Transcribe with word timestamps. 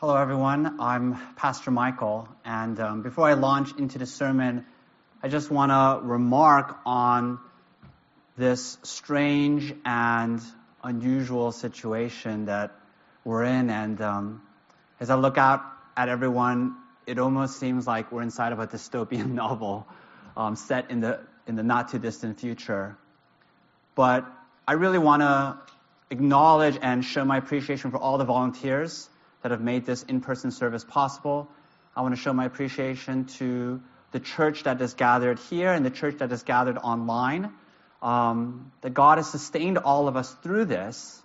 Hello, 0.00 0.16
everyone. 0.16 0.80
I'm 0.80 1.18
Pastor 1.36 1.70
Michael, 1.70 2.26
and 2.42 2.80
um, 2.80 3.02
before 3.02 3.28
I 3.28 3.34
launch 3.34 3.76
into 3.76 3.98
the 3.98 4.06
sermon, 4.06 4.64
I 5.22 5.28
just 5.28 5.50
want 5.50 5.72
to 5.72 6.08
remark 6.08 6.78
on 6.86 7.38
this 8.34 8.78
strange 8.82 9.74
and 9.84 10.40
unusual 10.82 11.52
situation 11.52 12.46
that 12.46 12.74
we're 13.26 13.44
in. 13.44 13.68
And 13.68 14.00
um, 14.00 14.42
as 15.00 15.10
I 15.10 15.16
look 15.16 15.36
out 15.36 15.60
at 15.98 16.08
everyone, 16.08 16.76
it 17.06 17.18
almost 17.18 17.60
seems 17.60 17.86
like 17.86 18.10
we're 18.10 18.22
inside 18.22 18.54
of 18.54 18.58
a 18.58 18.66
dystopian 18.66 19.32
novel 19.34 19.86
um, 20.34 20.56
set 20.56 20.90
in 20.90 21.00
the 21.00 21.20
in 21.46 21.56
the 21.56 21.62
not 21.62 21.90
too 21.90 21.98
distant 21.98 22.40
future. 22.40 22.96
But 23.94 24.24
I 24.66 24.72
really 24.72 24.96
want 24.96 25.20
to 25.20 25.58
acknowledge 26.08 26.78
and 26.80 27.04
show 27.04 27.22
my 27.22 27.36
appreciation 27.36 27.90
for 27.90 27.98
all 27.98 28.16
the 28.16 28.24
volunteers 28.24 29.10
that 29.42 29.50
have 29.50 29.60
made 29.60 29.86
this 29.86 30.02
in 30.02 30.20
person 30.20 30.50
service 30.50 30.84
possible. 30.84 31.48
I 31.96 32.02
want 32.02 32.14
to 32.14 32.20
show 32.20 32.32
my 32.32 32.44
appreciation 32.44 33.24
to 33.38 33.80
the 34.12 34.20
church 34.20 34.64
that 34.64 34.80
is 34.80 34.94
gathered 34.94 35.38
here 35.38 35.72
and 35.72 35.84
the 35.84 35.90
church 35.90 36.18
that 36.18 36.32
is 36.32 36.42
gathered 36.42 36.78
online. 36.78 37.52
Um, 38.02 38.72
that 38.80 38.94
God 38.94 39.18
has 39.18 39.30
sustained 39.30 39.76
all 39.76 40.08
of 40.08 40.16
us 40.16 40.34
through 40.42 40.64
this, 40.64 41.22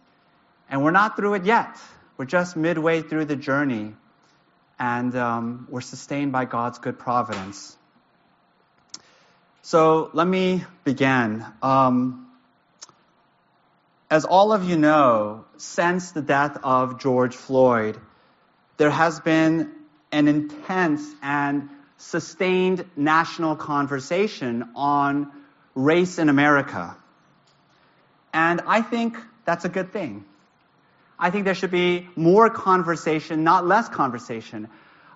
and 0.69 0.83
we're 0.83 0.91
not 0.91 1.15
through 1.15 1.35
it 1.35 1.45
yet. 1.45 1.77
We're 2.17 2.25
just 2.25 2.57
midway 2.57 3.01
through 3.01 3.25
the 3.25 3.37
journey, 3.37 3.93
and 4.77 5.15
um, 5.15 5.67
we're 5.69 5.79
sustained 5.79 6.33
by 6.33 6.43
God's 6.43 6.79
good 6.79 6.99
providence. 6.99 7.77
So 9.61 10.09
let 10.13 10.27
me 10.27 10.65
begin. 10.83 11.45
Um, 11.61 12.24
as 14.09 14.25
all 14.25 14.53
of 14.53 14.63
you 14.69 14.77
know, 14.77 15.45
since 15.57 16.11
the 16.11 16.21
death 16.21 16.57
of 16.63 16.99
George 16.99 17.35
Floyd, 17.35 17.99
there 18.77 18.91
has 18.91 19.19
been 19.19 19.71
an 20.11 20.27
intense 20.27 21.03
and 21.21 21.69
sustained 21.97 22.85
national 22.95 23.55
conversation 23.55 24.69
on 24.75 25.31
race 25.73 26.19
in 26.19 26.29
America. 26.29 26.95
And 28.33 28.61
I 28.67 28.81
think 28.81 29.17
that's 29.45 29.65
a 29.65 29.69
good 29.69 29.91
thing. 29.91 30.25
I 31.17 31.31
think 31.31 31.45
there 31.45 31.55
should 31.55 31.71
be 31.71 32.07
more 32.15 32.49
conversation, 32.49 33.43
not 33.43 33.65
less 33.65 33.87
conversation. 33.87 34.67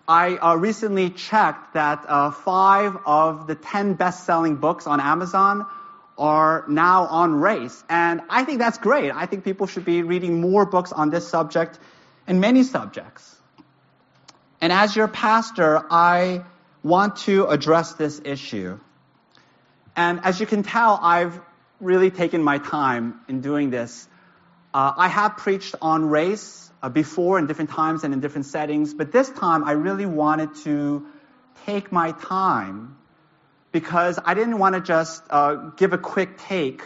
I 0.08 0.38
uh, 0.38 0.55
recently 0.55 1.09
checked 1.09 1.73
that 1.73 2.05
uh, 2.08 2.31
five 2.31 2.97
of 3.05 3.45
the 3.45 3.55
ten 3.55 3.94
best 3.94 4.25
selling 4.25 4.55
books 4.55 4.88
on 4.88 4.99
Amazon 4.99 5.67
are 6.20 6.66
now 6.67 7.06
on 7.06 7.34
race. 7.36 7.84
And 7.89 8.22
I 8.30 8.44
think 8.44 8.59
that's 8.59 8.78
great. 8.78 9.12
I 9.12 9.25
think 9.25 9.44
people 9.44 9.66
should 9.66 9.86
be 9.86 10.03
reading 10.03 10.42
more 10.42 10.66
books 10.66 10.92
on 10.92 11.09
this 11.09 11.28
subject 11.28 11.80
and 12.28 12.42
many 12.42 12.64
subjects. 12.64 13.36
And 14.61 14.73
as 14.73 14.95
your 14.95 15.08
pastor, 15.08 15.81
I 15.89 16.44
want 16.84 17.16
to 17.28 17.45
address 17.45 17.94
this 17.94 18.22
issue. 18.23 18.80
And 19.95 20.20
as 20.23 20.39
you 20.39 20.45
can 20.45 20.64
tell, 20.64 21.00
I've 21.02 21.39
really 21.80 22.11
taken 22.11 22.44
my 22.44 22.58
time 22.58 23.22
in 23.30 23.42
doing 23.42 23.70
this. 23.70 24.08
Uh, 24.73 24.94
I 24.95 25.08
have 25.08 25.38
preached 25.38 25.76
on 25.81 26.09
race 26.09 26.70
uh, 26.83 26.89
before 26.89 27.39
in 27.39 27.48
different 27.48 27.72
times 27.72 28.04
and 28.04 28.14
in 28.14 28.20
different 28.20 28.45
settings, 28.45 28.94
but 28.94 29.11
this 29.11 29.30
time 29.30 29.64
I 29.64 29.72
really 29.72 30.06
wanted 30.06 30.56
to 30.64 31.08
take 31.66 31.92
my 31.92 32.11
time 32.11 32.98
because 33.72 34.20
I 34.23 34.34
didn't 34.34 34.58
want 34.58 34.75
to 34.75 34.81
just 34.81 35.23
uh, 35.30 35.56
give 35.78 35.94
a 35.94 35.98
quick 35.98 36.38
take, 36.38 36.81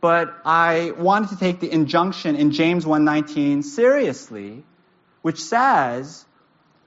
but 0.00 0.34
I 0.44 0.92
wanted 0.96 1.30
to 1.30 1.36
take 1.36 1.60
the 1.60 1.70
injunction 1.70 2.36
in 2.36 2.50
James 2.50 2.84
1:19 2.84 3.62
seriously, 3.62 4.64
which 5.22 5.42
says, 5.42 6.24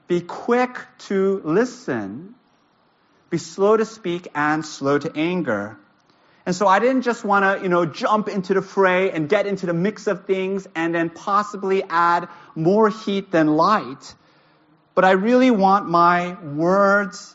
"Be 0.08 0.22
quick 0.22 0.80
to 1.10 1.42
listen, 1.44 2.36
be 3.30 3.38
slow 3.38 3.78
to 3.78 3.86
speak 3.86 4.28
and 4.36 4.66
slow 4.66 4.98
to 5.00 5.12
anger." 5.16 5.78
And 6.46 6.54
so 6.54 6.68
I 6.68 6.80
didn't 6.80 7.04
just 7.04 7.24
want 7.24 7.46
to, 7.46 7.64
you 7.64 7.70
know, 7.70 7.86
jump 7.86 8.28
into 8.28 8.54
the 8.54 8.62
fray 8.62 9.12
and 9.12 9.30
get 9.30 9.48
into 9.48 9.66
the 9.66 9.74
mix 9.74 10.08
of 10.08 10.26
things 10.26 10.68
and 10.76 10.94
then 10.94 11.10
possibly 11.10 11.84
add 11.90 12.28
more 12.54 12.90
heat 12.90 13.32
than 13.32 13.56
light. 13.56 14.14
But 14.94 15.06
I 15.06 15.12
really 15.12 15.52
want 15.52 15.90
my 15.90 16.36
words 16.42 17.34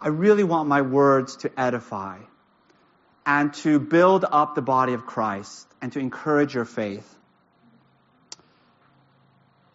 I 0.00 0.08
really 0.08 0.44
want 0.44 0.68
my 0.68 0.82
words 0.82 1.36
to 1.38 1.50
edify 1.60 2.18
and 3.26 3.52
to 3.54 3.80
build 3.80 4.24
up 4.30 4.54
the 4.54 4.62
body 4.62 4.94
of 4.94 5.06
Christ 5.06 5.66
and 5.82 5.92
to 5.92 5.98
encourage 5.98 6.54
your 6.54 6.64
faith. 6.64 7.14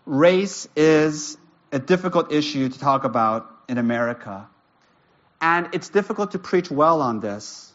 Race 0.06 0.68
is 0.76 1.38
a 1.72 1.80
difficult 1.80 2.32
issue 2.32 2.70
to 2.70 2.80
talk 2.80 3.04
about 3.04 3.50
in 3.68 3.78
America. 3.78 4.48
And 5.42 5.70
it's 5.74 5.90
difficult 5.90 6.32
to 6.32 6.40
preach 6.40 6.72
well 6.72 7.02
on 7.02 7.20
this. 7.20 7.72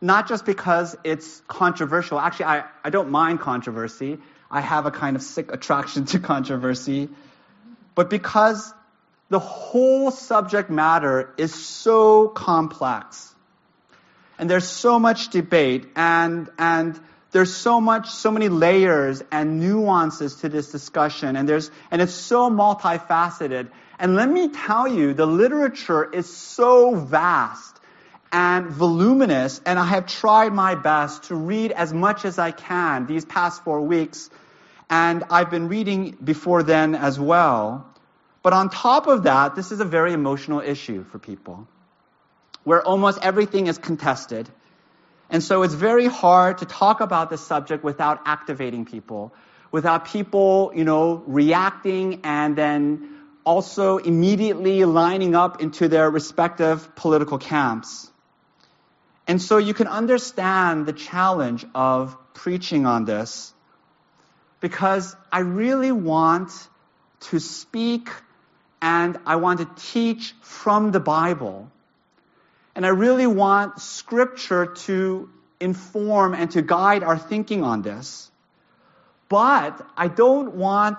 Not 0.00 0.28
just 0.28 0.44
because 0.44 0.96
it's 1.02 1.42
controversial. 1.48 2.18
Actually, 2.18 2.46
I, 2.46 2.64
I 2.82 2.90
don't 2.90 3.10
mind 3.10 3.40
controversy. 3.40 4.18
I 4.50 4.60
have 4.60 4.84
a 4.84 4.90
kind 4.90 5.16
of 5.16 5.22
sick 5.22 5.50
attraction 5.50 6.04
to 6.12 6.18
controversy. 6.18 7.08
But 7.94 8.10
because 8.10 8.74
the 9.28 9.38
whole 9.38 10.10
subject 10.10 10.70
matter 10.70 11.32
is 11.36 11.54
so 11.54 12.28
complex. 12.28 13.34
And 14.38 14.50
there's 14.50 14.68
so 14.68 14.98
much 14.98 15.28
debate 15.30 15.86
and, 15.96 16.48
and 16.58 16.98
there's 17.30 17.54
so 17.54 17.80
much, 17.80 18.10
so 18.10 18.30
many 18.30 18.48
layers 18.48 19.22
and 19.32 19.60
nuances 19.60 20.36
to 20.36 20.48
this 20.48 20.70
discussion 20.70 21.36
and 21.36 21.48
there's, 21.48 21.70
and 21.90 22.02
it's 22.02 22.12
so 22.12 22.50
multifaceted. 22.50 23.70
And 23.98 24.16
let 24.16 24.28
me 24.28 24.48
tell 24.50 24.88
you, 24.88 25.14
the 25.14 25.26
literature 25.26 26.04
is 26.04 26.34
so 26.34 26.94
vast 26.94 27.80
and 28.32 28.66
voluminous 28.66 29.60
and 29.64 29.78
I 29.78 29.86
have 29.86 30.06
tried 30.06 30.52
my 30.52 30.74
best 30.74 31.24
to 31.24 31.36
read 31.36 31.70
as 31.72 31.92
much 31.92 32.24
as 32.24 32.38
I 32.38 32.50
can 32.50 33.06
these 33.06 33.24
past 33.24 33.62
four 33.62 33.80
weeks 33.80 34.30
and 34.90 35.24
I've 35.30 35.50
been 35.50 35.68
reading 35.68 36.16
before 36.22 36.62
then 36.62 36.94
as 36.94 37.18
well. 37.18 37.93
But 38.44 38.52
on 38.52 38.68
top 38.68 39.06
of 39.06 39.22
that, 39.22 39.56
this 39.56 39.72
is 39.72 39.80
a 39.80 39.86
very 39.86 40.12
emotional 40.12 40.60
issue 40.60 41.02
for 41.04 41.18
people 41.18 41.66
where 42.62 42.82
almost 42.82 43.18
everything 43.22 43.68
is 43.68 43.78
contested. 43.78 44.48
And 45.30 45.42
so 45.42 45.62
it's 45.62 45.72
very 45.72 46.06
hard 46.06 46.58
to 46.58 46.66
talk 46.66 47.00
about 47.00 47.30
this 47.30 47.40
subject 47.40 47.82
without 47.82 48.20
activating 48.26 48.84
people, 48.84 49.32
without 49.72 50.04
people, 50.04 50.72
you 50.74 50.84
know, 50.84 51.22
reacting 51.26 52.20
and 52.24 52.54
then 52.54 53.16
also 53.44 53.96
immediately 53.96 54.84
lining 54.84 55.34
up 55.34 55.62
into 55.62 55.88
their 55.88 56.10
respective 56.10 56.94
political 56.96 57.38
camps. 57.38 58.10
And 59.26 59.40
so 59.40 59.56
you 59.56 59.72
can 59.72 59.86
understand 59.86 60.84
the 60.84 60.92
challenge 60.92 61.64
of 61.74 62.14
preaching 62.34 62.84
on 62.84 63.06
this 63.06 63.54
because 64.60 65.16
I 65.32 65.40
really 65.40 65.92
want 65.92 66.52
to 67.30 67.40
speak 67.40 68.10
and 68.84 69.18
I 69.24 69.36
want 69.36 69.60
to 69.60 69.68
teach 69.92 70.34
from 70.42 70.92
the 70.92 71.00
Bible. 71.00 71.70
And 72.74 72.84
I 72.84 72.90
really 72.90 73.26
want 73.26 73.80
Scripture 73.80 74.66
to 74.86 75.30
inform 75.58 76.34
and 76.34 76.50
to 76.50 76.60
guide 76.60 77.02
our 77.02 77.16
thinking 77.16 77.62
on 77.62 77.80
this. 77.80 78.30
But 79.30 79.80
I 79.96 80.08
don't 80.08 80.56
want 80.56 80.98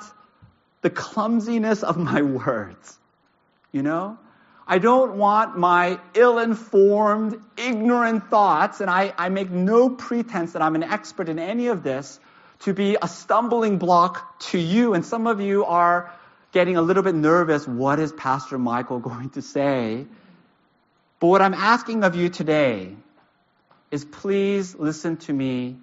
the 0.81 0.89
clumsiness 0.89 1.83
of 1.83 1.95
my 1.95 2.21
words. 2.39 2.97
You 3.71 3.83
know? 3.83 4.17
I 4.67 4.79
don't 4.79 5.17
want 5.17 5.55
my 5.55 5.99
ill 6.15 6.39
informed, 6.39 7.39
ignorant 7.55 8.31
thoughts, 8.31 8.81
and 8.81 8.89
I, 8.89 9.13
I 9.15 9.29
make 9.29 9.51
no 9.51 9.91
pretense 9.91 10.53
that 10.53 10.63
I'm 10.63 10.73
an 10.73 10.81
expert 10.81 11.29
in 11.29 11.37
any 11.37 11.67
of 11.67 11.83
this, 11.83 12.19
to 12.61 12.73
be 12.73 12.97
a 12.99 13.07
stumbling 13.07 13.77
block 13.77 14.39
to 14.49 14.57
you. 14.57 14.95
And 14.95 15.05
some 15.05 15.27
of 15.27 15.39
you 15.39 15.65
are 15.65 16.11
getting 16.55 16.77
a 16.77 16.81
little 16.81 17.03
bit 17.03 17.13
nervous. 17.13 17.67
What 17.67 17.99
is 17.99 18.13
Pastor 18.13 18.57
Michael 18.57 18.99
going 19.11 19.29
to 19.31 19.41
say? 19.41 20.05
But 21.19 21.27
what 21.27 21.41
I'm 21.41 21.53
asking 21.53 22.05
of 22.05 22.15
you 22.15 22.29
today 22.29 22.95
is 23.91 24.05
please 24.05 24.73
listen 24.73 25.17
to 25.17 25.33
me 25.33 25.75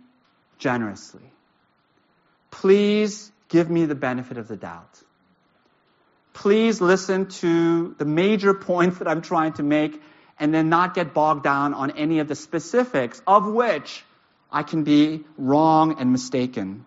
generously. 0.59 1.29
Please 2.51 3.31
give 3.51 3.69
me 3.69 3.85
the 3.85 3.95
benefit 3.95 4.39
of 4.39 4.49
the 4.49 4.57
doubt. 4.57 5.03
Please 6.33 6.81
listen 6.81 7.27
to 7.43 7.95
the 7.99 8.07
major 8.07 8.55
points 8.55 8.99
that 8.99 9.09
I'm 9.09 9.21
trying 9.21 9.53
to 9.55 9.63
make 9.63 10.01
and 10.39 10.55
then 10.55 10.71
not 10.71 10.95
get 10.95 11.13
bogged 11.13 11.45
down 11.45 11.75
on 11.75 11.91
any 11.91 12.21
of 12.21 12.29
the 12.29 12.35
specifics 12.35 13.21
of 13.27 13.47
which 13.47 14.05
I 14.51 14.63
can 14.63 14.85
be 14.85 15.25
wrong 15.37 16.01
and 16.01 16.13
mistaken. 16.13 16.87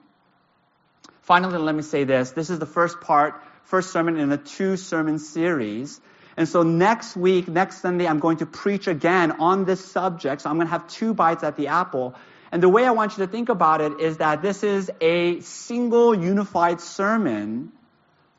Finally, 1.22 1.60
let 1.60 1.76
me 1.76 1.84
say 1.84 2.04
this. 2.04 2.32
This 2.32 2.50
is 2.50 2.58
the 2.58 2.66
first 2.66 3.00
part 3.02 3.42
first 3.66 3.92
sermon 3.92 4.18
in 4.18 4.32
a 4.32 4.38
two 4.38 4.78
sermon 4.78 5.20
series. 5.20 6.00
And 6.38 6.48
so 6.48 6.64
next 6.64 7.16
week, 7.16 7.48
next 7.48 7.82
Sunday, 7.82 8.08
I'm 8.08 8.20
going 8.20 8.38
to 8.38 8.46
preach 8.46 8.88
again 8.88 9.34
on 9.34 9.66
this 9.66 9.84
subject. 9.84 10.42
So 10.42 10.50
I'm 10.50 10.58
going 10.58 10.68
to 10.68 10.72
have 10.72 10.88
two 10.88 11.14
bites 11.14 11.44
at 11.44 11.56
the 11.56 11.68
apple. 11.68 12.16
And 12.52 12.62
the 12.62 12.70
way 12.70 12.86
I 12.86 12.92
want 12.92 13.18
you 13.18 13.26
to 13.26 13.32
think 13.32 13.50
about 13.50 13.82
it 13.82 14.00
is 14.00 14.18
that 14.18 14.42
this 14.42 14.64
is 14.64 14.92
a 15.02 15.40
single 15.42 16.14
unified 16.16 16.80
sermon 16.82 17.72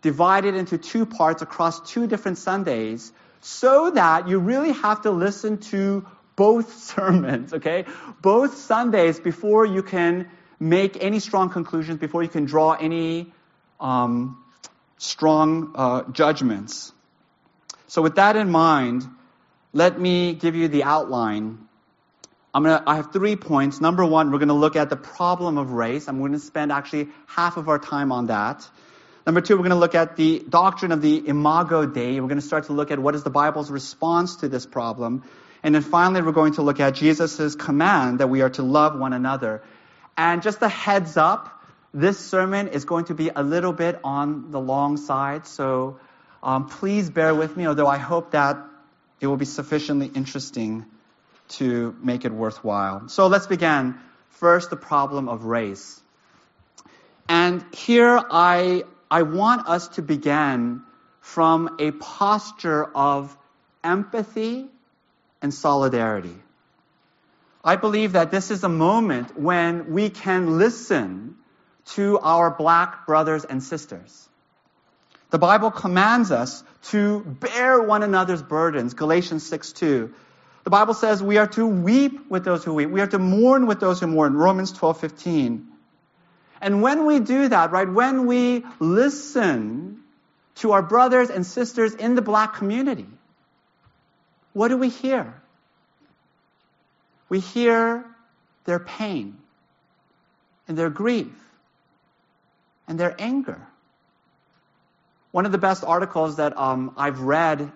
divided 0.02 0.54
into 0.54 0.78
two 0.78 1.06
parts 1.06 1.42
across 1.42 1.80
two 1.90 2.06
different 2.06 2.38
Sundays 2.38 3.12
so 3.40 3.90
that 3.90 4.28
you 4.28 4.38
really 4.38 4.72
have 4.72 5.02
to 5.02 5.10
listen 5.10 5.58
to 5.58 6.06
both 6.36 6.78
sermons, 6.82 7.52
okay? 7.54 7.86
Both 8.22 8.56
Sundays 8.58 9.18
before 9.18 9.66
you 9.66 9.82
can 9.82 10.28
make 10.60 11.02
any 11.02 11.18
strong 11.18 11.50
conclusions, 11.50 11.98
before 11.98 12.22
you 12.22 12.28
can 12.28 12.44
draw 12.44 12.72
any 12.72 13.32
um, 13.80 14.42
strong 14.98 15.72
uh, 15.74 16.02
judgments. 16.10 16.92
So, 17.88 18.02
with 18.02 18.16
that 18.16 18.36
in 18.36 18.50
mind, 18.50 19.04
let 19.72 20.00
me 20.00 20.34
give 20.34 20.54
you 20.54 20.68
the 20.68 20.84
outline. 20.84 21.58
I'm 22.54 22.62
gonna, 22.62 22.82
I 22.86 22.96
have 22.96 23.12
three 23.12 23.36
points. 23.36 23.80
Number 23.80 24.04
one, 24.04 24.32
we're 24.32 24.38
going 24.38 24.48
to 24.48 24.54
look 24.54 24.76
at 24.76 24.88
the 24.88 24.96
problem 24.96 25.58
of 25.58 25.72
race. 25.72 26.08
I'm 26.08 26.18
going 26.18 26.32
to 26.32 26.38
spend 26.38 26.72
actually 26.72 27.08
half 27.26 27.58
of 27.58 27.68
our 27.68 27.78
time 27.78 28.12
on 28.12 28.28
that. 28.28 28.68
Number 29.26 29.40
two, 29.40 29.54
we're 29.56 29.64
going 29.64 29.70
to 29.70 29.76
look 29.76 29.94
at 29.96 30.16
the 30.16 30.38
doctrine 30.48 30.92
of 30.92 31.02
the 31.02 31.28
Imago 31.28 31.84
Dei. 31.84 32.20
We're 32.20 32.28
going 32.28 32.40
to 32.40 32.46
start 32.46 32.66
to 32.66 32.72
look 32.72 32.90
at 32.90 32.98
what 32.98 33.14
is 33.16 33.24
the 33.24 33.30
Bible's 33.30 33.70
response 33.70 34.36
to 34.36 34.48
this 34.48 34.64
problem. 34.64 35.24
And 35.62 35.74
then 35.74 35.82
finally, 35.82 36.22
we're 36.22 36.30
going 36.30 36.54
to 36.54 36.62
look 36.62 36.78
at 36.78 36.94
Jesus' 36.94 37.56
command 37.56 38.20
that 38.20 38.28
we 38.28 38.42
are 38.42 38.50
to 38.50 38.62
love 38.62 38.96
one 38.98 39.12
another. 39.12 39.62
And 40.16 40.42
just 40.42 40.62
a 40.62 40.68
heads 40.68 41.16
up, 41.16 41.55
this 41.96 42.18
sermon 42.18 42.68
is 42.68 42.84
going 42.84 43.06
to 43.06 43.14
be 43.14 43.30
a 43.34 43.42
little 43.42 43.72
bit 43.72 43.98
on 44.04 44.50
the 44.50 44.60
long 44.60 44.98
side, 44.98 45.46
so 45.46 45.98
um, 46.42 46.66
please 46.66 47.08
bear 47.08 47.34
with 47.34 47.56
me, 47.56 47.66
although 47.66 47.86
I 47.86 47.96
hope 47.96 48.32
that 48.32 48.58
it 49.18 49.26
will 49.26 49.38
be 49.38 49.46
sufficiently 49.46 50.10
interesting 50.14 50.84
to 51.48 51.96
make 52.02 52.26
it 52.26 52.32
worthwhile. 52.32 53.08
So 53.08 53.28
let's 53.28 53.46
begin. 53.46 53.94
First, 54.28 54.68
the 54.68 54.76
problem 54.76 55.30
of 55.30 55.44
race. 55.44 55.98
And 57.30 57.64
here 57.74 58.22
I, 58.30 58.84
I 59.10 59.22
want 59.22 59.66
us 59.66 59.88
to 59.96 60.02
begin 60.02 60.82
from 61.20 61.76
a 61.80 61.92
posture 61.92 62.84
of 62.84 63.34
empathy 63.82 64.66
and 65.40 65.52
solidarity. 65.52 66.36
I 67.64 67.76
believe 67.76 68.12
that 68.12 68.30
this 68.30 68.50
is 68.50 68.64
a 68.64 68.68
moment 68.68 69.40
when 69.40 69.92
we 69.92 70.10
can 70.10 70.58
listen 70.58 71.36
to 71.86 72.18
our 72.18 72.50
black 72.50 73.06
brothers 73.06 73.44
and 73.44 73.62
sisters. 73.62 74.28
The 75.30 75.38
Bible 75.38 75.70
commands 75.70 76.30
us 76.30 76.62
to 76.90 77.20
bear 77.20 77.80
one 77.80 78.02
another's 78.02 78.42
burdens, 78.42 78.94
Galatians 78.94 79.46
6 79.46 79.72
2. 79.72 80.14
The 80.64 80.70
Bible 80.70 80.94
says 80.94 81.22
we 81.22 81.38
are 81.38 81.46
to 81.48 81.66
weep 81.66 82.28
with 82.28 82.44
those 82.44 82.64
who 82.64 82.74
weep. 82.74 82.90
We 82.90 83.00
are 83.00 83.06
to 83.06 83.18
mourn 83.18 83.66
with 83.66 83.78
those 83.78 84.00
who 84.00 84.08
mourn, 84.08 84.34
Romans 84.34 84.72
twelve 84.72 85.00
fifteen. 85.00 85.68
And 86.60 86.82
when 86.82 87.06
we 87.06 87.20
do 87.20 87.48
that, 87.48 87.70
right, 87.70 87.88
when 87.88 88.26
we 88.26 88.64
listen 88.80 90.00
to 90.56 90.72
our 90.72 90.82
brothers 90.82 91.30
and 91.30 91.46
sisters 91.46 91.94
in 91.94 92.16
the 92.16 92.22
black 92.22 92.54
community, 92.54 93.06
what 94.54 94.68
do 94.68 94.76
we 94.76 94.88
hear? 94.88 95.40
We 97.28 97.38
hear 97.38 98.04
their 98.64 98.80
pain 98.80 99.36
and 100.66 100.76
their 100.76 100.90
grief 100.90 101.45
and 102.88 102.98
their 102.98 103.14
anger. 103.18 103.66
One 105.32 105.46
of 105.46 105.52
the 105.52 105.58
best 105.58 105.84
articles 105.84 106.36
that 106.36 106.56
um, 106.56 106.94
I've 106.96 107.20
read 107.20 107.70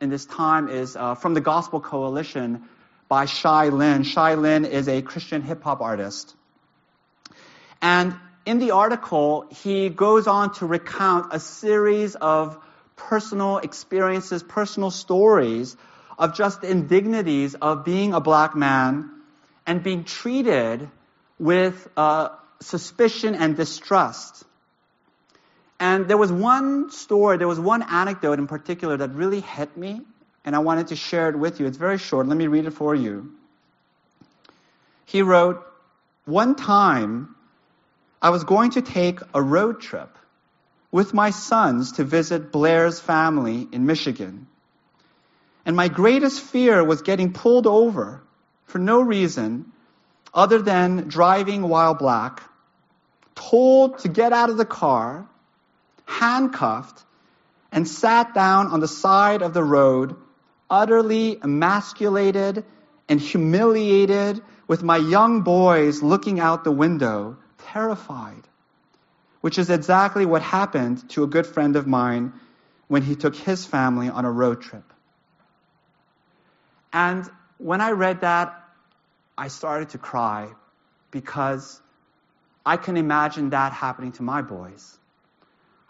in 0.00 0.10
this 0.10 0.26
time 0.26 0.68
is 0.68 0.96
uh, 0.96 1.14
from 1.14 1.34
the 1.34 1.40
Gospel 1.40 1.80
Coalition 1.80 2.64
by 3.08 3.24
Shai 3.26 3.68
Linne. 3.68 4.02
Shai 4.02 4.34
Linne 4.34 4.64
is 4.64 4.88
a 4.88 5.00
Christian 5.02 5.42
hip 5.42 5.62
hop 5.62 5.80
artist. 5.80 6.34
And 7.80 8.14
in 8.44 8.58
the 8.58 8.72
article, 8.72 9.46
he 9.50 9.88
goes 9.88 10.26
on 10.26 10.54
to 10.54 10.66
recount 10.66 11.32
a 11.32 11.40
series 11.40 12.14
of 12.14 12.58
personal 12.96 13.58
experiences, 13.58 14.42
personal 14.42 14.90
stories 14.90 15.76
of 16.18 16.34
just 16.34 16.64
indignities 16.64 17.54
of 17.54 17.84
being 17.84 18.14
a 18.14 18.20
black 18.20 18.54
man 18.54 19.10
and 19.66 19.82
being 19.82 20.04
treated 20.04 20.88
with 21.38 21.88
uh, 21.96 22.30
suspicion 22.60 23.34
and 23.34 23.56
distrust. 23.56 24.44
And 25.78 26.08
there 26.08 26.16
was 26.16 26.32
one 26.32 26.90
story, 26.90 27.36
there 27.36 27.48
was 27.48 27.60
one 27.60 27.82
anecdote 27.82 28.38
in 28.38 28.46
particular 28.46 28.96
that 28.96 29.10
really 29.14 29.40
hit 29.40 29.76
me, 29.76 30.00
and 30.44 30.56
I 30.56 30.60
wanted 30.60 30.88
to 30.88 30.96
share 30.96 31.28
it 31.28 31.36
with 31.36 31.60
you. 31.60 31.66
It's 31.66 31.76
very 31.76 31.98
short. 31.98 32.26
Let 32.26 32.36
me 32.36 32.46
read 32.46 32.64
it 32.64 32.70
for 32.70 32.94
you. 32.94 33.32
He 35.04 35.22
wrote, 35.22 35.64
One 36.24 36.54
time, 36.54 37.34
I 38.22 38.30
was 38.30 38.44
going 38.44 38.72
to 38.72 38.82
take 38.82 39.20
a 39.34 39.42
road 39.42 39.80
trip 39.80 40.16
with 40.90 41.12
my 41.12 41.30
sons 41.30 41.92
to 41.92 42.04
visit 42.04 42.50
Blair's 42.50 42.98
family 42.98 43.68
in 43.70 43.86
Michigan. 43.86 44.46
And 45.66 45.76
my 45.76 45.88
greatest 45.88 46.40
fear 46.40 46.82
was 46.82 47.02
getting 47.02 47.32
pulled 47.32 47.66
over 47.66 48.22
for 48.66 48.78
no 48.78 49.00
reason 49.00 49.72
other 50.32 50.60
than 50.60 51.08
driving 51.08 51.62
while 51.62 51.94
black, 51.94 52.42
told 53.34 53.98
to 54.00 54.08
get 54.08 54.32
out 54.32 54.50
of 54.50 54.56
the 54.56 54.64
car, 54.64 55.26
handcuffed, 56.06 57.04
and 57.70 57.86
sat 57.86 58.32
down 58.32 58.68
on 58.68 58.80
the 58.80 58.88
side 58.88 59.42
of 59.42 59.52
the 59.52 59.62
road, 59.62 60.16
utterly 60.70 61.38
emasculated 61.42 62.64
and 63.08 63.20
humiliated, 63.20 64.40
with 64.66 64.82
my 64.82 64.96
young 64.96 65.42
boys 65.42 66.02
looking 66.02 66.40
out 66.40 66.64
the 66.64 66.72
window, 66.72 67.36
terrified. 67.58 68.42
Which 69.42 69.58
is 69.58 69.70
exactly 69.70 70.26
what 70.26 70.42
happened 70.42 71.08
to 71.10 71.22
a 71.22 71.26
good 71.26 71.46
friend 71.46 71.76
of 71.76 71.86
mine 71.86 72.32
when 72.88 73.02
he 73.02 73.14
took 73.14 73.36
his 73.36 73.64
family 73.64 74.08
on 74.08 74.24
a 74.24 74.30
road 74.30 74.62
trip. 74.62 74.92
And 76.92 77.28
when 77.58 77.80
I 77.80 77.90
read 77.90 78.22
that, 78.22 78.62
I 79.38 79.48
started 79.48 79.90
to 79.90 79.98
cry 79.98 80.48
because 81.10 81.80
I 82.64 82.76
can 82.76 82.96
imagine 82.96 83.50
that 83.50 83.72
happening 83.72 84.12
to 84.12 84.22
my 84.22 84.42
boys. 84.42 84.98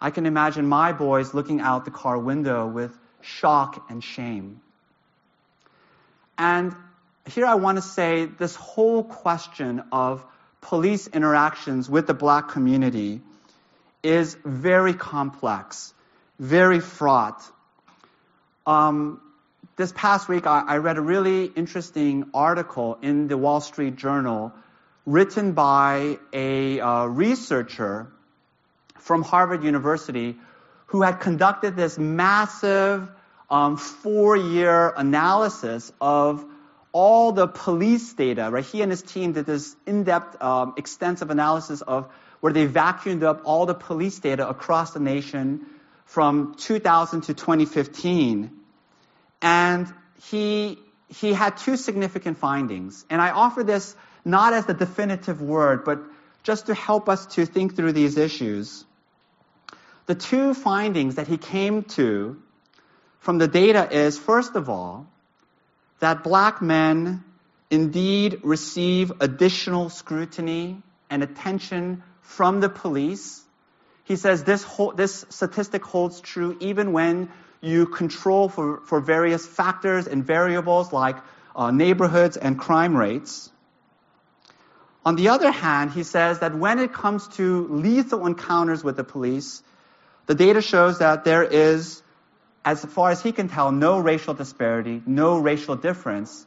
I 0.00 0.10
can 0.10 0.26
imagine 0.26 0.66
my 0.66 0.92
boys 0.92 1.32
looking 1.32 1.60
out 1.60 1.84
the 1.84 1.90
car 1.90 2.18
window 2.18 2.66
with 2.66 2.96
shock 3.22 3.86
and 3.90 4.02
shame. 4.02 4.60
And 6.38 6.74
here 7.26 7.46
I 7.46 7.54
want 7.54 7.78
to 7.78 7.82
say 7.82 8.26
this 8.26 8.54
whole 8.54 9.02
question 9.02 9.82
of 9.90 10.24
police 10.60 11.06
interactions 11.06 11.88
with 11.88 12.06
the 12.06 12.14
black 12.14 12.48
community 12.48 13.20
is 14.02 14.36
very 14.44 14.94
complex, 14.94 15.92
very 16.38 16.80
fraught. 16.80 17.42
Um, 18.66 19.20
this 19.76 19.92
past 19.92 20.28
week, 20.28 20.46
I, 20.46 20.62
I 20.66 20.76
read 20.78 20.96
a 20.96 21.00
really 21.00 21.46
interesting 21.46 22.30
article 22.34 22.98
in 23.02 23.28
the 23.28 23.36
Wall 23.36 23.60
Street 23.60 23.96
Journal 23.96 24.52
written 25.04 25.52
by 25.52 26.18
a 26.32 26.80
uh, 26.80 27.06
researcher 27.06 28.10
from 29.06 29.22
Harvard 29.22 29.62
University 29.62 30.36
who 30.86 31.02
had 31.02 31.20
conducted 31.20 31.76
this 31.76 31.96
massive 31.96 33.08
um, 33.48 33.76
four-year 33.76 34.92
analysis 34.96 35.92
of 36.00 36.44
all 36.90 37.30
the 37.30 37.46
police 37.46 38.14
data. 38.14 38.48
Right, 38.50 38.64
he 38.64 38.82
and 38.82 38.90
his 38.90 39.02
team 39.02 39.32
did 39.32 39.46
this 39.46 39.76
in-depth, 39.86 40.42
um, 40.42 40.74
extensive 40.76 41.30
analysis 41.30 41.82
of 41.82 42.08
where 42.40 42.52
they 42.52 42.66
vacuumed 42.66 43.22
up 43.22 43.42
all 43.44 43.64
the 43.66 43.74
police 43.74 44.18
data 44.18 44.48
across 44.48 44.92
the 44.92 45.00
nation 45.00 45.66
from 46.04 46.56
2000 46.56 47.22
to 47.22 47.34
2015, 47.34 48.50
and 49.40 49.94
he 50.30 50.78
he 51.08 51.32
had 51.32 51.56
two 51.58 51.76
significant 51.76 52.38
findings. 52.38 53.04
And 53.08 53.22
I 53.22 53.30
offer 53.30 53.62
this 53.62 53.94
not 54.24 54.52
as 54.52 54.66
the 54.66 54.74
definitive 54.74 55.40
word, 55.40 55.84
but 55.84 56.00
just 56.42 56.66
to 56.66 56.74
help 56.74 57.08
us 57.08 57.26
to 57.34 57.46
think 57.46 57.76
through 57.76 57.92
these 57.92 58.16
issues. 58.16 58.84
The 60.06 60.14
two 60.14 60.54
findings 60.54 61.16
that 61.16 61.26
he 61.26 61.36
came 61.36 61.82
to 61.98 62.40
from 63.18 63.38
the 63.38 63.48
data 63.48 63.88
is, 63.90 64.18
first 64.18 64.54
of 64.54 64.68
all, 64.68 65.08
that 65.98 66.22
black 66.22 66.62
men 66.62 67.24
indeed 67.70 68.40
receive 68.44 69.12
additional 69.20 69.88
scrutiny 69.88 70.80
and 71.10 71.22
attention 71.22 72.02
from 72.20 72.60
the 72.60 72.68
police. 72.68 73.42
He 74.04 74.14
says 74.16 74.44
this, 74.44 74.62
whole, 74.62 74.92
this 74.92 75.24
statistic 75.30 75.84
holds 75.84 76.20
true 76.20 76.56
even 76.60 76.92
when 76.92 77.28
you 77.60 77.86
control 77.86 78.48
for, 78.48 78.80
for 78.82 79.00
various 79.00 79.44
factors 79.44 80.06
and 80.06 80.24
variables 80.24 80.92
like 80.92 81.16
uh, 81.56 81.70
neighborhoods 81.72 82.36
and 82.36 82.58
crime 82.58 82.96
rates. 82.96 83.50
On 85.04 85.16
the 85.16 85.28
other 85.28 85.50
hand, 85.50 85.92
he 85.92 86.02
says 86.02 86.40
that 86.40 86.54
when 86.56 86.78
it 86.78 86.92
comes 86.92 87.26
to 87.28 87.66
lethal 87.68 88.26
encounters 88.26 88.84
with 88.84 88.96
the 88.96 89.04
police, 89.04 89.62
the 90.26 90.34
data 90.34 90.60
shows 90.60 90.98
that 90.98 91.24
there 91.24 91.42
is, 91.42 92.02
as 92.64 92.84
far 92.84 93.10
as 93.10 93.22
he 93.22 93.32
can 93.32 93.48
tell, 93.48 93.70
no 93.72 93.98
racial 93.98 94.34
disparity, 94.34 95.02
no 95.06 95.38
racial 95.38 95.76
difference. 95.76 96.46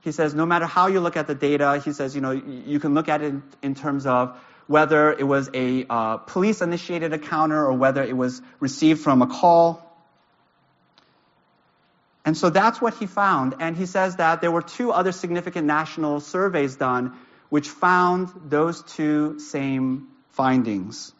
He 0.00 0.12
says 0.12 0.34
no 0.34 0.46
matter 0.46 0.66
how 0.66 0.88
you 0.88 1.00
look 1.00 1.16
at 1.16 1.26
the 1.26 1.34
data, 1.34 1.80
he 1.84 1.92
says, 1.92 2.14
you 2.14 2.20
know, 2.20 2.32
you 2.32 2.80
can 2.80 2.94
look 2.94 3.08
at 3.08 3.22
it 3.22 3.34
in, 3.62 3.74
terms 3.74 4.06
of 4.06 4.36
whether 4.66 5.12
it 5.12 5.24
was 5.24 5.50
a 5.54 5.86
uh, 5.88 6.16
police 6.18 6.60
initiated 6.60 7.12
encounter 7.12 7.64
or 7.64 7.74
whether 7.74 8.02
it 8.02 8.16
was 8.16 8.42
received 8.58 9.00
from 9.00 9.22
a 9.22 9.26
call. 9.26 9.86
And 12.24 12.36
so 12.36 12.50
that's 12.50 12.80
what 12.80 12.94
he 12.94 13.06
found. 13.06 13.54
And 13.60 13.76
he 13.76 13.86
says 13.86 14.16
that 14.16 14.40
there 14.40 14.50
were 14.50 14.62
two 14.62 14.90
other 14.90 15.12
significant 15.12 15.66
national 15.66 16.20
surveys 16.20 16.76
done 16.76 17.16
which 17.48 17.68
found 17.68 18.28
those 18.48 18.82
two 18.82 19.38
same 19.38 20.08
findings. 20.30 21.12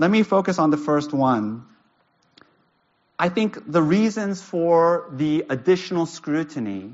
Let 0.00 0.10
me 0.10 0.22
focus 0.22 0.58
on 0.58 0.70
the 0.70 0.78
first 0.78 1.12
one. 1.12 1.66
I 3.18 3.28
think 3.28 3.70
the 3.70 3.82
reasons 3.82 4.40
for 4.40 5.10
the 5.12 5.44
additional 5.50 6.06
scrutiny 6.06 6.92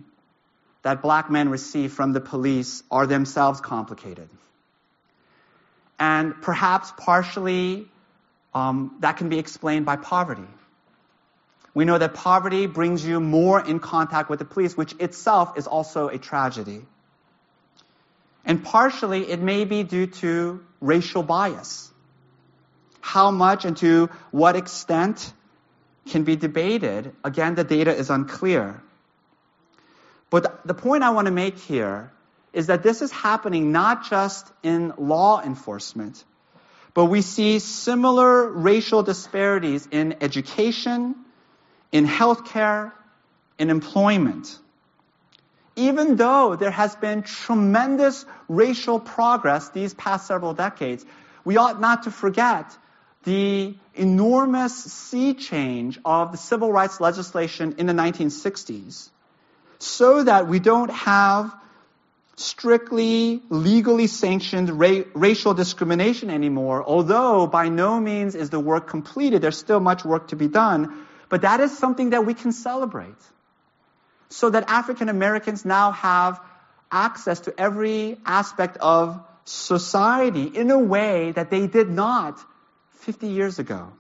that 0.83 1.03
black 1.03 1.31
men 1.31 1.49
receive 1.49 1.93
from 1.93 2.13
the 2.15 2.21
police 2.21 2.83
are 2.91 3.07
themselves 3.07 3.61
complicated. 3.61 4.29
And 6.01 6.35
perhaps 6.43 6.93
partially 6.97 7.87
um, 8.53 8.97
that 8.99 9.19
can 9.19 9.29
be 9.29 9.39
explained 9.39 9.87
by 9.87 9.95
poverty. 9.95 10.51
We 11.75 11.85
know 11.85 11.99
that 11.99 12.15
poverty 12.15 12.67
brings 12.67 13.07
you 13.07 13.21
more 13.21 13.65
in 13.65 13.79
contact 13.79 14.31
with 14.31 14.41
the 14.41 14.45
police, 14.45 14.77
which 14.77 14.95
itself 14.99 15.57
is 15.57 15.69
also 15.69 16.09
a 16.09 16.19
tragedy. 16.19 16.85
And 18.45 18.65
partially 18.65 19.31
it 19.31 19.41
may 19.41 19.65
be 19.65 19.85
due 19.85 20.09
to 20.09 20.65
racial 20.81 21.23
bias. 21.23 21.93
How 23.07 23.31
much 23.31 23.65
and 23.65 23.77
to 23.77 24.11
what 24.33 24.57
extent 24.57 25.33
can 26.07 26.25
be 26.25 26.37
debated. 26.37 27.13
Again, 27.25 27.55
the 27.55 27.65
data 27.65 27.95
is 27.95 28.11
unclear. 28.11 28.83
But 30.31 30.67
the 30.67 30.75
point 30.75 31.03
I 31.03 31.11
want 31.11 31.27
to 31.27 31.33
make 31.33 31.59
here 31.59 32.13
is 32.53 32.69
that 32.69 32.83
this 32.83 33.03
is 33.03 33.13
happening 33.13 33.71
not 33.73 34.09
just 34.09 34.51
in 34.63 34.93
law 34.99 35.43
enforcement, 35.43 36.25
but 36.95 37.07
we 37.07 37.23
see 37.23 37.59
similar 37.59 38.49
racial 38.49 39.03
disparities 39.03 39.87
in 39.91 40.17
education, 40.21 41.15
in 41.93 42.07
healthcare, 42.07 42.93
in 43.59 43.71
employment. 43.71 44.59
Even 45.77 46.17
though 46.17 46.57
there 46.57 46.71
has 46.71 46.97
been 46.97 47.23
tremendous 47.23 48.25
racial 48.49 48.99
progress 48.99 49.69
these 49.69 49.93
past 49.95 50.27
several 50.27 50.55
decades, 50.55 51.05
we 51.45 51.57
ought 51.57 51.81
not 51.81 52.05
to 52.05 52.11
forget 52.11 52.77
the 53.27 53.75
enormous 53.95 54.85
sea 54.85 55.35
change 55.35 55.99
of 56.05 56.31
the 56.31 56.39
civil 56.39 56.71
rights 56.73 57.01
legislation 57.01 57.75
in 57.79 57.87
the 57.87 57.93
1960s 57.93 59.09
so 59.81 60.23
that 60.23 60.47
we 60.47 60.61
don't 60.61 60.93
have 60.93 61.53
strictly 62.37 63.43
legally 63.49 64.07
sanctioned 64.07 64.71
ra- 64.79 65.03
racial 65.15 65.55
discrimination 65.55 66.31
anymore, 66.31 66.85
although 66.85 67.49
by 67.49 67.69
no 67.69 67.99
means 67.99 68.37
is 68.37 68.51
the 68.51 68.61
work 68.61 68.87
completed. 68.87 69.43
There's 69.43 69.59
still 69.59 69.81
much 69.81 70.05
work 70.05 70.29
to 70.29 70.37
be 70.37 70.47
done. 70.47 71.07
But 71.29 71.43
that 71.43 71.59
is 71.59 71.77
something 71.77 72.11
that 72.11 72.25
we 72.25 72.35
can 72.35 72.53
celebrate. 72.53 73.23
So 74.29 74.51
that 74.51 74.71
African 74.71 75.09
Americans 75.09 75.65
now 75.65 75.91
have 75.91 76.41
access 76.93 77.41
to 77.41 77.61
every 77.61 78.19
aspect 78.25 78.77
of 78.77 79.21
society 79.45 80.45
in 80.45 80.71
a 80.71 80.79
way 80.79 81.33
that 81.33 81.51
they 81.51 81.67
did 81.67 81.91
not 81.91 82.39
50 83.07 83.29
years 83.29 83.61
ago. 83.61 83.93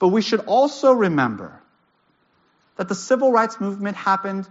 But 0.00 0.08
we 0.08 0.22
should 0.22 0.40
also 0.40 0.92
remember 0.92 1.60
that 2.76 2.88
the 2.88 2.96
civil 2.96 3.30
rights 3.30 3.60
movement 3.60 3.96
happened 3.96 4.48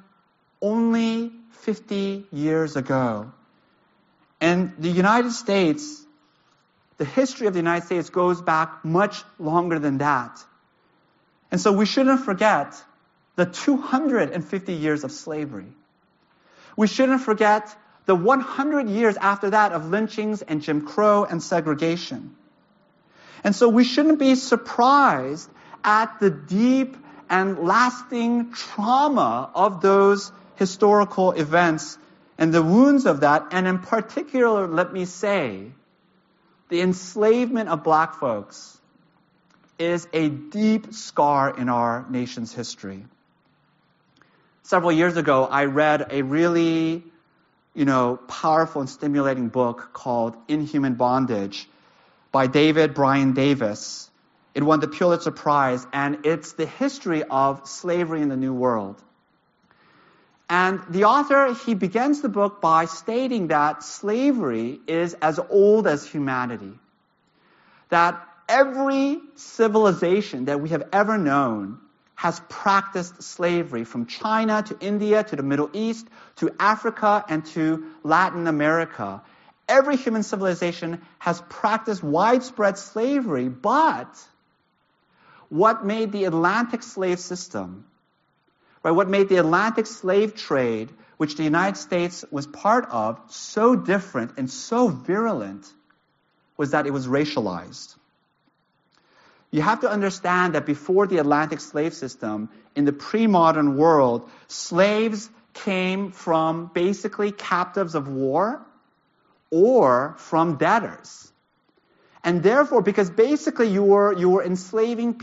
only 0.61 1.33
50 1.51 2.27
years 2.31 2.77
ago. 2.77 3.33
And 4.39 4.73
the 4.79 4.87
United 4.89 5.33
States, 5.33 6.01
the 6.97 7.03
history 7.03 7.47
of 7.47 7.53
the 7.53 7.59
United 7.59 7.85
States 7.85 8.09
goes 8.09 8.41
back 8.41 8.85
much 8.85 9.21
longer 9.37 9.79
than 9.79 9.97
that. 9.97 10.39
And 11.51 11.59
so 11.59 11.73
we 11.73 11.85
shouldn't 11.85 12.23
forget 12.23 12.73
the 13.35 13.45
250 13.45 14.73
years 14.73 15.03
of 15.03 15.11
slavery. 15.11 15.71
We 16.77 16.87
shouldn't 16.87 17.21
forget 17.21 17.75
the 18.05 18.15
100 18.15 18.87
years 18.87 19.17
after 19.17 19.49
that 19.49 19.73
of 19.73 19.89
lynchings 19.89 20.41
and 20.41 20.61
Jim 20.61 20.85
Crow 20.85 21.25
and 21.25 21.43
segregation. 21.43 22.35
And 23.47 23.55
so 23.55 23.69
we 23.69 23.85
shouldn't 23.85 24.19
be 24.19 24.35
surprised 24.35 25.49
at 25.81 26.19
the 26.19 26.29
deep 26.29 26.97
and 27.29 27.57
lasting 27.59 28.51
trauma 28.51 29.49
of 29.55 29.79
those 29.79 30.33
historical 30.55 31.31
events 31.31 31.97
and 32.37 32.53
the 32.53 32.61
wounds 32.61 33.05
of 33.05 33.21
that. 33.21 33.47
And 33.51 33.65
in 33.65 33.79
particular, 33.79 34.67
let 34.67 34.91
me 34.91 35.05
say, 35.05 35.71
the 36.67 36.81
enslavement 36.81 37.69
of 37.69 37.85
black 37.85 38.15
folks 38.15 38.77
is 39.79 40.09
a 40.11 40.27
deep 40.27 40.93
scar 40.93 41.57
in 41.57 41.69
our 41.69 42.05
nation's 42.09 42.53
history. 42.53 43.05
Several 44.63 44.91
years 44.91 45.15
ago, 45.15 45.45
I 45.45 45.63
read 45.63 46.07
a 46.11 46.21
really, 46.21 47.01
you 47.73 47.85
know, 47.85 48.17
powerful 48.27 48.81
and 48.81 48.89
stimulating 48.89 49.47
book 49.47 49.91
called 49.93 50.35
Inhuman 50.49 50.95
Bondage 50.95 51.69
by 52.37 52.45
David 52.45 52.93
Brion 52.93 53.33
Davis. 53.33 54.11
It 54.53 54.61
won 54.61 54.79
the 54.79 54.87
Pulitzer 54.87 55.31
Prize, 55.31 55.87
and 55.91 56.23
it's 56.23 56.51
the 56.51 56.67
history 56.67 57.23
of 57.23 57.67
slavery 57.67 58.21
in 58.21 58.29
the 58.29 58.37
New 58.37 58.53
World. 58.53 59.01
And 60.47 60.79
the 60.87 61.05
author, 61.05 61.55
he 61.65 61.73
begins 61.73 62.21
the 62.21 62.29
book 62.29 62.61
by 62.61 62.85
stating 62.85 63.47
that 63.47 63.81
slavery 63.81 64.79
is 64.85 65.15
as 65.15 65.39
old 65.49 65.87
as 65.87 66.05
humanity. 66.05 66.73
That 67.89 68.23
every 68.47 69.19
civilization 69.33 70.45
that 70.45 70.61
we 70.61 70.69
have 70.69 70.83
ever 70.93 71.17
known 71.17 71.79
has 72.13 72.39
practiced 72.49 73.23
slavery 73.23 73.83
from 73.83 74.05
China 74.05 74.61
to 74.61 74.77
India 74.79 75.23
to 75.23 75.35
the 75.35 75.41
Middle 75.41 75.71
East 75.73 76.05
to 76.35 76.53
Africa 76.59 77.25
and 77.27 77.43
to 77.47 77.87
Latin 78.03 78.45
America. 78.45 79.23
Every 79.67 79.97
human 79.97 80.23
civilization 80.23 81.01
has 81.19 81.41
practiced 81.49 82.01
widespread 82.01 82.77
slavery, 82.77 83.49
but 83.49 84.15
what 85.49 85.85
made 85.85 86.11
the 86.11 86.25
Atlantic 86.25 86.83
slave 86.83 87.19
system, 87.19 87.85
right, 88.83 88.91
what 88.91 89.09
made 89.09 89.29
the 89.29 89.37
Atlantic 89.37 89.85
slave 89.85 90.35
trade, 90.35 90.89
which 91.17 91.35
the 91.35 91.43
United 91.43 91.77
States 91.77 92.23
was 92.31 92.47
part 92.47 92.87
of, 92.91 93.19
so 93.27 93.75
different 93.75 94.37
and 94.37 94.49
so 94.49 94.87
virulent 94.87 95.71
was 96.55 96.71
that 96.71 96.87
it 96.87 96.91
was 96.91 97.07
racialized. 97.07 97.95
You 99.51 99.61
have 99.61 99.81
to 99.81 99.89
understand 99.89 100.55
that 100.55 100.65
before 100.65 101.07
the 101.07 101.17
Atlantic 101.17 101.59
slave 101.59 101.93
system, 101.93 102.49
in 102.75 102.85
the 102.85 102.93
pre 102.93 103.27
modern 103.27 103.77
world, 103.77 104.29
slaves 104.47 105.29
came 105.53 106.11
from 106.11 106.69
basically 106.73 107.31
captives 107.31 107.95
of 107.95 108.07
war 108.07 108.61
or 109.51 110.15
from 110.17 110.57
debtors. 110.57 111.31
And 112.23 112.43
therefore, 112.43 112.81
because 112.81 113.09
basically 113.09 113.69
you 113.69 113.83
were, 113.83 114.13
you 114.13 114.29
were 114.29 114.43
enslaving 114.43 115.21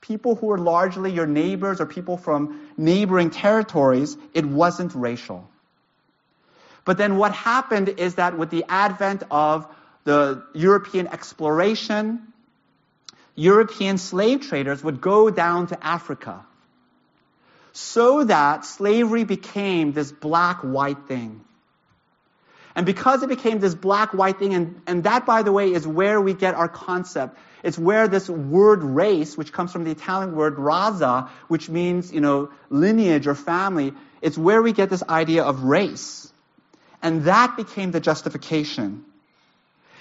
people 0.00 0.34
who 0.34 0.48
were 0.48 0.58
largely 0.58 1.10
your 1.10 1.26
neighbors 1.26 1.80
or 1.80 1.86
people 1.86 2.16
from 2.16 2.70
neighboring 2.76 3.30
territories, 3.30 4.16
it 4.34 4.44
wasn't 4.44 4.94
racial. 4.94 5.48
But 6.84 6.98
then 6.98 7.16
what 7.16 7.32
happened 7.32 7.88
is 7.88 8.16
that 8.16 8.36
with 8.36 8.50
the 8.50 8.64
advent 8.68 9.22
of 9.30 9.66
the 10.04 10.44
European 10.52 11.06
exploration, 11.06 12.32
European 13.34 13.98
slave 13.98 14.42
traders 14.42 14.84
would 14.84 15.00
go 15.00 15.30
down 15.30 15.68
to 15.68 15.84
Africa 15.84 16.44
so 17.72 18.22
that 18.24 18.64
slavery 18.64 19.24
became 19.24 19.92
this 19.92 20.12
black 20.12 20.58
white 20.58 21.08
thing. 21.08 21.40
And 22.76 22.84
because 22.86 23.22
it 23.22 23.28
became 23.28 23.60
this 23.60 23.74
black 23.74 24.12
white 24.12 24.38
thing, 24.38 24.52
and, 24.54 24.80
and 24.86 25.04
that, 25.04 25.26
by 25.26 25.42
the 25.42 25.52
way, 25.52 25.72
is 25.72 25.86
where 25.86 26.20
we 26.20 26.34
get 26.34 26.54
our 26.54 26.68
concept. 26.68 27.38
It's 27.62 27.78
where 27.78 28.08
this 28.08 28.28
word 28.28 28.82
race, 28.82 29.36
which 29.36 29.52
comes 29.52 29.72
from 29.72 29.84
the 29.84 29.92
Italian 29.92 30.34
word 30.34 30.56
razza, 30.56 31.28
which 31.48 31.68
means, 31.68 32.12
you 32.12 32.20
know, 32.20 32.50
lineage 32.70 33.26
or 33.26 33.34
family, 33.34 33.94
it's 34.20 34.36
where 34.36 34.60
we 34.60 34.72
get 34.72 34.90
this 34.90 35.02
idea 35.08 35.44
of 35.44 35.62
race. 35.62 36.32
And 37.00 37.24
that 37.24 37.56
became 37.56 37.90
the 37.90 38.00
justification. 38.00 39.04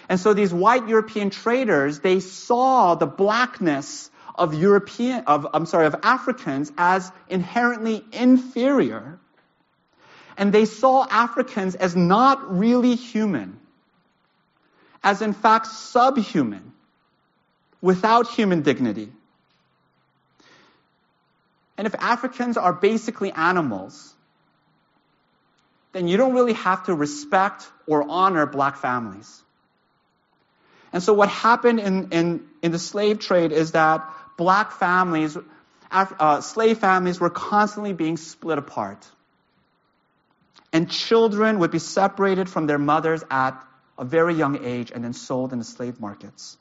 And 0.09 0.19
so 0.19 0.33
these 0.33 0.53
white 0.53 0.87
European 0.87 1.29
traders, 1.29 1.99
they 1.99 2.19
saw 2.19 2.95
the 2.95 3.05
blackness 3.05 4.09
of 4.35 4.53
European, 4.53 5.25
of, 5.25 5.47
I'm 5.53 5.65
sorry, 5.65 5.85
of 5.85 5.95
Africans 6.03 6.71
as 6.77 7.11
inherently 7.29 8.03
inferior 8.11 9.19
and 10.37 10.53
they 10.53 10.65
saw 10.65 11.05
Africans 11.09 11.75
as 11.75 11.95
not 11.95 12.57
really 12.57 12.95
human, 12.95 13.59
as 15.03 15.21
in 15.21 15.33
fact 15.33 15.67
subhuman, 15.67 16.73
without 17.81 18.29
human 18.29 18.61
dignity. 18.61 19.09
And 21.77 21.87
if 21.87 21.95
Africans 21.95 22.57
are 22.57 22.73
basically 22.73 23.31
animals, 23.31 24.13
then 25.91 26.07
you 26.07 26.17
don't 26.17 26.33
really 26.33 26.53
have 26.53 26.85
to 26.85 26.93
respect 26.93 27.67
or 27.87 28.05
honor 28.07 28.45
black 28.45 28.77
families. 28.77 29.41
And 30.91 31.01
so 31.01 31.13
what 31.13 31.29
happened 31.29 31.79
in, 31.79 32.09
in, 32.11 32.47
in 32.61 32.71
the 32.71 32.79
slave 32.79 33.19
trade 33.19 33.51
is 33.51 33.71
that 33.71 34.07
black 34.37 34.71
families, 34.71 35.35
uh, 35.91 36.41
slave 36.41 36.77
families 36.77 37.19
were 37.19 37.31
constantly 37.31 37.93
being 37.93 38.17
split 38.17 38.59
apart. 38.59 39.05
And 40.73 40.89
children 40.89 41.59
would 41.59 41.71
be 41.71 41.79
separated 41.79 42.49
from 42.49 42.67
their 42.67 42.79
mothers 42.79 43.23
at 43.29 43.63
a 43.97 44.03
very 44.03 44.33
young 44.33 44.65
age 44.65 44.91
and 44.91 45.03
then 45.03 45.13
sold 45.13 45.53
in 45.53 45.59
the 45.59 45.65
slave 45.65 45.99
markets. 45.99 46.57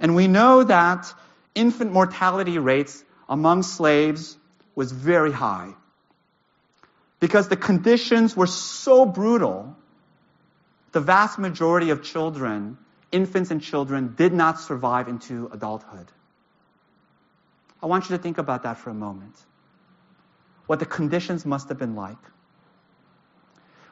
And 0.00 0.16
we 0.16 0.26
know 0.26 0.64
that 0.64 1.12
infant 1.54 1.92
mortality 1.92 2.58
rates 2.58 3.04
among 3.28 3.62
slaves 3.62 4.36
was 4.74 4.90
very 4.90 5.32
high 5.32 5.74
because 7.20 7.48
the 7.48 7.56
conditions 7.56 8.36
were 8.36 8.48
so 8.48 9.04
brutal. 9.06 9.76
The 10.90 11.00
vast 11.00 11.38
majority 11.38 11.90
of 11.90 12.02
children, 12.02 12.78
infants 13.12 13.50
and 13.50 13.62
children, 13.62 14.14
did 14.16 14.32
not 14.32 14.58
survive 14.58 15.08
into 15.08 15.48
adulthood. 15.52 16.08
I 17.82 17.86
want 17.86 18.10
you 18.10 18.16
to 18.16 18.22
think 18.22 18.38
about 18.38 18.64
that 18.64 18.78
for 18.78 18.90
a 18.90 18.94
moment. 18.94 19.34
What 20.66 20.80
the 20.80 20.86
conditions 20.86 21.46
must 21.46 21.68
have 21.68 21.78
been 21.78 21.94
like. 21.94 22.18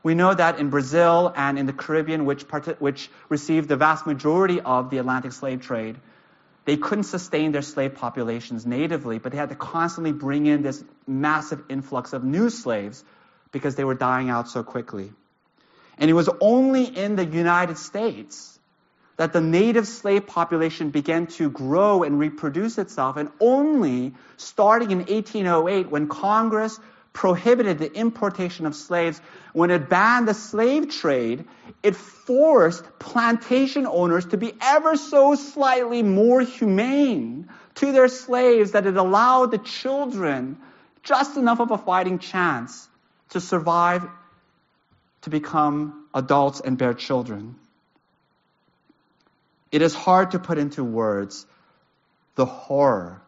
We 0.03 0.15
know 0.15 0.33
that 0.33 0.59
in 0.59 0.71
Brazil 0.71 1.33
and 1.37 1.59
in 1.59 1.67
the 1.67 1.73
Caribbean, 1.73 2.25
which, 2.25 2.49
part- 2.49 2.81
which 2.81 3.11
received 3.29 3.69
the 3.69 3.77
vast 3.77 4.07
majority 4.07 4.61
of 4.61 4.91
the 4.91 4.99
Atlantic 4.99 5.33
slave 5.33 5.61
trade, 5.61 5.97
they 6.65 6.77
couldn't 6.77 7.05
sustain 7.05 7.53
their 7.53 7.63
slave 7.63 7.95
populations 7.95 8.65
natively, 8.67 9.19
but 9.19 9.33
they 9.33 9.39
had 9.39 9.49
to 9.49 9.55
constantly 9.55 10.13
bring 10.13 10.47
in 10.47 10.63
this 10.63 10.83
massive 11.07 11.63
influx 11.69 12.13
of 12.13 12.25
new 12.25 12.51
slaves 12.51 13.05
because 13.53 13.75
they 13.75 13.85
were 13.85 13.95
dying 13.95 14.31
out 14.31 14.49
so 14.49 14.63
quickly. 14.63 15.13
And 15.99 16.09
it 16.09 16.15
was 16.15 16.31
only 16.41 16.85
in 16.85 17.17
the 17.17 17.25
United 17.25 17.77
States 17.77 18.59
that 19.17 19.35
the 19.35 19.41
native 19.41 19.87
slave 19.87 20.27
population 20.27 20.91
began 20.91 21.27
to 21.27 21.51
grow 21.51 22.05
and 22.05 22.19
reproduce 22.19 22.79
itself, 22.79 23.19
and 23.19 23.29
only 23.39 24.15
starting 24.39 24.93
in 24.93 24.99
1808 25.01 25.91
when 25.91 26.09
Congress 26.09 26.81
prohibited 27.13 27.79
the 27.79 27.93
importation 27.93 28.67
of 28.67 28.75
slaves, 28.75 29.21
when 29.53 29.71
it 29.71 29.89
banned 29.89 30.29
the 30.29 30.35
slave 30.35 30.91
trade, 30.91 31.45
it 31.83 31.97
forced 31.97 32.85
plantation 32.99 33.87
owners 33.87 34.27
to 34.27 34.37
be 34.37 34.53
ever 34.61 34.97
so 34.97 35.35
slightly 35.35 36.03
more 36.03 36.41
humane 36.41 37.49
to 37.77 37.93
their 37.93 38.09
slaves 38.09 38.73
that 38.73 38.87
it 38.87 38.97
allowed 38.97 39.51
the 39.51 39.59
children 39.59 40.59
just 41.03 41.37
enough 41.37 41.61
of 41.61 41.71
a 41.71 41.79
fighting 41.79 42.19
chance 42.19 42.89
to 43.31 43.41
survive 43.41 44.07
to 45.23 45.31
become 45.31 46.07
adults 46.15 46.61
and 46.61 46.79
bear 46.79 46.95
children. 46.95 47.57
It 49.73 49.83
is 49.83 49.95
hard 49.95 50.33
to 50.33 50.39
put 50.39 50.59
into 50.59 50.83
words 50.83 51.47
the 52.35 52.45
horror 52.45 53.23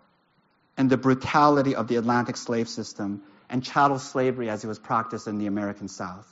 and 0.76 0.90
the 0.90 0.96
brutality 0.96 1.74
of 1.74 1.88
the 1.88 1.96
Atlantic 1.96 2.36
slave 2.36 2.68
system 2.68 3.22
and 3.52 3.62
chattel 3.62 3.98
slavery 3.98 4.48
as 4.48 4.64
it 4.64 4.66
was 4.66 4.78
practiced 4.78 5.28
in 5.28 5.38
the 5.38 5.46
American 5.46 5.86
South. 5.86 6.26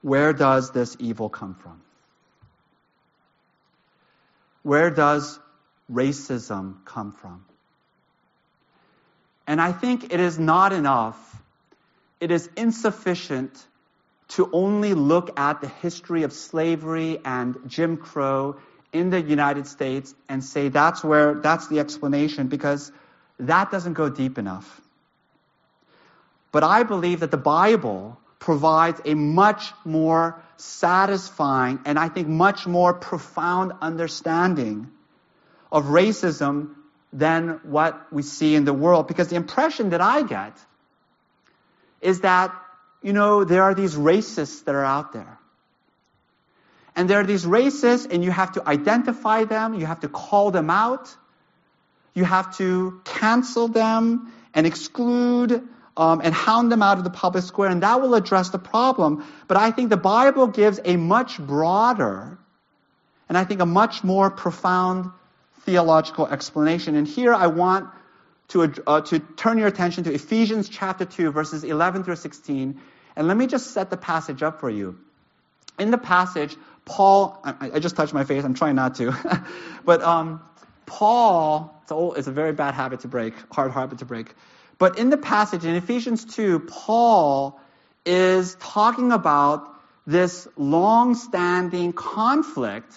Where 0.00 0.32
does 0.32 0.70
this 0.70 0.96
evil 0.98 1.28
come 1.28 1.54
from? 1.54 1.82
Where 4.62 4.90
does 4.90 5.38
racism 5.92 6.84
come 6.86 7.12
from? 7.12 7.44
And 9.46 9.60
I 9.60 9.72
think 9.72 10.12
it 10.12 10.20
is 10.20 10.38
not 10.38 10.72
enough, 10.72 11.42
it 12.18 12.30
is 12.30 12.48
insufficient 12.56 13.64
to 14.28 14.48
only 14.52 14.94
look 14.94 15.38
at 15.38 15.60
the 15.60 15.68
history 15.68 16.22
of 16.24 16.32
slavery 16.32 17.20
and 17.24 17.56
Jim 17.66 17.96
Crow 17.96 18.56
in 18.92 19.10
the 19.10 19.20
United 19.20 19.66
States 19.66 20.14
and 20.28 20.42
say 20.42 20.68
that's 20.68 21.04
where, 21.04 21.34
that's 21.34 21.68
the 21.68 21.78
explanation, 21.78 22.48
because 22.48 22.90
that 23.38 23.70
doesn't 23.70 23.94
go 23.94 24.08
deep 24.08 24.38
enough. 24.38 24.80
But 26.52 26.62
I 26.62 26.84
believe 26.84 27.20
that 27.20 27.30
the 27.30 27.36
Bible 27.36 28.18
provides 28.38 29.00
a 29.04 29.14
much 29.14 29.72
more 29.84 30.42
satisfying 30.56 31.80
and 31.84 31.98
I 31.98 32.08
think 32.08 32.28
much 32.28 32.66
more 32.66 32.94
profound 32.94 33.72
understanding 33.80 34.90
of 35.70 35.84
racism 35.84 36.74
than 37.12 37.60
what 37.64 38.12
we 38.12 38.22
see 38.22 38.54
in 38.54 38.64
the 38.64 38.72
world. 38.72 39.08
Because 39.08 39.28
the 39.28 39.36
impression 39.36 39.90
that 39.90 40.00
I 40.00 40.22
get 40.22 40.56
is 42.00 42.20
that, 42.20 42.54
you 43.02 43.12
know, 43.12 43.44
there 43.44 43.62
are 43.62 43.74
these 43.74 43.94
racists 43.94 44.64
that 44.64 44.74
are 44.74 44.84
out 44.84 45.12
there. 45.12 45.38
And 46.94 47.10
there 47.10 47.20
are 47.20 47.24
these 47.24 47.44
racists, 47.44 48.10
and 48.10 48.24
you 48.24 48.30
have 48.30 48.52
to 48.52 48.66
identify 48.66 49.44
them, 49.44 49.74
you 49.74 49.84
have 49.84 50.00
to 50.00 50.08
call 50.08 50.50
them 50.50 50.70
out, 50.70 51.14
you 52.16 52.24
have 52.24 52.56
to 52.56 53.00
cancel 53.04 53.68
them 53.68 54.32
and 54.54 54.66
exclude 54.66 55.62
um, 55.96 56.20
and 56.24 56.34
hound 56.34 56.72
them 56.72 56.82
out 56.82 56.98
of 56.98 57.04
the 57.04 57.10
public 57.10 57.44
square, 57.44 57.70
and 57.70 57.82
that 57.82 58.00
will 58.00 58.14
address 58.14 58.48
the 58.48 58.58
problem. 58.58 59.24
But 59.46 59.58
I 59.58 59.70
think 59.70 59.90
the 59.90 59.96
Bible 59.96 60.48
gives 60.48 60.80
a 60.84 60.96
much 60.96 61.38
broader 61.38 62.38
and 63.28 63.36
I 63.36 63.44
think 63.44 63.60
a 63.60 63.66
much 63.66 64.04
more 64.04 64.30
profound 64.30 65.10
theological 65.62 66.26
explanation. 66.26 66.94
And 66.94 67.06
here 67.06 67.34
I 67.34 67.48
want 67.48 67.90
to, 68.48 68.72
uh, 68.86 69.00
to 69.02 69.18
turn 69.18 69.58
your 69.58 69.66
attention 69.66 70.04
to 70.04 70.12
Ephesians 70.12 70.68
chapter 70.68 71.04
2, 71.04 71.32
verses 71.32 71.64
11 71.64 72.04
through 72.04 72.16
16. 72.16 72.80
And 73.16 73.28
let 73.28 73.36
me 73.36 73.46
just 73.46 73.72
set 73.72 73.90
the 73.90 73.96
passage 73.96 74.42
up 74.42 74.60
for 74.60 74.70
you. 74.70 74.98
In 75.78 75.90
the 75.90 75.98
passage, 75.98 76.56
Paul, 76.84 77.40
I, 77.42 77.72
I 77.74 77.78
just 77.80 77.96
touched 77.96 78.14
my 78.14 78.24
face, 78.24 78.44
I'm 78.44 78.54
trying 78.54 78.76
not 78.76 78.94
to. 78.96 79.12
but 79.84 80.02
um, 80.02 80.40
Paul, 80.86 81.78
it's, 81.82 81.92
old, 81.92 82.16
it's 82.16 82.28
a 82.28 82.32
very 82.32 82.52
bad 82.52 82.74
habit 82.74 83.00
to 83.00 83.08
break, 83.08 83.34
hard 83.52 83.72
habit 83.72 83.98
to 83.98 84.04
break. 84.04 84.34
But 84.78 84.98
in 84.98 85.10
the 85.10 85.16
passage 85.16 85.64
in 85.64 85.74
Ephesians 85.74 86.24
2, 86.24 86.60
Paul 86.60 87.60
is 88.04 88.56
talking 88.60 89.12
about 89.12 89.68
this 90.06 90.46
long-standing 90.56 91.92
conflict 91.92 92.94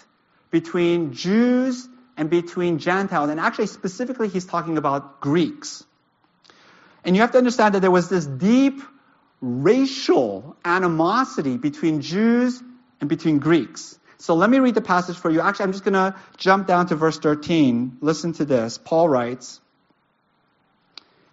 between 0.52 1.14
Jews 1.14 1.88
and 2.16 2.30
between 2.30 2.78
Gentiles. 2.80 3.30
And 3.30 3.40
actually, 3.40 3.68
specifically, 3.68 4.28
he's 4.28 4.46
talking 4.46 4.78
about 4.78 5.22
Greeks. 5.22 5.84
And 7.04 7.16
you 7.16 7.22
have 7.22 7.32
to 7.32 7.38
understand 7.38 7.76
that 7.76 7.80
there 7.80 7.92
was 7.92 8.10
this 8.10 8.26
deep 8.26 8.82
racial 9.42 10.58
animosity 10.66 11.58
between 11.58 12.02
Jews 12.02 12.62
and 13.00 13.10
between 13.10 13.40
Greeks. 13.40 13.98
So 14.20 14.36
let 14.36 14.50
me 14.50 14.60
read 14.60 14.76
the 14.76 14.82
passage 14.82 15.18
for 15.18 15.30
you. 15.30 15.40
Actually, 15.40 15.64
I'm 15.64 15.72
just 15.72 15.86
going 15.86 15.94
to 15.94 16.16
jump 16.38 16.68
down 16.68 16.88
to 16.88 16.96
verse 16.96 17.18
13. 17.18 18.00
Listen 18.02 18.34
to 18.34 18.46
this. 18.46 18.78
Paul 18.78 19.08
writes, 19.08 19.62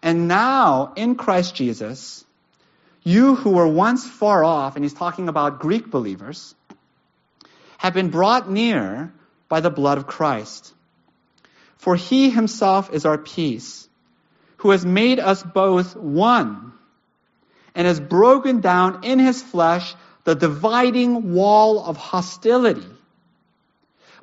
And 0.03 0.29
now, 0.29 0.93
in 0.95 1.17
Christ 1.17 1.57
Jesus, 1.57 2.25
you 3.03 3.35
who 3.35 3.51
were 3.51 3.67
once 3.67 4.07
far 4.07 4.45
off, 4.45 4.77
and 4.77 4.85
he's 4.85 4.95
talking 4.95 5.29
about 5.29 5.59
Greek 5.59 5.91
believers, 5.91 6.55
have 7.79 7.93
been 7.93 8.11
brought 8.11 8.49
near 8.49 9.13
by 9.49 9.61
the 9.61 9.71
blood 9.71 9.99
of 9.99 10.07
Christ. 10.07 10.73
For 11.79 11.97
he 11.97 12.31
himself 12.31 12.93
is 12.93 13.05
our 13.05 13.19
peace, 13.19 13.89
who 14.59 14.71
has 14.71 14.87
made 14.87 15.19
us 15.19 15.43
both 15.43 15.97
one, 15.97 16.73
and 17.75 17.87
has 17.87 17.99
broken 17.99 18.61
down 18.61 19.05
in 19.05 19.19
his 19.19 19.43
flesh 19.43 19.95
the 20.27 20.35
dividing 20.35 21.35
wall 21.35 21.85
of 21.85 21.97
hostility 21.97 22.87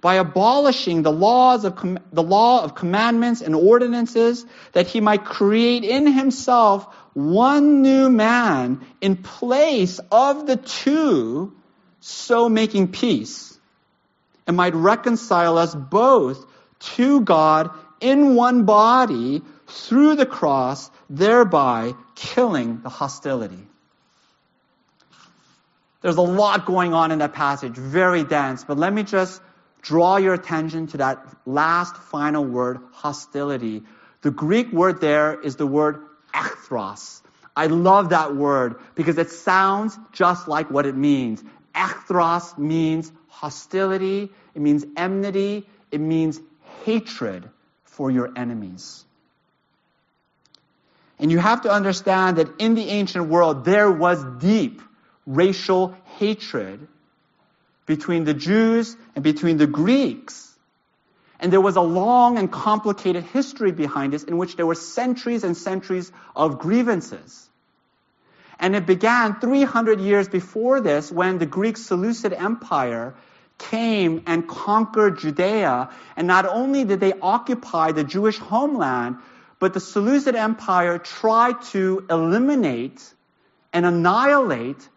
by 0.02 0.16
abolishing 0.16 1.02
the 1.02 1.12
laws 1.12 1.64
of 1.64 1.78
com- 1.78 1.98
the 2.12 2.22
law 2.22 2.62
of 2.62 2.76
commandments 2.76 3.40
and 3.42 3.56
ordinances 3.56 4.46
that 4.74 4.86
he 4.86 5.00
might 5.00 5.24
create 5.24 5.86
in 5.86 6.06
himself 6.06 6.94
one 7.14 7.82
new 7.82 8.10
man 8.10 8.86
in 9.00 9.16
place 9.16 10.02
of 10.12 10.46
the 10.46 10.58
two 10.58 11.54
so 12.02 12.50
making 12.50 12.92
peace 12.92 13.58
and 14.46 14.58
might 14.58 14.76
reconcile 14.76 15.58
us 15.58 15.74
both 15.74 16.46
to 16.98 17.22
God 17.22 17.70
in 18.02 18.36
one 18.36 18.66
body 18.66 19.42
through 19.68 20.18
the 20.18 20.26
cross, 20.26 20.92
thereby 21.10 21.94
killing 22.16 22.82
the 22.82 22.90
hostility. 22.90 23.70
There's 26.04 26.18
a 26.18 26.22
lot 26.22 26.66
going 26.66 26.94
on 26.94 27.12
in 27.12 27.20
that 27.20 27.32
passage, 27.34 27.76
very 27.76 28.26
dense, 28.26 28.66
but 28.66 28.78
let 28.78 28.94
me 28.94 29.04
just 29.04 29.42
draw 29.82 30.18
your 30.18 30.34
attention 30.34 30.88
to 30.88 30.98
that 30.98 31.26
last 31.46 31.96
final 31.96 32.44
word, 32.44 32.80
hostility. 32.92 33.84
The 34.22 34.30
Greek 34.30 34.72
word 34.74 35.00
there 35.00 35.40
is 35.40 35.56
the 35.56 35.66
word 35.66 36.02
echthros. 36.34 37.22
I 37.56 37.68
love 37.68 38.10
that 38.10 38.36
word 38.36 38.76
because 38.96 39.18
it 39.18 39.30
sounds 39.30 39.98
just 40.12 40.50
like 40.50 40.70
what 40.70 40.86
it 40.86 40.96
means. 40.96 41.42
Echthros 41.74 42.58
means 42.58 43.10
hostility, 43.30 44.30
it 44.54 44.62
means 44.62 44.86
enmity, 44.98 45.66
it 45.90 46.02
means 46.02 46.42
hatred 46.84 47.50
for 47.86 48.12
your 48.12 48.30
enemies. 48.36 49.06
And 51.18 51.32
you 51.32 51.40
have 51.40 51.62
to 51.62 51.72
understand 51.72 52.40
that 52.40 52.60
in 52.60 52.76
the 52.76 52.90
ancient 52.90 53.30
world, 53.30 53.64
there 53.64 53.90
was 53.90 54.22
deep 54.40 54.82
racial 55.26 55.96
hatred 56.18 56.88
between 57.86 58.24
the 58.24 58.34
Jews 58.34 58.96
and 59.16 59.24
between 59.24 59.58
the 59.58 59.68
Greeks. 59.68 60.50
And 61.40 61.52
there 61.52 61.62
was 61.62 61.76
a 61.76 61.82
long 61.82 62.38
and 62.38 62.52
complicated 62.52 63.24
history 63.26 63.72
behind 63.72 64.14
this 64.14 64.24
in 64.24 64.38
which 64.38 64.56
there 64.56 64.66
were 64.66 64.76
centuries 64.76 65.44
and 65.44 65.58
centuries 65.58 66.12
of 66.36 66.60
grievances. 66.60 67.50
And 68.60 68.76
it 68.76 68.86
began 68.86 69.40
300 69.40 70.00
years 70.00 70.30
before 70.30 70.80
this 70.80 71.12
when 71.12 71.38
the 71.38 71.46
Greek 71.46 71.76
Seleucid 71.76 72.32
Empire 72.32 73.14
came 73.58 74.24
and 74.26 74.48
conquered 74.48 75.20
Judea. 75.20 75.90
And 76.16 76.28
not 76.28 76.46
only 76.46 76.86
did 76.86 77.00
they 77.00 77.14
occupy 77.14 77.92
the 77.92 78.04
Jewish 78.04 78.38
homeland, 78.38 79.18
but 79.60 79.74
the 79.74 79.80
Seleucid 79.80 80.36
Empire 80.36 80.98
tried 80.98 81.62
to 81.74 82.06
eliminate 82.10 83.02
and 83.74 83.86
annihilate 83.86 84.88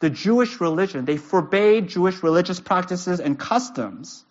the 0.00 0.10
Jewish 0.10 0.60
religion. 0.60 1.04
They 1.04 1.16
forbade 1.16 1.88
Jewish 1.88 2.22
religious 2.22 2.60
practices 2.60 3.20
and 3.20 3.38
customs. 3.38 4.24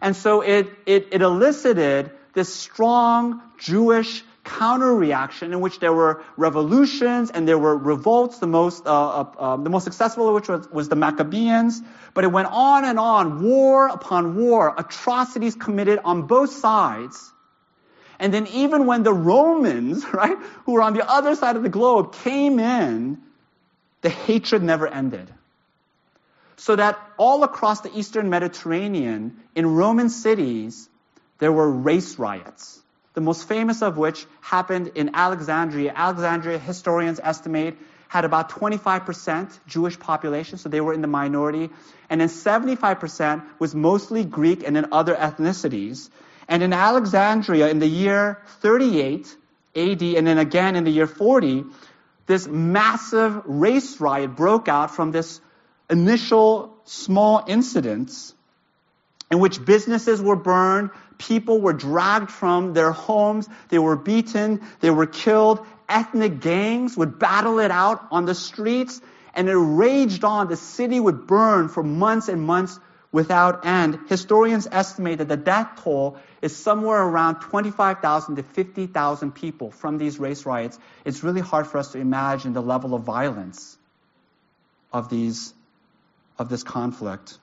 And 0.00 0.14
so 0.14 0.40
it, 0.40 0.68
it, 0.84 1.08
it 1.12 1.22
elicited 1.22 2.10
this 2.34 2.54
strong 2.54 3.40
Jewish 3.58 4.22
counter 4.44 4.94
reaction 4.94 5.52
in 5.52 5.60
which 5.60 5.80
there 5.80 5.92
were 5.92 6.22
revolutions 6.36 7.30
and 7.30 7.48
there 7.48 7.58
were 7.58 7.76
revolts, 7.76 8.38
the 8.38 8.46
most, 8.46 8.86
uh, 8.86 9.20
uh, 9.20 9.26
um, 9.38 9.64
the 9.64 9.70
most 9.70 9.84
successful 9.84 10.28
of 10.28 10.34
which 10.34 10.48
was, 10.48 10.68
was 10.70 10.88
the 10.88 10.96
Maccabees. 10.96 11.82
But 12.14 12.24
it 12.24 12.28
went 12.28 12.48
on 12.50 12.84
and 12.84 12.98
on, 12.98 13.42
war 13.42 13.88
upon 13.88 14.36
war, 14.36 14.74
atrocities 14.76 15.54
committed 15.54 15.98
on 16.04 16.22
both 16.22 16.50
sides. 16.50 17.32
And 18.18 18.32
then 18.32 18.46
even 18.48 18.86
when 18.86 19.02
the 19.02 19.12
Romans, 19.12 20.04
right, 20.12 20.36
who 20.64 20.72
were 20.72 20.82
on 20.82 20.94
the 20.94 21.08
other 21.08 21.34
side 21.34 21.56
of 21.56 21.62
the 21.62 21.68
globe, 21.68 22.14
came 22.14 22.58
in, 22.58 23.18
the 24.06 24.10
hatred 24.10 24.62
never 24.62 24.86
ended. 24.86 25.28
So 26.58 26.76
that 26.76 26.96
all 27.18 27.42
across 27.42 27.80
the 27.80 27.90
eastern 27.98 28.30
Mediterranean, 28.30 29.36
in 29.56 29.66
Roman 29.66 30.10
cities, 30.10 30.88
there 31.40 31.50
were 31.50 31.68
race 31.68 32.16
riots. 32.16 32.80
The 33.14 33.20
most 33.20 33.48
famous 33.48 33.82
of 33.82 33.96
which 33.98 34.24
happened 34.40 34.92
in 34.94 35.10
Alexandria. 35.12 35.92
Alexandria, 35.92 36.56
historians 36.56 37.18
estimate, 37.20 37.76
had 38.06 38.24
about 38.24 38.48
25% 38.50 39.58
Jewish 39.66 39.98
population, 39.98 40.56
so 40.56 40.68
they 40.68 40.80
were 40.80 40.94
in 40.94 41.00
the 41.00 41.08
minority. 41.08 41.68
And 42.08 42.20
then 42.20 42.28
75% 42.28 43.44
was 43.58 43.74
mostly 43.74 44.24
Greek 44.24 44.62
and 44.62 44.76
then 44.76 44.86
other 44.92 45.16
ethnicities. 45.16 46.10
And 46.46 46.62
in 46.62 46.72
Alexandria, 46.72 47.70
in 47.70 47.80
the 47.80 47.88
year 47.88 48.40
38 48.60 49.36
AD, 49.74 50.02
and 50.02 50.24
then 50.28 50.38
again 50.38 50.76
in 50.76 50.84
the 50.84 50.92
year 50.92 51.08
40, 51.08 51.64
this 52.26 52.46
massive 52.46 53.42
race 53.44 54.00
riot 54.00 54.36
broke 54.36 54.68
out 54.68 54.94
from 54.94 55.12
this 55.12 55.40
initial 55.88 56.76
small 56.84 57.44
incidents 57.46 58.34
in 59.30 59.40
which 59.40 59.64
businesses 59.64 60.22
were 60.22 60.36
burned, 60.36 60.90
people 61.18 61.60
were 61.60 61.72
dragged 61.72 62.30
from 62.30 62.74
their 62.74 62.92
homes, 62.92 63.48
they 63.68 63.78
were 63.78 63.96
beaten, 63.96 64.60
they 64.80 64.90
were 64.90 65.06
killed, 65.06 65.66
ethnic 65.88 66.40
gangs 66.40 66.96
would 66.96 67.18
battle 67.18 67.58
it 67.58 67.70
out 67.70 68.06
on 68.10 68.24
the 68.24 68.34
streets, 68.34 69.00
and 69.34 69.48
it 69.48 69.56
raged 69.56 70.24
on. 70.24 70.48
The 70.48 70.56
city 70.56 70.98
would 70.98 71.26
burn 71.26 71.68
for 71.68 71.82
months 71.82 72.28
and 72.28 72.42
months 72.42 72.78
without 73.12 73.66
end. 73.66 73.98
Historians 74.08 74.66
estimate 74.70 75.18
that 75.18 75.28
the 75.28 75.36
death 75.36 75.82
toll 75.82 76.18
is 76.42 76.54
somewhere 76.54 77.02
around 77.02 77.40
25,000 77.40 78.36
to 78.36 78.42
50,000 78.42 79.32
people 79.32 79.70
from 79.70 79.98
these 79.98 80.18
race 80.18 80.46
riots. 80.46 80.78
It's 81.04 81.22
really 81.22 81.40
hard 81.40 81.66
for 81.66 81.78
us 81.78 81.92
to 81.92 81.98
imagine 81.98 82.52
the 82.52 82.62
level 82.62 82.94
of 82.94 83.02
violence 83.02 83.76
of 84.92 85.08
these 85.08 85.52
of 86.38 86.48
this 86.48 86.62
conflict. 86.62 87.38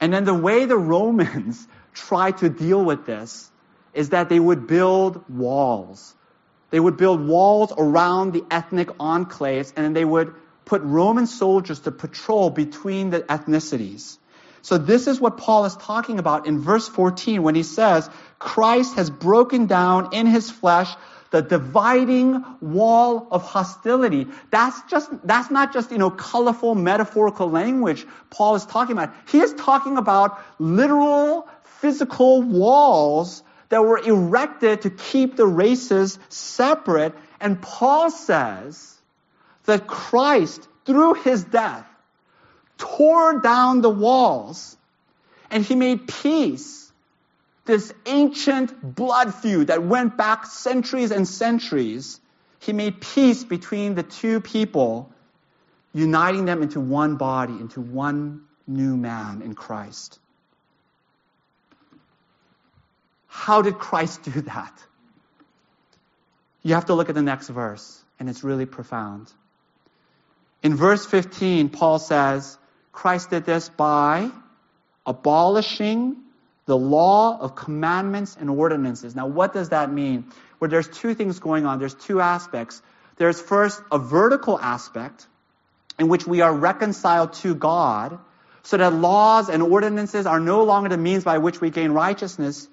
And 0.00 0.12
then 0.12 0.24
the 0.24 0.34
way 0.34 0.66
the 0.66 0.76
Romans 0.76 1.66
tried 1.94 2.38
to 2.38 2.48
deal 2.48 2.84
with 2.84 3.06
this 3.06 3.50
is 3.94 4.10
that 4.10 4.28
they 4.28 4.38
would 4.38 4.66
build 4.66 5.28
walls. 5.28 6.14
They 6.70 6.78
would 6.78 6.96
build 6.96 7.26
walls 7.26 7.72
around 7.76 8.32
the 8.32 8.44
ethnic 8.50 8.88
enclaves 8.98 9.72
and 9.74 9.84
then 9.86 9.92
they 9.94 10.04
would 10.04 10.34
put 10.64 10.82
Roman 10.82 11.26
soldiers 11.26 11.80
to 11.80 11.90
patrol 11.90 12.50
between 12.50 13.10
the 13.10 13.20
ethnicities. 13.20 14.18
So 14.62 14.78
this 14.78 15.06
is 15.06 15.20
what 15.20 15.38
Paul 15.38 15.64
is 15.64 15.76
talking 15.76 16.18
about 16.18 16.46
in 16.46 16.60
verse 16.60 16.88
14 16.88 17.42
when 17.42 17.54
he 17.54 17.62
says, 17.62 18.08
Christ 18.38 18.96
has 18.96 19.10
broken 19.10 19.66
down 19.66 20.12
in 20.12 20.26
his 20.26 20.50
flesh 20.50 20.94
the 21.30 21.42
dividing 21.42 22.44
wall 22.60 23.28
of 23.30 23.42
hostility. 23.42 24.26
That's 24.50 24.80
just, 24.90 25.10
that's 25.26 25.50
not 25.50 25.72
just, 25.72 25.90
you 25.90 25.98
know, 25.98 26.10
colorful 26.10 26.74
metaphorical 26.74 27.50
language 27.50 28.06
Paul 28.30 28.54
is 28.54 28.64
talking 28.64 28.92
about. 28.92 29.14
He 29.28 29.40
is 29.40 29.52
talking 29.54 29.98
about 29.98 30.42
literal 30.58 31.46
physical 31.80 32.42
walls 32.42 33.42
that 33.68 33.84
were 33.84 33.98
erected 33.98 34.82
to 34.82 34.90
keep 34.90 35.36
the 35.36 35.46
races 35.46 36.18
separate. 36.30 37.14
And 37.40 37.60
Paul 37.60 38.10
says 38.10 38.98
that 39.64 39.86
Christ, 39.86 40.66
through 40.86 41.14
his 41.14 41.44
death, 41.44 41.86
tore 42.78 43.40
down 43.40 43.82
the 43.82 43.90
walls 43.90 44.76
and 45.50 45.64
he 45.64 45.74
made 45.74 46.08
peace 46.08 46.90
this 47.68 47.92
ancient 48.06 48.94
blood 48.94 49.34
feud 49.34 49.66
that 49.66 49.82
went 49.82 50.16
back 50.16 50.46
centuries 50.46 51.10
and 51.10 51.28
centuries, 51.28 52.18
he 52.60 52.72
made 52.72 52.98
peace 52.98 53.44
between 53.44 53.94
the 53.94 54.02
two 54.02 54.40
people, 54.40 55.10
uniting 55.92 56.46
them 56.46 56.62
into 56.62 56.80
one 56.80 57.16
body, 57.16 57.52
into 57.52 57.82
one 57.82 58.42
new 58.66 58.96
man 58.96 59.42
in 59.42 59.54
Christ. 59.54 60.18
How 63.26 63.62
did 63.62 63.78
Christ 63.78 64.22
do 64.22 64.40
that? 64.42 64.72
You 66.62 66.74
have 66.74 66.86
to 66.86 66.94
look 66.94 67.08
at 67.08 67.14
the 67.14 67.22
next 67.22 67.48
verse, 67.48 68.02
and 68.18 68.28
it's 68.28 68.42
really 68.42 68.66
profound. 68.66 69.32
In 70.62 70.74
verse 70.74 71.06
15, 71.06 71.68
Paul 71.68 71.98
says, 71.98 72.57
Christ 72.98 73.30
did 73.30 73.46
this 73.46 73.68
by 73.68 74.28
abolishing 75.06 76.16
the 76.66 76.76
law 76.76 77.38
of 77.38 77.54
commandments 77.54 78.36
and 78.38 78.50
ordinances. 78.50 79.14
Now, 79.14 79.28
what 79.28 79.52
does 79.52 79.68
that 79.68 79.92
mean? 79.92 80.24
Well, 80.58 80.68
there's 80.68 80.88
two 80.88 81.14
things 81.14 81.38
going 81.38 81.64
on. 81.64 81.78
There's 81.78 81.94
two 81.94 82.20
aspects. 82.20 82.82
There's 83.16 83.40
first 83.40 83.80
a 83.92 84.00
vertical 84.00 84.58
aspect 84.58 85.28
in 86.00 86.08
which 86.08 86.26
we 86.26 86.40
are 86.40 86.52
reconciled 86.52 87.34
to 87.34 87.54
God 87.54 88.18
so 88.64 88.76
that 88.76 88.92
laws 88.92 89.48
and 89.48 89.62
ordinances 89.62 90.26
are 90.26 90.40
no 90.40 90.64
longer 90.64 90.88
the 90.88 90.98
means 90.98 91.22
by 91.22 91.38
which 91.38 91.60
we 91.60 91.70
gain 91.70 91.92
righteousness 91.92 92.66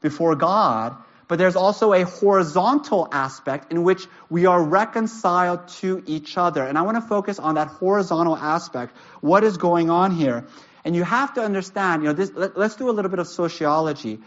before 0.00 0.36
God. 0.36 0.96
But 1.26 1.38
there's 1.38 1.56
also 1.56 1.92
a 1.92 2.04
horizontal 2.04 3.08
aspect 3.10 3.72
in 3.72 3.82
which 3.82 4.06
we 4.28 4.46
are 4.46 4.62
reconciled 4.62 5.68
to 5.80 6.02
each 6.06 6.36
other. 6.36 6.62
And 6.62 6.76
I 6.76 6.82
want 6.82 6.96
to 6.96 7.08
focus 7.08 7.38
on 7.38 7.54
that 7.54 7.68
horizontal 7.68 8.36
aspect. 8.36 8.94
What 9.20 9.42
is 9.42 9.56
going 9.56 9.90
on 9.90 10.10
here? 10.10 10.46
And 10.84 10.94
you 10.94 11.02
have 11.02 11.34
to 11.34 11.42
understand, 11.42 12.02
you 12.02 12.08
know, 12.08 12.14
this, 12.14 12.30
let, 12.34 12.58
let's 12.58 12.76
do 12.76 12.90
a 12.90 12.92
little 12.92 13.10
bit 13.10 13.20
of 13.20 13.26
sociology. 13.26 14.18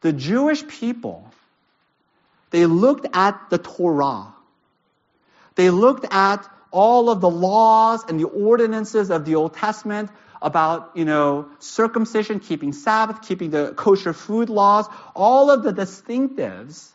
The 0.00 0.12
Jewish 0.12 0.66
people, 0.66 1.28
they 2.50 2.66
looked 2.66 3.06
at 3.12 3.50
the 3.50 3.58
Torah. 3.58 4.32
They 5.56 5.70
looked 5.70 6.06
at 6.08 6.48
all 6.70 7.10
of 7.10 7.20
the 7.20 7.30
laws 7.30 8.04
and 8.08 8.20
the 8.20 8.28
ordinances 8.28 9.10
of 9.10 9.24
the 9.24 9.34
Old 9.34 9.54
Testament 9.54 10.10
about, 10.40 10.92
you 10.94 11.04
know, 11.04 11.48
circumcision, 11.58 12.40
keeping 12.40 12.72
Sabbath, 12.72 13.22
keeping 13.22 13.50
the 13.50 13.72
kosher 13.74 14.12
food 14.12 14.50
laws, 14.50 14.86
all 15.14 15.50
of 15.50 15.62
the 15.62 15.72
distinctives 15.72 16.88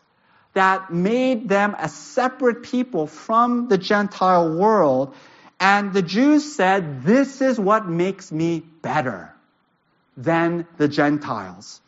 that 0.54 0.92
made 0.92 1.48
them 1.48 1.74
a 1.78 1.88
separate 1.88 2.62
people 2.62 3.06
from 3.06 3.68
the 3.68 3.76
Gentile 3.76 4.56
world. 4.56 5.14
And 5.58 5.92
the 5.92 6.02
Jews 6.02 6.54
said, 6.54 7.02
this 7.02 7.40
is 7.40 7.58
what 7.58 7.86
makes 7.86 8.30
me 8.30 8.60
better 8.60 9.34
than 10.16 10.66
the 10.76 10.88
Gentiles. 10.88 11.80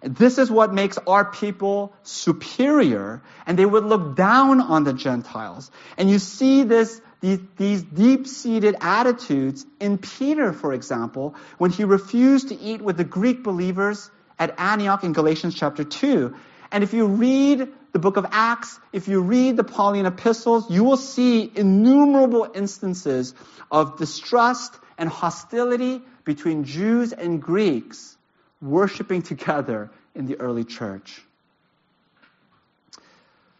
This 0.00 0.38
is 0.38 0.48
what 0.48 0.72
makes 0.72 0.96
our 1.08 1.24
people 1.24 1.92
superior, 2.04 3.20
and 3.46 3.58
they 3.58 3.66
would 3.66 3.84
look 3.84 4.14
down 4.14 4.60
on 4.60 4.84
the 4.84 4.92
Gentiles. 4.92 5.72
And 5.96 6.08
you 6.08 6.20
see 6.20 6.62
this, 6.62 7.00
these, 7.20 7.40
these 7.56 7.82
deep-seated 7.82 8.76
attitudes 8.80 9.66
in 9.80 9.98
Peter, 9.98 10.52
for 10.52 10.72
example, 10.72 11.34
when 11.58 11.70
he 11.70 11.84
refused 11.84 12.48
to 12.48 12.58
eat 12.58 12.80
with 12.80 12.96
the 12.96 13.04
Greek 13.04 13.42
believers 13.42 14.10
at 14.38 14.58
Antioch 14.58 15.02
in 15.02 15.12
Galatians 15.12 15.54
chapter 15.54 15.84
2. 15.84 16.34
And 16.70 16.84
if 16.84 16.92
you 16.92 17.06
read 17.06 17.68
the 17.92 17.98
book 17.98 18.16
of 18.16 18.26
Acts, 18.30 18.78
if 18.92 19.08
you 19.08 19.20
read 19.20 19.56
the 19.56 19.64
Pauline 19.64 20.06
epistles, 20.06 20.70
you 20.70 20.84
will 20.84 20.96
see 20.96 21.50
innumerable 21.54 22.48
instances 22.54 23.34
of 23.70 23.98
distrust 23.98 24.78
and 24.96 25.08
hostility 25.08 26.02
between 26.24 26.64
Jews 26.64 27.12
and 27.12 27.42
Greeks 27.42 28.16
worshiping 28.60 29.22
together 29.22 29.90
in 30.14 30.26
the 30.26 30.40
early 30.40 30.64
church. 30.64 31.22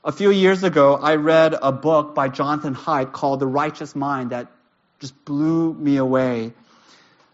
A 0.05 0.13
few 0.13 0.31
years 0.31 0.63
ago, 0.63 0.95
I 0.95 1.17
read 1.17 1.57
a 1.61 1.73
book 1.73 2.15
by 2.15 2.29
Jonathan 2.29 2.73
Haidt 2.73 3.13
called 3.13 3.41
The 3.41 3.49
Righteous 3.49 3.97
Mind 3.97 4.31
that 4.31 4.47
just 5.01 5.25
blew 5.25 5.75
me 5.75 5.97
away. 5.97 6.53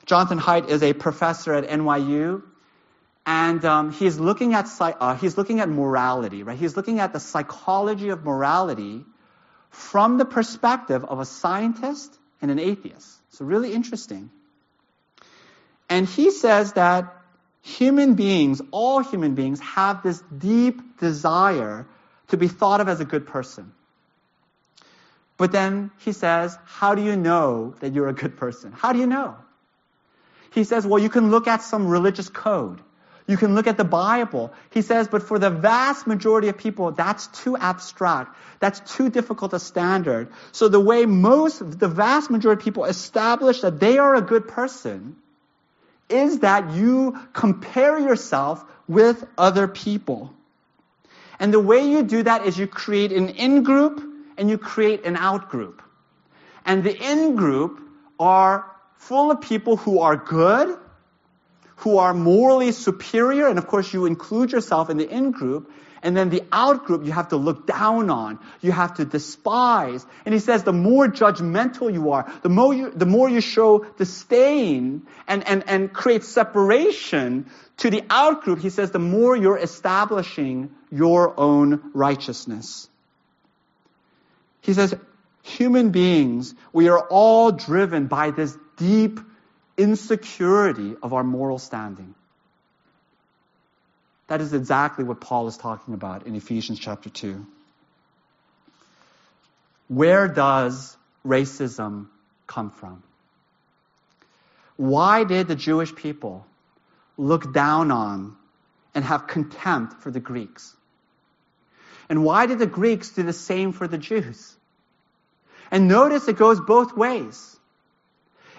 Jonathan 0.06 0.38
Haidt 0.38 0.68
is 0.68 0.82
a 0.82 0.94
professor 0.94 1.52
at 1.52 1.68
NYU, 1.68 2.42
and 3.26 3.62
um, 3.66 3.92
he's 3.92 4.18
looking 4.18 4.54
at 4.54 4.66
uh, 4.80 5.14
he's 5.16 5.36
looking 5.36 5.60
at 5.60 5.68
morality, 5.68 6.42
right? 6.42 6.58
He's 6.58 6.74
looking 6.74 7.00
at 7.00 7.12
the 7.12 7.20
psychology 7.20 8.08
of 8.08 8.24
morality 8.24 9.04
from 9.68 10.16
the 10.16 10.24
perspective 10.24 11.04
of 11.04 11.20
a 11.20 11.26
scientist 11.26 12.18
and 12.40 12.50
an 12.50 12.58
atheist. 12.58 13.08
So 13.30 13.44
really 13.44 13.74
interesting. 13.74 14.30
And 15.90 16.08
he 16.08 16.30
says 16.30 16.72
that 16.74 17.14
human 17.60 18.14
beings, 18.14 18.62
all 18.70 19.00
human 19.00 19.34
beings, 19.34 19.60
have 19.60 20.02
this 20.02 20.22
deep 20.38 20.98
desire 20.98 21.86
to 22.28 22.36
be 22.36 22.48
thought 22.48 22.80
of 22.80 22.88
as 22.88 23.00
a 23.00 23.04
good 23.04 23.26
person. 23.26 23.72
But 25.36 25.52
then 25.52 25.90
he 25.98 26.12
says, 26.12 26.56
How 26.64 26.94
do 26.94 27.02
you 27.02 27.16
know 27.16 27.74
that 27.80 27.92
you're 27.92 28.08
a 28.08 28.14
good 28.14 28.36
person? 28.36 28.72
How 28.72 28.92
do 28.92 28.98
you 28.98 29.06
know? 29.06 29.36
He 30.52 30.64
says, 30.64 30.86
Well, 30.86 31.02
you 31.02 31.08
can 31.08 31.30
look 31.30 31.48
at 31.48 31.62
some 31.62 31.88
religious 31.88 32.28
code. 32.28 32.80
You 33.26 33.38
can 33.38 33.54
look 33.54 33.66
at 33.66 33.78
the 33.78 33.84
Bible. 33.84 34.52
He 34.70 34.82
says, 34.82 35.08
but 35.08 35.22
for 35.22 35.38
the 35.38 35.48
vast 35.48 36.06
majority 36.06 36.48
of 36.48 36.58
people, 36.58 36.92
that's 36.92 37.26
too 37.28 37.56
abstract. 37.56 38.36
That's 38.60 38.80
too 38.96 39.08
difficult 39.08 39.54
a 39.54 39.58
standard. 39.58 40.28
So 40.52 40.68
the 40.68 40.80
way 40.80 41.06
most, 41.06 41.78
the 41.78 41.88
vast 41.88 42.30
majority 42.30 42.60
of 42.60 42.64
people 42.64 42.84
establish 42.84 43.62
that 43.62 43.80
they 43.80 43.96
are 43.96 44.14
a 44.14 44.20
good 44.20 44.46
person 44.48 45.16
is 46.10 46.40
that 46.40 46.72
you 46.72 47.18
compare 47.32 47.98
yourself 47.98 48.62
with 48.86 49.24
other 49.38 49.68
people. 49.68 50.34
And 51.38 51.52
the 51.52 51.60
way 51.60 51.88
you 51.88 52.02
do 52.02 52.22
that 52.22 52.46
is 52.46 52.58
you 52.58 52.66
create 52.66 53.12
an 53.12 53.28
in 53.30 53.62
group 53.62 54.02
and 54.36 54.48
you 54.48 54.58
create 54.58 55.04
an 55.04 55.16
out 55.16 55.48
group. 55.48 55.82
And 56.64 56.82
the 56.82 56.96
in 56.96 57.36
group 57.36 57.80
are 58.18 58.70
full 58.96 59.30
of 59.30 59.40
people 59.40 59.76
who 59.76 60.00
are 60.00 60.16
good, 60.16 60.78
who 61.76 61.98
are 61.98 62.14
morally 62.14 62.72
superior, 62.72 63.48
and 63.48 63.58
of 63.58 63.66
course 63.66 63.92
you 63.92 64.06
include 64.06 64.52
yourself 64.52 64.90
in 64.90 64.96
the 64.96 65.08
in 65.08 65.30
group, 65.30 65.70
and 66.02 66.14
then 66.14 66.28
the 66.28 66.42
out 66.52 66.84
group 66.84 67.06
you 67.06 67.12
have 67.12 67.28
to 67.28 67.36
look 67.36 67.66
down 67.66 68.10
on, 68.10 68.38
you 68.60 68.72
have 68.72 68.94
to 68.94 69.06
despise. 69.06 70.04
And 70.26 70.34
he 70.34 70.38
says 70.38 70.62
the 70.62 70.72
more 70.72 71.08
judgmental 71.08 71.92
you 71.92 72.12
are, 72.12 72.30
the 72.42 72.50
more 72.50 72.74
you, 72.74 72.90
the 72.90 73.06
more 73.06 73.28
you 73.28 73.40
show 73.40 73.86
disdain 73.96 75.06
and, 75.26 75.48
and, 75.48 75.64
and 75.66 75.92
create 75.92 76.24
separation 76.24 77.50
to 77.78 77.90
the 77.90 78.04
out 78.10 78.42
group, 78.42 78.58
he 78.58 78.68
says 78.68 78.90
the 78.90 78.98
more 78.98 79.34
you're 79.34 79.58
establishing 79.58 80.74
your 80.94 81.38
own 81.38 81.90
righteousness. 81.92 82.88
He 84.60 84.72
says, 84.72 84.94
human 85.42 85.90
beings, 85.90 86.54
we 86.72 86.88
are 86.88 87.00
all 87.00 87.50
driven 87.50 88.06
by 88.06 88.30
this 88.30 88.56
deep 88.76 89.18
insecurity 89.76 90.94
of 91.02 91.12
our 91.12 91.24
moral 91.24 91.58
standing. 91.58 92.14
That 94.28 94.40
is 94.40 94.54
exactly 94.54 95.04
what 95.04 95.20
Paul 95.20 95.48
is 95.48 95.56
talking 95.56 95.94
about 95.94 96.26
in 96.26 96.36
Ephesians 96.36 96.78
chapter 96.78 97.10
2. 97.10 97.44
Where 99.88 100.28
does 100.28 100.96
racism 101.26 102.06
come 102.46 102.70
from? 102.70 103.02
Why 104.76 105.24
did 105.24 105.48
the 105.48 105.56
Jewish 105.56 105.94
people 105.94 106.46
look 107.18 107.52
down 107.52 107.90
on 107.90 108.36
and 108.94 109.04
have 109.04 109.26
contempt 109.26 110.00
for 110.00 110.10
the 110.10 110.20
Greeks? 110.20 110.74
And 112.08 112.24
why 112.24 112.46
did 112.46 112.58
the 112.58 112.66
Greeks 112.66 113.10
do 113.10 113.22
the 113.22 113.32
same 113.32 113.72
for 113.72 113.88
the 113.88 113.98
Jews? 113.98 114.56
And 115.70 115.88
notice 115.88 116.28
it 116.28 116.36
goes 116.36 116.60
both 116.60 116.96
ways. 116.96 117.56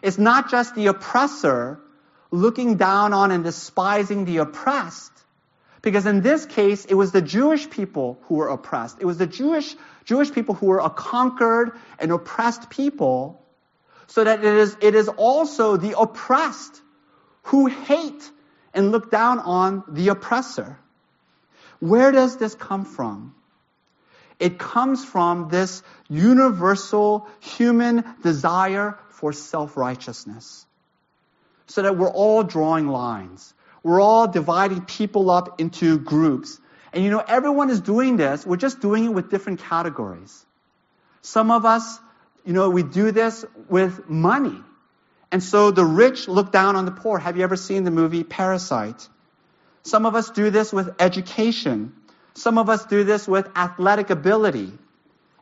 It's 0.01 0.17
not 0.17 0.49
just 0.49 0.75
the 0.75 0.87
oppressor 0.87 1.79
looking 2.31 2.75
down 2.75 3.13
on 3.13 3.31
and 3.31 3.43
despising 3.43 4.25
the 4.25 4.37
oppressed. 4.37 5.11
Because 5.81 6.05
in 6.05 6.21
this 6.21 6.45
case, 6.45 6.85
it 6.85 6.95
was 6.95 7.11
the 7.11 7.21
Jewish 7.21 7.69
people 7.69 8.19
who 8.23 8.35
were 8.35 8.49
oppressed. 8.49 8.97
It 8.99 9.05
was 9.05 9.17
the 9.17 9.27
Jewish, 9.27 9.75
Jewish 10.03 10.31
people 10.31 10.55
who 10.55 10.65
were 10.65 10.79
a 10.79 10.89
conquered 10.89 11.73
and 11.99 12.11
oppressed 12.11 12.69
people. 12.69 13.41
So 14.07 14.23
that 14.23 14.39
it 14.39 14.53
is, 14.53 14.75
it 14.81 14.95
is 14.95 15.07
also 15.07 15.77
the 15.77 15.97
oppressed 15.99 16.81
who 17.43 17.67
hate 17.67 18.31
and 18.73 18.91
look 18.91 19.11
down 19.11 19.39
on 19.39 19.83
the 19.87 20.09
oppressor. 20.09 20.79
Where 21.87 22.11
does 22.11 22.37
this 22.37 22.55
come 22.55 22.85
from? 22.85 23.35
It 24.39 24.59
comes 24.59 25.05
from 25.05 25.49
this 25.49 25.83
universal 26.09 27.27
human 27.39 28.03
desire 28.21 28.97
for 29.09 29.31
self-righteousness. 29.31 30.65
So 31.67 31.81
that 31.83 31.97
we're 31.97 32.09
all 32.09 32.43
drawing 32.43 32.87
lines. 32.87 33.53
We're 33.83 34.01
all 34.01 34.27
dividing 34.27 34.81
people 34.81 35.29
up 35.29 35.61
into 35.61 35.99
groups. 35.99 36.59
And 36.91 37.03
you 37.03 37.11
know, 37.11 37.23
everyone 37.25 37.69
is 37.69 37.81
doing 37.81 38.17
this. 38.17 38.45
We're 38.45 38.57
just 38.57 38.81
doing 38.81 39.05
it 39.05 39.09
with 39.09 39.29
different 39.29 39.59
categories. 39.59 40.45
Some 41.21 41.51
of 41.51 41.65
us, 41.65 41.99
you 42.45 42.53
know, 42.53 42.69
we 42.69 42.83
do 42.83 43.11
this 43.11 43.45
with 43.69 44.09
money. 44.09 44.59
And 45.31 45.43
so 45.43 45.71
the 45.71 45.85
rich 45.85 46.27
look 46.27 46.51
down 46.51 46.75
on 46.75 46.85
the 46.85 46.91
poor. 46.91 47.19
Have 47.19 47.37
you 47.37 47.43
ever 47.43 47.55
seen 47.55 47.83
the 47.83 47.91
movie 47.91 48.23
Parasite? 48.23 49.07
Some 49.85 50.07
of 50.07 50.15
us 50.15 50.31
do 50.31 50.49
this 50.49 50.73
with 50.73 50.95
education. 50.99 51.93
Some 52.33 52.57
of 52.57 52.69
us 52.69 52.85
do 52.87 53.03
this 53.03 53.27
with 53.27 53.47
athletic 53.55 54.09
ability. 54.09 54.71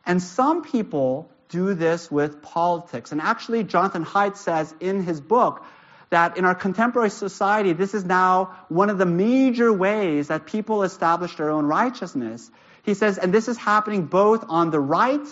And 0.04 0.22
some 0.22 0.62
people 0.62 1.30
do 1.48 1.72
this 1.72 2.10
with 2.10 2.42
politics. 2.42 3.10
And 3.10 3.22
actually, 3.22 3.64
Jonathan 3.64 4.04
Haidt 4.04 4.36
says 4.36 4.74
in 4.80 5.02
his 5.02 5.18
book 5.18 5.64
that 6.10 6.36
in 6.36 6.44
our 6.44 6.54
contemporary 6.54 7.08
society, 7.08 7.72
this 7.72 7.94
is 7.94 8.04
now 8.04 8.54
one 8.68 8.90
of 8.90 8.98
the 8.98 9.06
major 9.06 9.72
ways 9.72 10.28
that 10.28 10.44
people 10.44 10.82
establish 10.82 11.34
their 11.36 11.48
own 11.48 11.64
righteousness. 11.64 12.50
He 12.82 12.92
says, 12.92 13.16
and 13.16 13.32
this 13.32 13.48
is 13.48 13.56
happening 13.56 14.04
both 14.04 14.44
on 14.50 14.70
the 14.70 14.78
right 14.78 15.26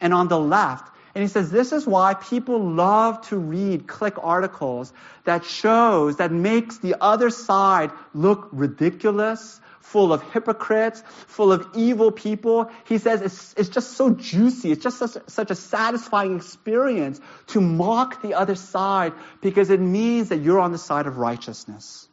and 0.00 0.14
on 0.14 0.28
the 0.28 0.38
left. 0.38 0.95
And 1.16 1.22
he 1.22 1.28
says 1.28 1.50
this 1.50 1.72
is 1.72 1.86
why 1.86 2.12
people 2.12 2.62
love 2.62 3.22
to 3.28 3.38
read 3.38 3.86
click 3.86 4.16
articles 4.22 4.92
that 5.24 5.46
shows, 5.46 6.18
that 6.18 6.30
makes 6.30 6.76
the 6.76 6.96
other 7.00 7.30
side 7.30 7.90
look 8.12 8.50
ridiculous, 8.52 9.58
full 9.80 10.12
of 10.12 10.22
hypocrites, 10.34 11.02
full 11.26 11.52
of 11.52 11.68
evil 11.74 12.12
people. 12.12 12.70
He 12.84 12.98
says 12.98 13.22
it's, 13.22 13.54
it's 13.56 13.70
just 13.70 13.92
so 13.92 14.10
juicy. 14.10 14.72
It's 14.72 14.82
just 14.82 14.98
such, 14.98 15.16
such 15.26 15.50
a 15.50 15.54
satisfying 15.54 16.36
experience 16.36 17.18
to 17.46 17.62
mock 17.62 18.20
the 18.20 18.34
other 18.34 18.54
side 18.54 19.14
because 19.40 19.70
it 19.70 19.80
means 19.80 20.28
that 20.28 20.42
you're 20.42 20.60
on 20.60 20.72
the 20.72 20.76
side 20.76 21.06
of 21.06 21.16
righteousness. 21.16 22.06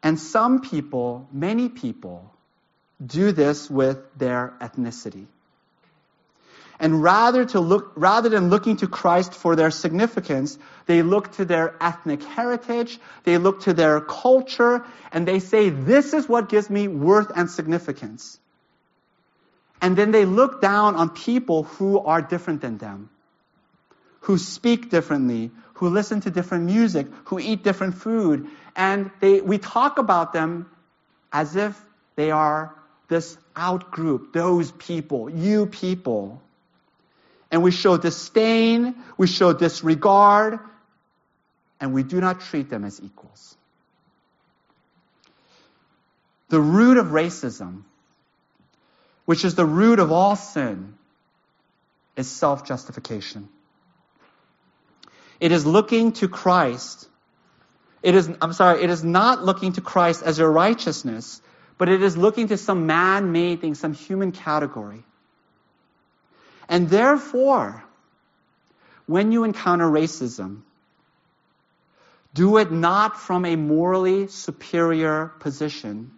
And 0.00 0.16
some 0.16 0.60
people, 0.60 1.26
many 1.32 1.68
people, 1.70 2.32
do 3.04 3.32
this 3.32 3.68
with 3.68 3.98
their 4.16 4.54
ethnicity. 4.60 5.26
And 6.80 7.02
rather 7.02 7.44
to 7.44 7.60
look, 7.60 7.92
rather 7.94 8.30
than 8.30 8.48
looking 8.48 8.78
to 8.78 8.86
Christ 8.86 9.34
for 9.34 9.54
their 9.54 9.70
significance, 9.70 10.58
they 10.86 11.02
look 11.02 11.30
to 11.32 11.44
their 11.44 11.76
ethnic 11.78 12.22
heritage, 12.24 12.98
they 13.24 13.36
look 13.36 13.60
to 13.62 13.74
their 13.74 14.00
culture, 14.00 14.82
and 15.12 15.28
they 15.28 15.40
say, 15.40 15.68
this 15.68 16.14
is 16.14 16.26
what 16.26 16.48
gives 16.48 16.70
me 16.70 16.88
worth 16.88 17.30
and 17.36 17.50
significance. 17.50 18.38
And 19.82 19.94
then 19.94 20.10
they 20.10 20.24
look 20.24 20.62
down 20.62 20.96
on 20.96 21.10
people 21.10 21.64
who 21.64 21.98
are 21.98 22.22
different 22.22 22.62
than 22.62 22.78
them, 22.78 23.10
who 24.20 24.38
speak 24.38 24.88
differently, 24.90 25.50
who 25.74 25.90
listen 25.90 26.22
to 26.22 26.30
different 26.30 26.64
music, 26.64 27.08
who 27.24 27.38
eat 27.38 27.62
different 27.62 27.94
food, 27.96 28.48
and 28.74 29.10
they, 29.20 29.42
we 29.42 29.58
talk 29.58 29.98
about 29.98 30.32
them 30.32 30.70
as 31.30 31.56
if 31.56 31.78
they 32.16 32.30
are 32.30 32.74
this 33.08 33.36
out 33.54 33.90
group, 33.90 34.32
those 34.32 34.70
people, 34.72 35.28
you 35.28 35.66
people 35.66 36.40
and 37.50 37.62
we 37.62 37.70
show 37.70 37.96
disdain, 37.96 38.94
we 39.16 39.26
show 39.26 39.52
disregard, 39.52 40.58
and 41.80 41.92
we 41.92 42.02
do 42.02 42.20
not 42.20 42.40
treat 42.40 42.70
them 42.70 42.84
as 42.84 43.00
equals. 43.02 43.56
The 46.48 46.60
root 46.60 46.96
of 46.96 47.06
racism, 47.06 47.82
which 49.24 49.44
is 49.44 49.54
the 49.54 49.64
root 49.64 49.98
of 49.98 50.12
all 50.12 50.36
sin, 50.36 50.94
is 52.16 52.28
self 52.28 52.66
justification. 52.66 53.48
It 55.40 55.52
is 55.52 55.64
looking 55.64 56.12
to 56.14 56.28
Christ. 56.28 57.08
It 58.02 58.14
is, 58.14 58.30
I'm 58.40 58.52
sorry, 58.52 58.82
it 58.82 58.90
is 58.90 59.02
not 59.04 59.44
looking 59.44 59.72
to 59.72 59.80
Christ 59.80 60.22
as 60.22 60.38
your 60.38 60.50
righteousness, 60.50 61.40
but 61.78 61.88
it 61.88 62.02
is 62.02 62.16
looking 62.16 62.48
to 62.48 62.56
some 62.56 62.86
man 62.86 63.32
made 63.32 63.60
thing, 63.60 63.74
some 63.74 63.92
human 63.92 64.32
category. 64.32 65.04
And 66.70 66.88
therefore, 66.88 67.82
when 69.06 69.32
you 69.32 69.42
encounter 69.42 69.86
racism, 69.90 70.62
do 72.32 72.58
it 72.58 72.70
not 72.70 73.20
from 73.20 73.44
a 73.44 73.56
morally 73.56 74.28
superior 74.28 75.32
position. 75.40 76.12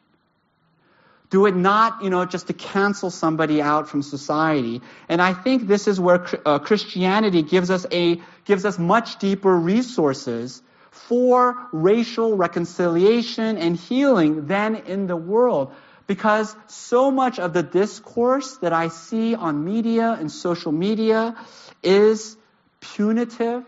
Do 1.30 1.46
it 1.46 1.56
not, 1.56 2.04
you 2.04 2.10
know, 2.10 2.26
just 2.26 2.48
to 2.48 2.52
cancel 2.52 3.08
somebody 3.10 3.62
out 3.62 3.88
from 3.88 4.02
society. 4.02 4.82
And 5.08 5.22
I 5.22 5.32
think 5.32 5.66
this 5.66 5.88
is 5.88 5.98
where 5.98 6.26
uh, 6.44 6.58
Christianity 6.58 7.42
gives 7.42 7.70
us 7.70 7.86
a, 7.90 8.20
gives 8.44 8.66
us 8.66 8.78
much 8.78 9.18
deeper 9.18 9.56
resources 9.56 10.60
for 10.90 11.56
racial 11.72 12.36
reconciliation 12.36 13.56
and 13.56 13.74
healing 13.74 14.48
than 14.48 14.76
in 14.76 15.06
the 15.06 15.16
world. 15.16 15.72
Because 16.06 16.54
so 16.66 17.10
much 17.10 17.38
of 17.38 17.52
the 17.52 17.62
discourse 17.62 18.56
that 18.58 18.72
I 18.72 18.88
see 18.88 19.34
on 19.34 19.64
media 19.64 20.12
and 20.12 20.30
social 20.30 20.72
media 20.72 21.36
is 21.82 22.36
punitive, 22.80 23.64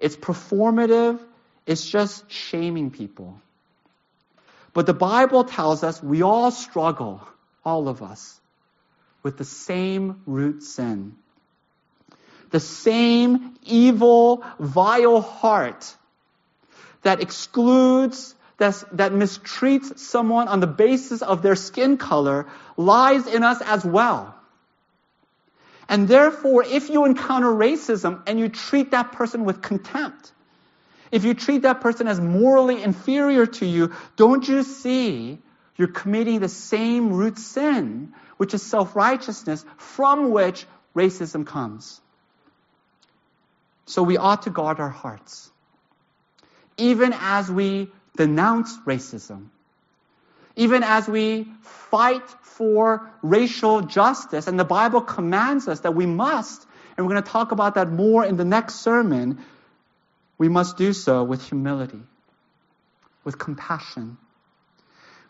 it's 0.00 0.16
performative, 0.16 1.20
it's 1.66 1.88
just 1.88 2.30
shaming 2.30 2.90
people. 2.90 3.40
But 4.72 4.86
the 4.86 4.94
Bible 4.94 5.44
tells 5.44 5.84
us 5.84 6.02
we 6.02 6.22
all 6.22 6.50
struggle, 6.50 7.22
all 7.64 7.88
of 7.88 8.02
us, 8.02 8.40
with 9.22 9.38
the 9.38 9.44
same 9.44 10.22
root 10.26 10.62
sin. 10.62 11.16
The 12.50 12.60
same 12.60 13.54
evil, 13.62 14.44
vile 14.58 15.20
heart 15.20 15.96
that 17.02 17.20
excludes, 17.20 18.34
that, 18.58 18.84
that 18.92 19.12
mistreats 19.12 19.98
someone 19.98 20.48
on 20.48 20.60
the 20.60 20.66
basis 20.66 21.22
of 21.22 21.42
their 21.42 21.56
skin 21.56 21.96
color 21.96 22.46
lies 22.76 23.26
in 23.26 23.42
us 23.42 23.60
as 23.60 23.84
well. 23.84 24.34
And 25.88 26.08
therefore, 26.08 26.64
if 26.64 26.88
you 26.88 27.04
encounter 27.04 27.48
racism 27.48 28.22
and 28.26 28.38
you 28.38 28.48
treat 28.48 28.92
that 28.92 29.12
person 29.12 29.44
with 29.44 29.60
contempt, 29.60 30.32
if 31.10 31.24
you 31.24 31.34
treat 31.34 31.62
that 31.62 31.80
person 31.80 32.08
as 32.08 32.20
morally 32.20 32.82
inferior 32.82 33.46
to 33.46 33.66
you, 33.66 33.92
don't 34.16 34.46
you 34.48 34.62
see 34.62 35.38
you're 35.76 35.88
committing 35.88 36.40
the 36.40 36.48
same 36.48 37.12
root 37.12 37.38
sin, 37.38 38.14
which 38.36 38.54
is 38.54 38.62
self 38.62 38.96
righteousness, 38.96 39.64
from 39.76 40.30
which 40.30 40.66
racism 40.94 41.46
comes? 41.46 42.00
So 43.86 44.02
we 44.02 44.16
ought 44.16 44.42
to 44.42 44.50
guard 44.50 44.80
our 44.80 44.88
hearts. 44.88 45.50
Even 46.78 47.12
as 47.12 47.50
we 47.50 47.90
denounce 48.16 48.76
racism, 48.86 49.48
even 50.56 50.82
as 50.82 51.08
we 51.08 51.48
fight 51.62 52.28
for 52.42 53.10
racial 53.22 53.82
justice, 53.82 54.46
and 54.46 54.58
the 54.58 54.64
Bible 54.64 55.00
commands 55.00 55.66
us 55.66 55.80
that 55.80 55.94
we 55.94 56.06
must, 56.06 56.64
and 56.96 57.04
we're 57.04 57.12
going 57.12 57.24
to 57.24 57.30
talk 57.30 57.52
about 57.52 57.74
that 57.74 57.90
more 57.90 58.24
in 58.24 58.36
the 58.36 58.44
next 58.44 58.76
sermon, 58.76 59.44
we 60.38 60.48
must 60.48 60.76
do 60.76 60.92
so 60.92 61.24
with 61.24 61.44
humility, 61.44 62.00
with 63.24 63.38
compassion, 63.38 64.16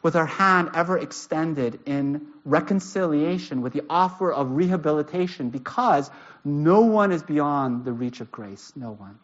with 0.03 0.17
our 0.17 0.27
hand 0.27 0.71
ever 0.75 0.99
extended 0.99 1.81
in 1.87 2.27
reconciliation, 2.45 3.63
with 3.63 3.73
the 3.73 3.83
offer 3.89 4.31
of 4.31 4.51
rehabilitation, 4.51 5.49
because 5.49 6.11
no 6.45 6.83
one 6.83 7.13
is 7.13 7.23
beyond 7.23 7.87
the 7.87 7.93
reach 7.93 8.21
of 8.21 8.31
grace. 8.31 8.73
No 8.77 8.91
one. 8.91 9.19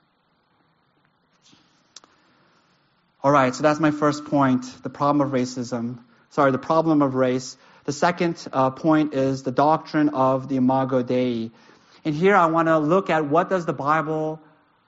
All 3.22 3.30
right, 3.30 3.54
so 3.54 3.62
that's 3.62 3.80
my 3.80 3.90
first 3.90 4.24
point 4.24 4.64
the 4.82 4.88
problem 4.88 5.26
of 5.26 5.32
racism. 5.32 5.98
Sorry, 6.30 6.52
the 6.52 6.58
problem 6.58 7.02
of 7.02 7.14
race. 7.14 7.56
The 7.84 7.92
second 7.92 8.42
uh, 8.50 8.70
point 8.70 9.12
is 9.12 9.42
the 9.42 9.50
doctrine 9.50 10.10
of 10.10 10.48
the 10.48 10.56
Imago 10.56 11.02
Dei. 11.02 11.50
And 12.04 12.14
here 12.14 12.34
I 12.34 12.46
want 12.46 12.68
to 12.68 12.78
look 12.78 13.10
at 13.10 13.26
what 13.26 13.50
does 13.50 13.66
the 13.66 13.74
Bible 13.74 14.40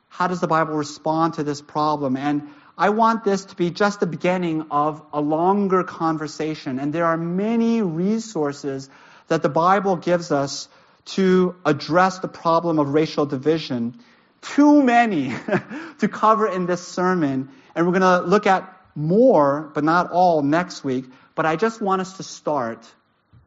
how 0.09 0.29
does 0.29 0.40
the 0.40 0.47
Bible 0.47 0.75
respond 0.75 1.35
to 1.35 1.42
this 1.42 1.61
problem? 1.62 2.16
And 2.16 2.51
I 2.77 2.90
want 2.90 3.25
this 3.25 3.47
to 3.47 3.57
be 3.57 3.71
just 3.71 4.01
the 4.01 4.07
beginning 4.07 4.66
of 4.71 5.03
a 5.12 5.21
longer 5.21 5.85
conversation. 5.85 6.79
And 6.79 6.92
there 6.92 7.07
are 7.07 7.16
many 7.16 7.81
resources 7.81 8.90
that 9.29 9.42
the 9.42 9.49
Bible 9.49 9.97
gives 9.97 10.31
us 10.31 10.68
to 11.16 11.55
address 11.64 12.18
the 12.18 12.29
problem 12.29 12.79
of 12.79 12.95
racial 12.95 13.25
division. 13.25 13.99
Too 14.42 14.83
many 14.83 15.35
to 15.98 16.09
cover 16.09 16.46
in 16.46 16.66
this 16.66 16.87
sermon. 16.87 17.48
And 17.74 17.87
we're 17.87 17.98
going 17.98 18.22
to 18.22 18.26
look 18.28 18.46
at 18.46 18.76
more, 18.94 19.70
but 19.74 19.85
not 19.85 20.11
all, 20.11 20.42
next 20.42 20.85
week. 20.85 21.07
But 21.35 21.46
I 21.46 21.57
just 21.57 21.81
want 21.81 22.00
us 22.00 22.18
to 22.18 22.22
start 22.22 22.87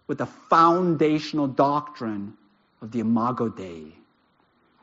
with 0.08 0.18
the 0.18 0.26
foundational 0.26 1.48
doctrine 1.48 2.34
of 2.82 2.92
the 2.92 3.00
Imago 3.00 3.50
Dei 3.50 3.94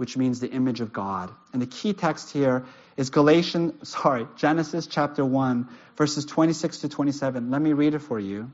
which 0.02 0.16
means 0.16 0.40
the 0.40 0.50
image 0.50 0.80
of 0.80 0.92
God. 0.92 1.30
And 1.52 1.62
the 1.62 1.66
key 1.66 1.92
text 1.92 2.32
here 2.32 2.64
is 2.96 3.10
Galatians, 3.10 3.88
sorry, 3.88 4.26
Genesis 4.36 4.88
chapter 4.88 5.24
1, 5.24 5.68
verses 5.96 6.24
26 6.24 6.78
to 6.78 6.88
27. 6.88 7.52
Let 7.52 7.62
me 7.62 7.72
read 7.72 7.94
it 7.94 8.00
for 8.00 8.18
you. 8.18 8.50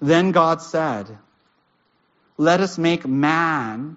Then 0.00 0.30
God 0.30 0.62
said, 0.62 1.18
Let 2.38 2.60
us 2.60 2.78
make 2.78 3.08
man 3.08 3.96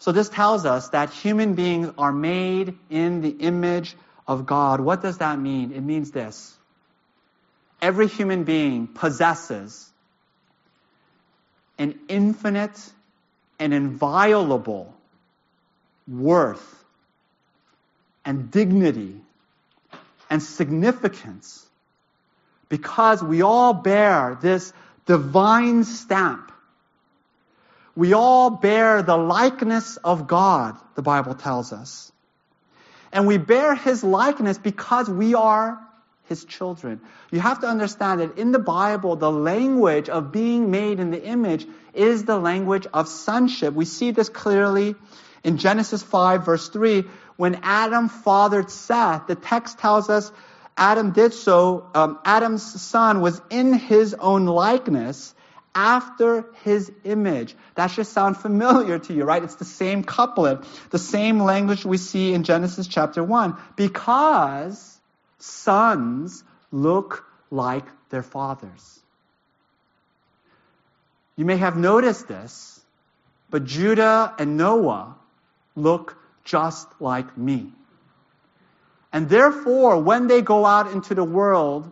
So 0.00 0.12
this 0.12 0.30
tells 0.30 0.64
us 0.64 0.88
that 0.88 1.10
human 1.10 1.54
beings 1.54 1.92
are 1.98 2.10
made 2.10 2.76
in 2.88 3.20
the 3.20 3.28
image 3.28 3.94
of 4.26 4.46
God. 4.46 4.80
What 4.80 5.02
does 5.02 5.18
that 5.18 5.38
mean? 5.38 5.72
It 5.72 5.82
means 5.82 6.10
this. 6.10 6.56
Every 7.82 8.08
human 8.08 8.44
being 8.44 8.86
possesses 8.86 9.90
an 11.78 11.98
infinite 12.08 12.78
and 13.58 13.74
inviolable 13.74 14.94
worth 16.08 16.84
and 18.24 18.50
dignity 18.50 19.20
and 20.30 20.42
significance 20.42 21.66
because 22.70 23.22
we 23.22 23.42
all 23.42 23.74
bear 23.74 24.38
this 24.40 24.72
divine 25.04 25.84
stamp. 25.84 26.49
We 28.00 28.14
all 28.14 28.48
bear 28.48 29.02
the 29.02 29.18
likeness 29.18 29.98
of 29.98 30.26
God, 30.26 30.78
the 30.94 31.02
Bible 31.02 31.34
tells 31.34 31.70
us. 31.70 32.10
And 33.12 33.26
we 33.26 33.36
bear 33.36 33.74
His 33.74 34.02
likeness 34.02 34.56
because 34.56 35.10
we 35.10 35.34
are 35.34 35.78
His 36.24 36.46
children. 36.46 37.02
You 37.30 37.40
have 37.40 37.60
to 37.60 37.66
understand 37.66 38.22
that 38.22 38.38
in 38.38 38.52
the 38.52 38.58
Bible, 38.58 39.16
the 39.16 39.30
language 39.30 40.08
of 40.08 40.32
being 40.32 40.70
made 40.70 40.98
in 40.98 41.10
the 41.10 41.22
image 41.22 41.66
is 41.92 42.24
the 42.24 42.38
language 42.38 42.86
of 42.94 43.06
sonship. 43.06 43.74
We 43.74 43.84
see 43.84 44.12
this 44.12 44.30
clearly 44.30 44.94
in 45.44 45.58
Genesis 45.58 46.02
5 46.02 46.46
verse 46.46 46.70
3 46.70 47.04
when 47.36 47.60
Adam 47.62 48.08
fathered 48.08 48.70
Seth, 48.70 49.26
the 49.26 49.34
text 49.34 49.78
tells 49.78 50.08
us 50.08 50.32
Adam 50.74 51.10
did 51.10 51.34
so. 51.34 51.90
Um, 51.94 52.18
Adam's 52.24 52.80
son 52.80 53.20
was 53.20 53.42
in 53.50 53.74
his 53.74 54.14
own 54.14 54.46
likeness 54.46 55.34
after 55.74 56.46
his 56.64 56.90
image. 57.04 57.54
That 57.74 57.88
should 57.88 58.06
sound 58.06 58.36
familiar 58.36 58.98
to 58.98 59.12
you, 59.12 59.24
right? 59.24 59.42
It's 59.42 59.56
the 59.56 59.64
same 59.64 60.02
couplet, 60.02 60.64
the 60.90 60.98
same 60.98 61.40
language 61.40 61.84
we 61.84 61.96
see 61.96 62.32
in 62.34 62.44
Genesis 62.44 62.86
chapter 62.86 63.22
1. 63.22 63.56
Because 63.76 64.98
sons 65.38 66.42
look 66.72 67.24
like 67.50 67.84
their 68.10 68.22
fathers. 68.22 69.00
You 71.36 71.44
may 71.44 71.56
have 71.56 71.76
noticed 71.76 72.28
this, 72.28 72.84
but 73.48 73.64
Judah 73.64 74.34
and 74.38 74.56
Noah 74.56 75.16
look 75.74 76.16
just 76.44 76.88
like 77.00 77.36
me. 77.38 77.72
And 79.12 79.28
therefore, 79.28 80.00
when 80.00 80.26
they 80.26 80.42
go 80.42 80.66
out 80.66 80.92
into 80.92 81.14
the 81.14 81.24
world, 81.24 81.90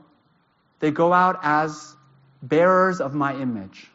they 0.80 0.90
go 0.90 1.12
out 1.12 1.40
as 1.42 1.96
bearers 2.42 3.00
of 3.00 3.14
my 3.14 3.34
image. 3.34 3.86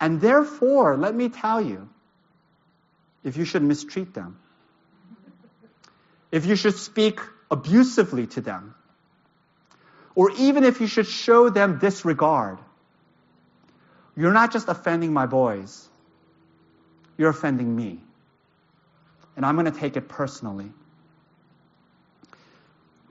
And 0.00 0.20
therefore, 0.20 0.96
let 0.96 1.14
me 1.14 1.28
tell 1.28 1.60
you, 1.60 1.88
if 3.22 3.36
you 3.36 3.44
should 3.44 3.62
mistreat 3.62 4.12
them, 4.12 4.38
if 6.30 6.46
you 6.46 6.56
should 6.56 6.74
speak 6.76 7.20
abusively 7.50 8.26
to 8.26 8.40
them, 8.40 8.74
or 10.14 10.30
even 10.32 10.64
if 10.64 10.80
you 10.80 10.86
should 10.86 11.06
show 11.06 11.48
them 11.48 11.78
disregard, 11.78 12.58
you're 14.16 14.32
not 14.32 14.52
just 14.52 14.68
offending 14.68 15.12
my 15.12 15.26
boys, 15.26 15.88
you're 17.16 17.30
offending 17.30 17.74
me 17.74 18.00
and 19.36 19.44
I'm 19.44 19.56
going 19.56 19.70
to 19.70 19.78
take 19.78 19.96
it 19.96 20.08
personally. 20.08 20.70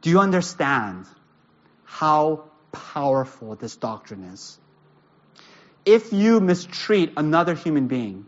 Do 0.01 0.09
you 0.09 0.19
understand 0.19 1.05
how 1.83 2.45
powerful 2.73 3.55
this 3.55 3.77
doctrine 3.77 4.25
is? 4.25 4.59
if 5.85 6.13
you 6.13 6.39
mistreat 6.39 7.13
another 7.17 7.55
human 7.55 7.87
being, 7.87 8.25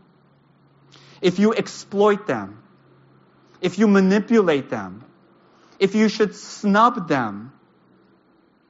if 1.21 1.39
you 1.39 1.53
exploit 1.53 2.27
them, 2.27 2.61
if 3.61 3.79
you 3.79 3.87
manipulate 3.87 4.69
them, 4.69 5.03
if 5.79 5.95
you 5.95 6.09
should 6.09 6.35
snub 6.35 7.07
them, 7.07 7.53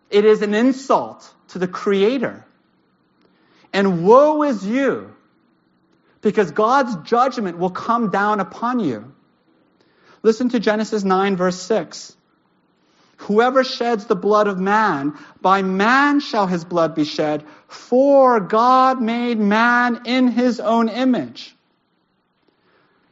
it 0.10 0.26
is 0.26 0.42
an 0.42 0.54
insult 0.54 1.34
to 1.50 1.60
the 1.60 1.68
Creator. 1.68 2.46
And 3.74 4.06
woe 4.06 4.44
is 4.44 4.66
you, 4.66 5.14
because 6.22 6.52
God's 6.52 6.96
judgment 7.10 7.58
will 7.58 7.72
come 7.72 8.10
down 8.10 8.40
upon 8.40 8.80
you. 8.80 9.14
Listen 10.24 10.50
to 10.50 10.60
Genesis 10.60 11.04
9, 11.04 11.36
verse 11.36 11.60
6. 11.62 12.16
Whoever 13.18 13.64
sheds 13.64 14.06
the 14.06 14.16
blood 14.16 14.48
of 14.48 14.60
man, 14.60 15.18
by 15.42 15.62
man 15.62 16.20
shall 16.20 16.48
his 16.48 16.66
blood 16.66 16.96
be 16.96 17.06
shed, 17.06 17.46
for 17.68 18.40
God 18.40 19.02
made 19.02 19.40
man 19.40 20.02
in 20.06 20.28
his 20.28 20.60
own 20.60 20.90
image. 20.90 21.56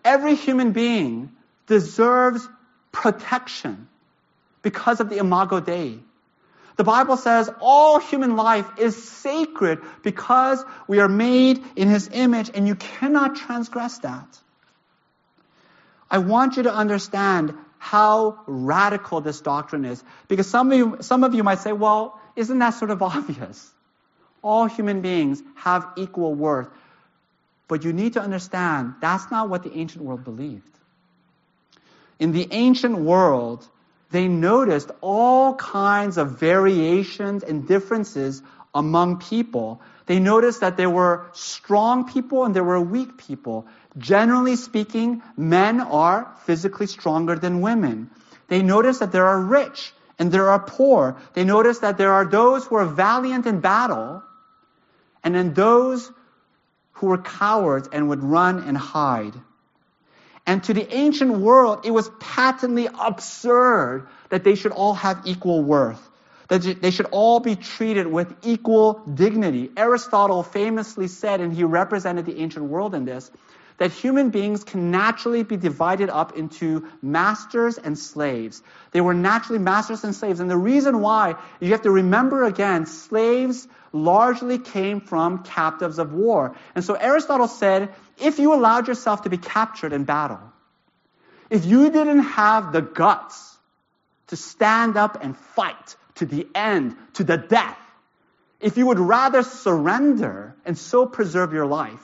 Every 0.04 0.36
human 0.36 0.72
being 0.72 1.32
deserves 1.68 2.48
protection 2.92 3.88
because 4.62 5.00
of 5.00 5.10
the 5.10 5.18
imago 5.18 5.60
Dei. 5.60 6.00
The 6.76 6.84
Bible 6.84 7.18
says 7.18 7.50
all 7.60 8.00
human 8.00 8.36
life 8.36 8.68
is 8.78 9.02
sacred 9.08 9.80
because 10.02 10.64
we 10.88 11.00
are 11.00 11.10
made 11.10 11.64
in 11.76 11.88
His 11.88 12.10
image 12.12 12.50
and 12.54 12.68
you 12.68 12.76
cannot 12.76 13.36
transgress 13.36 14.00
that. 14.00 14.40
I 16.10 16.18
want 16.18 16.58
you 16.58 16.64
to 16.64 16.74
understand 16.74 17.54
how 17.84 18.40
radical 18.48 19.20
this 19.20 19.42
doctrine 19.42 19.84
is 19.84 20.02
because 20.30 20.50
some 20.50 20.72
of 20.72 20.78
you, 20.78 20.98
some 21.02 21.26
of 21.26 21.36
you 21.36 21.44
might 21.44 21.60
say, 21.60 21.74
well, 21.74 22.18
isn't 22.34 22.58
that 22.60 22.70
sort 22.70 22.92
of 22.92 23.02
obvious? 23.12 23.70
All 24.42 24.68
human 24.68 25.02
beings 25.02 25.44
have 25.56 25.86
equal 25.98 26.34
worth. 26.34 26.70
But 27.68 27.84
you 27.84 27.92
need 27.92 28.14
to 28.14 28.22
understand 28.22 28.96
that's 29.02 29.30
not 29.30 29.50
what 29.50 29.64
the 29.64 29.78
ancient 29.78 30.02
world 30.02 30.24
believed. 30.24 30.70
In 32.20 32.32
the 32.32 32.48
ancient 32.52 32.98
world, 32.98 33.68
they 34.12 34.30
noticed 34.30 34.90
all 35.02 35.54
kinds 35.56 36.18
of 36.18 36.40
variations 36.40 37.44
and 37.44 37.68
differences 37.68 38.42
among 38.74 39.20
people. 39.20 39.82
They 40.06 40.20
noticed 40.20 40.62
that 40.62 40.78
there 40.78 40.90
were 40.90 41.28
strong 41.34 42.10
people 42.10 42.46
and 42.46 42.56
there 42.56 42.64
were 42.64 42.80
weak 42.80 43.18
people. 43.18 43.68
Generally 43.98 44.56
speaking, 44.56 45.22
men 45.38 45.80
are 45.80 46.34
physically 46.46 46.88
stronger 46.88 47.36
than 47.36 47.62
women. 47.62 48.10
They 48.48 48.62
notice 48.62 49.00
that 49.00 49.12
there 49.12 49.28
are 49.28 49.40
rich 49.40 49.94
and 50.18 50.32
there 50.32 50.50
are 50.50 50.60
poor. 50.60 51.18
They 51.34 51.44
notice 51.44 51.80
that 51.80 51.98
there 51.98 52.14
are 52.14 52.26
those 52.26 52.66
who 52.66 52.76
are 52.76 52.86
valiant 52.86 53.46
in 53.46 53.60
battle 53.60 54.24
and 55.24 55.36
then 55.36 55.54
those 55.54 56.12
who 56.94 57.08
were 57.08 57.18
cowards 57.18 57.90
and 57.92 58.10
would 58.10 58.24
run 58.24 58.64
and 58.64 58.78
hide. 58.78 59.34
And 60.46 60.64
to 60.66 60.74
the 60.74 60.94
ancient 60.94 61.38
world, 61.38 61.86
it 61.86 61.92
was 61.92 62.10
patently 62.20 62.88
absurd 62.88 64.08
that 64.30 64.44
they 64.44 64.56
should 64.56 64.74
all 64.74 64.94
have 64.94 65.22
equal 65.26 65.64
worth, 65.64 66.10
that 66.50 66.82
they 66.82 66.92
should 66.92 67.06
all 67.12 67.40
be 67.40 67.56
treated 67.56 68.08
with 68.08 68.34
equal 68.44 69.02
dignity. 69.14 69.72
Aristotle 69.78 70.44
famously 70.44 71.08
said, 71.08 71.40
and 71.40 71.54
he 71.54 71.64
represented 71.64 72.26
the 72.26 72.40
ancient 72.40 72.66
world 72.66 72.94
in 72.94 73.06
this, 73.06 73.32
that 73.78 73.92
human 73.92 74.30
beings 74.30 74.64
can 74.64 74.92
naturally 74.92 75.44
be 75.44 75.58
divided 75.58 76.10
up 76.10 76.38
into 76.38 76.88
masters 77.02 77.78
and 77.78 77.98
slaves. 77.98 78.62
They 78.92 79.02
were 79.02 79.14
naturally 79.14 79.60
masters 79.60 80.04
and 80.04 80.16
slaves. 80.16 80.40
And 80.40 80.50
the 80.50 80.58
reason 80.58 81.02
why, 81.02 81.36
you 81.60 81.72
have 81.72 81.84
to 81.84 81.92
remember 81.92 82.44
again, 82.44 82.86
slaves 82.86 83.68
largely 83.92 84.58
came 84.58 85.02
from 85.02 85.44
captives 85.44 86.00
of 86.00 86.14
war. 86.14 86.56
And 86.76 86.84
so 86.84 86.94
Aristotle 86.96 87.48
said, 87.48 87.94
if 88.18 88.40
you 88.40 88.54
allowed 88.54 88.88
yourself 88.88 89.24
to 89.24 89.30
be 89.30 89.38
captured 89.38 89.94
in 89.94 90.04
battle, 90.04 90.40
if 91.50 91.66
you 91.66 91.92
didn't 91.92 92.24
have 92.24 92.72
the 92.72 92.82
guts 92.82 93.58
to 94.28 94.36
stand 94.36 94.98
up 94.98 95.24
and 95.24 95.38
fight 95.38 95.96
to 96.16 96.26
the 96.26 96.48
end, 96.56 96.96
to 97.14 97.24
the 97.24 97.38
death, 97.38 97.78
if 98.60 98.78
you 98.78 98.88
would 98.88 99.00
rather 99.00 99.44
surrender 99.44 100.56
and 100.66 100.78
so 100.78 101.06
preserve 101.06 101.54
your 101.54 101.66
life, 101.66 102.02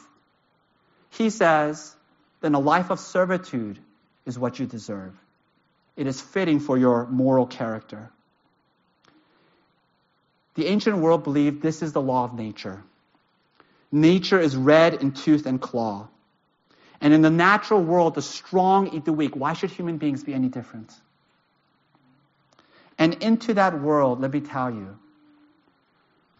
he 1.19 1.29
says, 1.29 1.93
then 2.39 2.55
a 2.55 2.59
life 2.59 2.89
of 2.89 2.99
servitude 2.99 3.77
is 4.25 4.39
what 4.39 4.57
you 4.57 4.65
deserve. 4.65 5.13
It 5.97 6.07
is 6.07 6.21
fitting 6.21 6.61
for 6.61 6.77
your 6.77 7.05
moral 7.07 7.45
character. 7.45 8.09
The 10.55 10.67
ancient 10.67 10.97
world 10.97 11.25
believed 11.25 11.61
this 11.61 11.81
is 11.81 11.91
the 11.91 12.01
law 12.01 12.23
of 12.23 12.33
nature. 12.33 12.81
Nature 13.91 14.39
is 14.39 14.55
red 14.55 14.93
in 14.93 15.11
tooth 15.11 15.45
and 15.45 15.59
claw. 15.59 16.07
And 17.01 17.13
in 17.13 17.21
the 17.21 17.29
natural 17.29 17.83
world, 17.83 18.15
the 18.15 18.21
strong 18.21 18.95
eat 18.95 19.03
the 19.03 19.11
weak. 19.13 19.35
Why 19.35 19.51
should 19.51 19.71
human 19.71 19.97
beings 19.97 20.23
be 20.23 20.33
any 20.33 20.47
different? 20.47 20.93
And 22.97 23.15
into 23.15 23.55
that 23.55 23.81
world, 23.81 24.21
let 24.21 24.31
me 24.31 24.39
tell 24.39 24.71
you, 24.71 24.97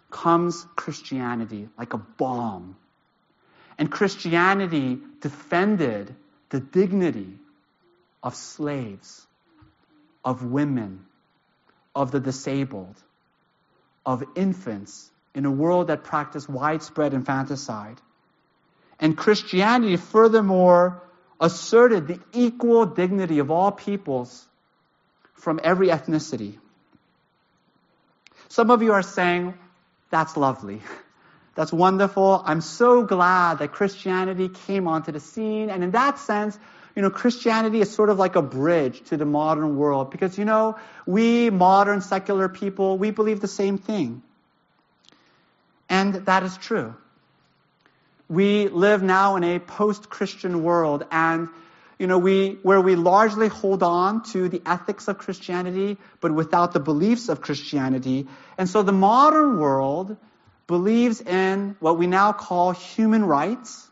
comes 0.10 0.66
Christianity 0.78 1.68
like 1.78 1.94
a 1.94 1.98
bomb 1.98 2.78
and 3.80 3.90
Christianity 3.90 5.00
defended 5.22 6.14
the 6.50 6.60
dignity 6.60 7.34
of 8.22 8.36
slaves, 8.36 9.26
of 10.24 10.44
women, 10.44 11.06
of 11.96 12.12
the 12.12 12.20
disabled, 12.20 12.98
of 14.06 14.24
infants 14.36 15.10
in 15.34 15.46
a 15.46 15.52
world 15.52 15.88
that 15.88 16.04
practiced 16.04 16.50
widespread 16.50 17.14
infanticide. 17.14 18.02
And 19.00 19.18
Christianity, 19.18 19.96
furthermore, 19.96 21.02
asserted 21.40 22.08
the 22.08 22.20
equal 22.34 22.86
dignity 22.86 23.40
of 23.40 23.50
all 23.50 23.72
peoples 23.72 24.46
from 25.36 25.62
every 25.64 25.88
ethnicity. 25.88 26.58
Some 28.50 28.72
of 28.72 28.84
you 28.84 28.92
are 28.92 29.04
saying, 29.04 29.54
that's 30.10 30.36
lovely. 30.36 30.82
That's 31.60 31.74
wonderful. 31.74 32.42
I'm 32.46 32.62
so 32.62 33.04
glad 33.04 33.60
that 33.60 33.74
Christianity 33.74 34.48
came 34.48 34.88
onto 34.88 35.12
the 35.12 35.20
scene. 35.20 35.70
And 35.70 35.84
in 35.84 35.92
that 35.92 36.18
sense, 36.18 36.58
you 36.96 37.02
know, 37.02 37.10
Christianity 37.10 37.82
is 37.82 37.94
sort 37.94 38.10
of 38.10 38.18
like 38.18 38.38
a 38.38 38.42
bridge 38.42 39.02
to 39.10 39.18
the 39.18 39.26
modern 39.26 39.76
world 39.76 40.10
because, 40.10 40.38
you 40.38 40.46
know, 40.46 40.78
we 41.06 41.50
modern 41.50 42.00
secular 42.00 42.48
people, 42.48 42.98
we 42.98 43.12
believe 43.12 43.42
the 43.42 43.50
same 43.50 43.78
thing. 43.78 44.24
And 45.90 46.14
that 46.28 46.44
is 46.44 46.56
true. 46.56 46.96
We 48.30 48.70
live 48.70 49.04
now 49.04 49.36
in 49.36 49.44
a 49.44 49.60
post-Christian 49.60 50.64
world 50.64 51.06
and, 51.12 51.50
you 51.98 52.08
know, 52.08 52.20
we, 52.20 52.58
where 52.64 52.80
we 52.80 52.96
largely 52.96 53.50
hold 53.50 53.84
on 53.84 54.24
to 54.32 54.48
the 54.48 54.62
ethics 54.66 55.10
of 55.10 55.18
Christianity, 55.18 55.98
but 56.22 56.32
without 56.34 56.72
the 56.72 56.80
beliefs 56.80 57.28
of 57.28 57.42
Christianity. 57.42 58.30
And 58.58 58.70
so 58.70 58.82
the 58.82 58.94
modern 58.94 59.60
world 59.60 60.16
believes 60.70 61.20
in 61.20 61.76
what 61.80 61.98
we 61.98 62.06
now 62.06 62.32
call 62.32 62.72
human 62.74 63.26
rights, 63.26 63.90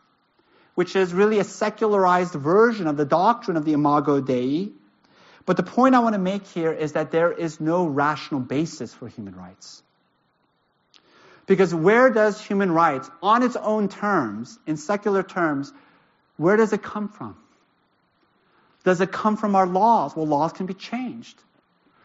which 0.75 0.95
is 0.95 1.11
really 1.11 1.39
a 1.39 1.43
secularized 1.43 2.33
version 2.33 2.85
of 2.85 2.95
the 2.97 3.03
doctrine 3.03 3.57
of 3.57 3.65
the 3.65 3.73
Imago 3.73 4.21
Dei. 4.21 4.69
But 5.47 5.57
the 5.57 5.63
point 5.63 5.95
I 5.95 5.99
want 6.01 6.13
to 6.13 6.19
make 6.19 6.45
here 6.45 6.71
is 6.71 6.91
that 6.91 7.09
there 7.09 7.31
is 7.31 7.59
no 7.59 7.87
rational 7.87 8.41
basis 8.41 8.93
for 8.93 9.07
human 9.07 9.35
rights. 9.35 9.81
Because 11.47 11.73
where 11.73 12.11
does 12.11 12.39
human 12.39 12.71
rights, 12.71 13.09
on 13.23 13.41
its 13.41 13.55
own 13.55 13.89
terms, 13.89 14.59
in 14.67 14.77
secular 14.77 15.23
terms, 15.23 15.73
where 16.35 16.57
does 16.57 16.73
it 16.73 16.83
come 16.83 17.09
from? 17.09 17.35
Does 18.83 19.01
it 19.01 19.11
come 19.11 19.35
from 19.35 19.55
our 19.55 19.65
laws? 19.65 20.15
Well, 20.15 20.27
laws 20.27 20.53
can 20.53 20.67
be 20.67 20.75
changed. 20.75 21.41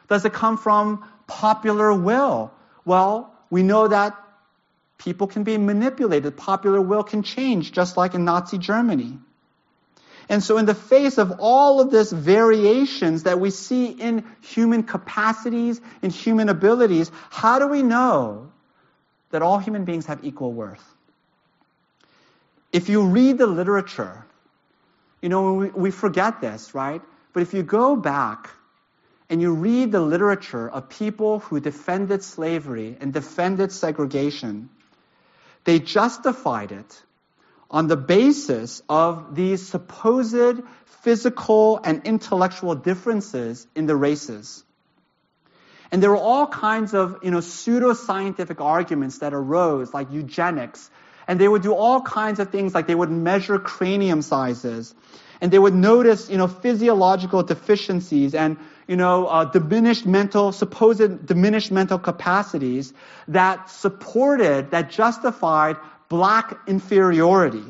Does 0.08 0.24
it 0.24 0.32
come 0.32 0.56
from 0.56 1.04
popular 1.26 1.92
will? 1.92 2.52
Well, 2.86 3.34
we 3.50 3.62
know 3.62 3.88
that 3.88 4.16
People 4.98 5.26
can 5.26 5.42
be 5.42 5.58
manipulated. 5.58 6.36
Popular 6.36 6.80
will 6.80 7.02
can 7.02 7.22
change, 7.22 7.72
just 7.72 7.96
like 7.96 8.14
in 8.14 8.24
Nazi 8.24 8.58
Germany. 8.58 9.18
And 10.28 10.42
so, 10.42 10.58
in 10.58 10.66
the 10.66 10.74
face 10.74 11.18
of 11.18 11.40
all 11.40 11.80
of 11.80 11.90
this 11.90 12.12
variations 12.12 13.24
that 13.24 13.40
we 13.40 13.50
see 13.50 13.86
in 13.86 14.24
human 14.40 14.84
capacities, 14.84 15.80
in 16.00 16.10
human 16.10 16.48
abilities, 16.48 17.10
how 17.30 17.58
do 17.58 17.66
we 17.66 17.82
know 17.82 18.52
that 19.30 19.42
all 19.42 19.58
human 19.58 19.84
beings 19.84 20.06
have 20.06 20.24
equal 20.24 20.52
worth? 20.52 20.82
If 22.72 22.88
you 22.88 23.02
read 23.02 23.38
the 23.38 23.46
literature, 23.46 24.24
you 25.20 25.28
know, 25.28 25.54
we, 25.54 25.68
we 25.68 25.90
forget 25.90 26.40
this, 26.40 26.74
right? 26.74 27.02
But 27.32 27.42
if 27.42 27.52
you 27.52 27.62
go 27.62 27.96
back 27.96 28.50
and 29.28 29.40
you 29.40 29.54
read 29.54 29.92
the 29.92 30.00
literature 30.00 30.68
of 30.68 30.88
people 30.88 31.40
who 31.40 31.60
defended 31.60 32.22
slavery 32.22 32.96
and 33.00 33.12
defended 33.12 33.72
segregation, 33.72 34.68
they 35.64 35.78
justified 35.78 36.72
it 36.72 37.02
on 37.70 37.86
the 37.86 37.96
basis 37.96 38.82
of 38.88 39.34
these 39.34 39.66
supposed 39.66 40.62
physical 41.02 41.80
and 41.82 42.02
intellectual 42.04 42.74
differences 42.74 43.66
in 43.74 43.86
the 43.86 43.96
races. 43.96 44.64
And 45.90 46.02
there 46.02 46.10
were 46.10 46.16
all 46.16 46.46
kinds 46.46 46.94
of, 46.94 47.18
you 47.22 47.30
know, 47.30 47.40
pseudo-scientific 47.40 48.60
arguments 48.60 49.18
that 49.18 49.34
arose, 49.34 49.92
like 49.92 50.10
eugenics, 50.10 50.90
And 51.26 51.40
they 51.40 51.48
would 51.48 51.62
do 51.62 51.74
all 51.74 52.00
kinds 52.00 52.40
of 52.40 52.50
things 52.50 52.74
like 52.74 52.86
they 52.86 52.94
would 52.94 53.10
measure 53.10 53.58
cranium 53.58 54.22
sizes 54.22 54.94
and 55.42 55.50
they 55.50 55.58
would 55.58 55.74
notice, 55.74 56.30
you 56.30 56.38
know, 56.38 56.46
physiological 56.46 57.42
deficiencies 57.42 58.32
and, 58.32 58.56
you 58.86 58.96
know, 58.96 59.26
uh, 59.26 59.44
diminished 59.44 60.06
mental, 60.06 60.52
supposed 60.52 61.26
diminished 61.26 61.72
mental 61.72 61.98
capacities 61.98 62.94
that 63.26 63.68
supported, 63.68 64.70
that 64.70 64.90
justified 64.90 65.76
black 66.08 66.56
inferiority. 66.68 67.64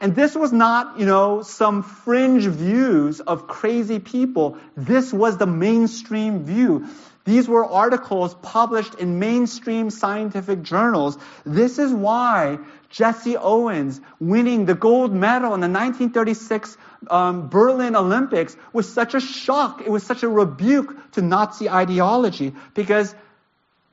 And 0.00 0.16
this 0.16 0.34
was 0.34 0.52
not, 0.52 0.98
you 0.98 1.06
know, 1.06 1.42
some 1.42 1.84
fringe 1.84 2.46
views 2.46 3.20
of 3.20 3.46
crazy 3.46 4.00
people. 4.00 4.58
This 4.76 5.12
was 5.12 5.38
the 5.38 5.46
mainstream 5.46 6.44
view. 6.44 6.88
These 7.24 7.48
were 7.48 7.64
articles 7.64 8.34
published 8.42 8.96
in 8.96 9.20
mainstream 9.20 9.90
scientific 9.90 10.62
journals. 10.62 11.16
This 11.44 11.78
is 11.78 11.92
why 11.92 12.58
Jesse 12.96 13.36
Owens 13.36 14.00
winning 14.18 14.64
the 14.64 14.74
gold 14.74 15.12
medal 15.12 15.52
in 15.52 15.60
the 15.60 15.68
1936 15.68 16.78
um, 17.10 17.48
Berlin 17.50 17.94
Olympics 17.94 18.56
was 18.72 18.90
such 18.90 19.12
a 19.12 19.20
shock. 19.20 19.82
It 19.82 19.90
was 19.90 20.02
such 20.02 20.22
a 20.22 20.28
rebuke 20.28 21.12
to 21.12 21.20
Nazi 21.20 21.68
ideology 21.68 22.54
because 22.72 23.14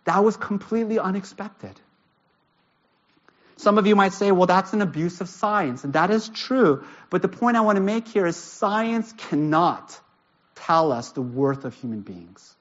that 0.06 0.24
was 0.24 0.38
completely 0.38 1.00
unexpected. 1.00 1.78
Some 3.58 3.78
of 3.78 3.88
you 3.88 3.98
might 3.98 4.14
say, 4.14 4.32
well, 4.32 4.48
that's 4.48 4.72
an 4.72 4.82
abuse 4.82 5.20
of 5.20 5.28
science, 5.28 5.84
and 5.84 5.92
that 5.94 6.10
is 6.10 6.30
true. 6.30 6.86
But 7.10 7.22
the 7.22 7.28
point 7.28 7.58
I 7.58 7.62
want 7.62 7.76
to 7.76 7.84
make 7.84 8.08
here 8.08 8.26
is 8.26 8.38
science 8.38 9.12
cannot 9.18 10.00
tell 10.56 10.94
us 10.94 11.12
the 11.12 11.22
worth 11.22 11.66
of 11.66 11.74
human 11.74 12.02
beings. 12.02 12.56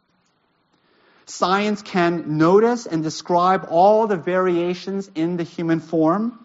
Science 1.27 1.83
can 1.83 2.39
notice 2.39 2.87
and 2.87 3.03
describe 3.03 3.67
all 3.69 4.07
the 4.07 4.17
variations 4.17 5.11
in 5.15 5.37
the 5.37 5.45
human 5.45 5.81
form, 5.81 6.45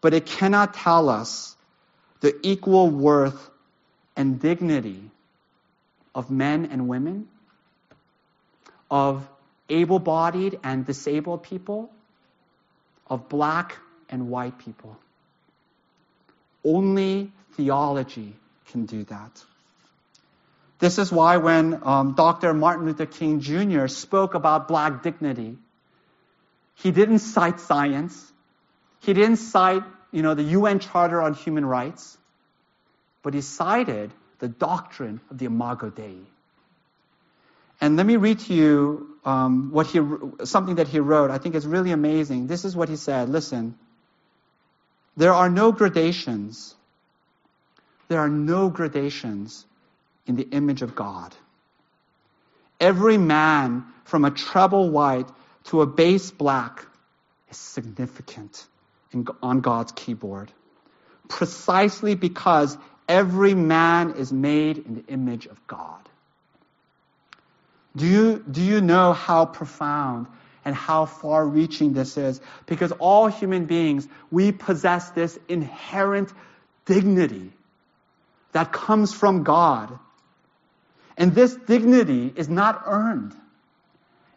but 0.00 0.14
it 0.14 0.26
cannot 0.26 0.74
tell 0.74 1.08
us 1.08 1.56
the 2.20 2.34
equal 2.42 2.88
worth 2.90 3.50
and 4.16 4.40
dignity 4.40 5.10
of 6.14 6.30
men 6.30 6.66
and 6.72 6.88
women, 6.88 7.28
of 8.90 9.28
able 9.68 9.98
bodied 9.98 10.58
and 10.62 10.86
disabled 10.86 11.42
people, 11.42 11.90
of 13.08 13.28
black 13.28 13.76
and 14.08 14.30
white 14.30 14.58
people. 14.58 14.96
Only 16.64 17.32
theology 17.52 18.34
can 18.68 18.86
do 18.86 19.04
that. 19.04 19.44
This 20.78 20.98
is 20.98 21.10
why 21.10 21.38
when 21.38 21.80
um, 21.84 22.12
Dr. 22.14 22.52
Martin 22.52 22.86
Luther 22.86 23.06
King 23.06 23.40
Jr. 23.40 23.86
spoke 23.86 24.34
about 24.34 24.68
black 24.68 25.02
dignity, 25.02 25.56
he 26.74 26.90
didn't 26.90 27.20
cite 27.20 27.60
science. 27.60 28.32
He 29.00 29.14
didn't 29.14 29.36
cite, 29.36 29.82
you 30.12 30.22
know, 30.22 30.34
the 30.34 30.42
UN 30.42 30.78
Charter 30.78 31.22
on 31.22 31.34
Human 31.34 31.64
Rights, 31.64 32.18
but 33.22 33.32
he 33.32 33.40
cited 33.40 34.12
the 34.38 34.48
doctrine 34.48 35.20
of 35.30 35.38
the 35.38 35.46
Imago 35.46 35.88
Dei. 35.88 36.18
And 37.80 37.96
let 37.96 38.04
me 38.04 38.16
read 38.16 38.40
to 38.40 38.54
you 38.54 39.16
um, 39.24 39.70
what 39.70 39.86
he, 39.86 40.00
something 40.44 40.76
that 40.76 40.88
he 40.88 40.98
wrote. 40.98 41.30
I 41.30 41.38
think 41.38 41.54
it's 41.54 41.66
really 41.66 41.90
amazing. 41.90 42.46
This 42.46 42.64
is 42.64 42.76
what 42.76 42.88
he 42.88 42.96
said. 42.96 43.28
Listen, 43.30 43.78
there 45.16 45.32
are 45.32 45.48
no 45.48 45.72
gradations. 45.72 46.74
There 48.08 48.20
are 48.20 48.28
no 48.28 48.68
gradations 48.68 49.64
in 50.26 50.36
the 50.36 50.48
image 50.50 50.82
of 50.82 50.94
God. 50.94 51.34
Every 52.80 53.18
man 53.18 53.84
from 54.04 54.24
a 54.24 54.30
treble 54.30 54.90
white 54.90 55.28
to 55.64 55.80
a 55.80 55.86
bass 55.86 56.30
black 56.30 56.84
is 57.50 57.56
significant 57.56 58.66
in, 59.12 59.26
on 59.42 59.60
God's 59.60 59.92
keyboard. 59.92 60.52
Precisely 61.28 62.14
because 62.14 62.76
every 63.08 63.54
man 63.54 64.12
is 64.12 64.32
made 64.32 64.78
in 64.78 64.94
the 64.94 65.04
image 65.06 65.46
of 65.46 65.66
God. 65.66 66.08
Do 67.96 68.06
you, 68.06 68.44
do 68.48 68.62
you 68.62 68.80
know 68.80 69.12
how 69.12 69.46
profound 69.46 70.26
and 70.64 70.74
how 70.74 71.06
far 71.06 71.46
reaching 71.46 71.94
this 71.94 72.16
is? 72.18 72.40
Because 72.66 72.92
all 72.92 73.28
human 73.28 73.64
beings, 73.64 74.06
we 74.30 74.52
possess 74.52 75.10
this 75.10 75.38
inherent 75.48 76.32
dignity 76.84 77.52
that 78.52 78.72
comes 78.72 79.14
from 79.14 79.44
God. 79.44 79.98
And 81.16 81.34
this 81.34 81.54
dignity 81.54 82.32
is 82.36 82.48
not 82.48 82.82
earned. 82.86 83.34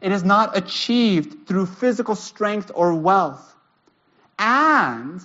It 0.01 0.11
is 0.11 0.23
not 0.23 0.57
achieved 0.57 1.47
through 1.47 1.65
physical 1.65 2.15
strength 2.15 2.71
or 2.73 2.93
wealth. 2.93 3.55
And 4.37 5.21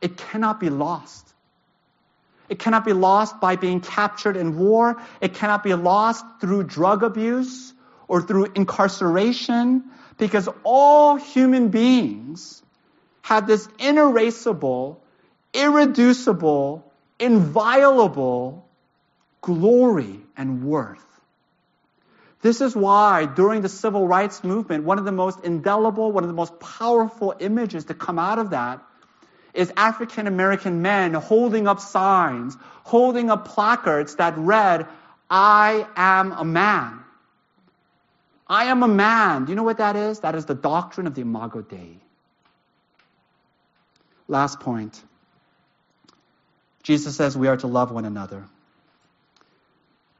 it 0.00 0.16
cannot 0.16 0.58
be 0.58 0.68
lost. 0.68 1.32
It 2.48 2.58
cannot 2.58 2.84
be 2.84 2.92
lost 2.92 3.40
by 3.40 3.56
being 3.56 3.80
captured 3.80 4.36
in 4.36 4.58
war. 4.58 5.00
It 5.20 5.34
cannot 5.34 5.62
be 5.62 5.74
lost 5.74 6.24
through 6.40 6.64
drug 6.64 7.02
abuse 7.02 7.72
or 8.08 8.22
through 8.22 8.52
incarceration, 8.54 9.84
because 10.16 10.48
all 10.62 11.16
human 11.16 11.68
beings 11.68 12.62
have 13.22 13.46
this 13.48 13.68
inerasable, 13.80 15.02
irreducible, 15.52 16.92
inviolable 17.18 18.65
glory 19.40 20.20
and 20.36 20.64
worth. 20.64 21.04
This 22.42 22.60
is 22.60 22.76
why 22.76 23.26
during 23.26 23.62
the 23.62 23.68
civil 23.68 24.06
rights 24.06 24.44
movement, 24.44 24.84
one 24.84 24.98
of 24.98 25.04
the 25.04 25.12
most 25.12 25.40
indelible, 25.44 26.12
one 26.12 26.22
of 26.22 26.28
the 26.28 26.34
most 26.34 26.60
powerful 26.60 27.34
images 27.38 27.86
to 27.86 27.94
come 27.94 28.18
out 28.18 28.38
of 28.38 28.50
that 28.50 28.82
is 29.54 29.72
African 29.76 30.26
American 30.26 30.82
men 30.82 31.14
holding 31.14 31.66
up 31.66 31.80
signs, 31.80 32.56
holding 32.84 33.30
up 33.30 33.48
placards 33.48 34.16
that 34.16 34.36
read, 34.36 34.86
I 35.30 35.86
am 35.96 36.32
a 36.32 36.44
man. 36.44 37.00
I 38.46 38.66
am 38.66 38.82
a 38.82 38.88
man. 38.88 39.46
Do 39.46 39.52
you 39.52 39.56
know 39.56 39.64
what 39.64 39.78
that 39.78 39.96
is? 39.96 40.20
That 40.20 40.34
is 40.34 40.44
the 40.44 40.54
doctrine 40.54 41.06
of 41.06 41.14
the 41.14 41.22
Imago 41.22 41.62
Dei. 41.62 41.98
Last 44.28 44.60
point. 44.60 45.02
Jesus 46.82 47.16
says 47.16 47.36
we 47.36 47.48
are 47.48 47.56
to 47.56 47.66
love 47.66 47.90
one 47.90 48.04
another. 48.04 48.46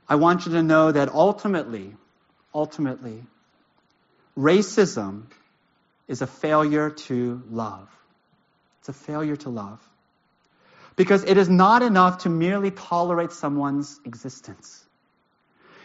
I 0.09 0.17
want 0.17 0.47
you 0.47 0.53
to 0.53 0.63
know 0.63 0.93
that 0.93 1.13
ultimately, 1.13 1.95
ultimately, 2.55 3.23
racism 4.39 5.25
is 6.07 6.23
a 6.23 6.27
failure 6.27 6.91
to 6.91 7.43
love. 7.51 7.89
It's 8.81 8.89
a 8.89 8.93
failure 8.93 9.37
to 9.37 9.51
love. 9.51 9.81
Because 10.95 11.25
it 11.25 11.37
is 11.37 11.49
not 11.49 11.83
enough 11.83 12.19
to 12.19 12.29
merely 12.29 12.71
tolerate 12.71 13.33
someone's 13.33 14.01
existence. 14.05 14.85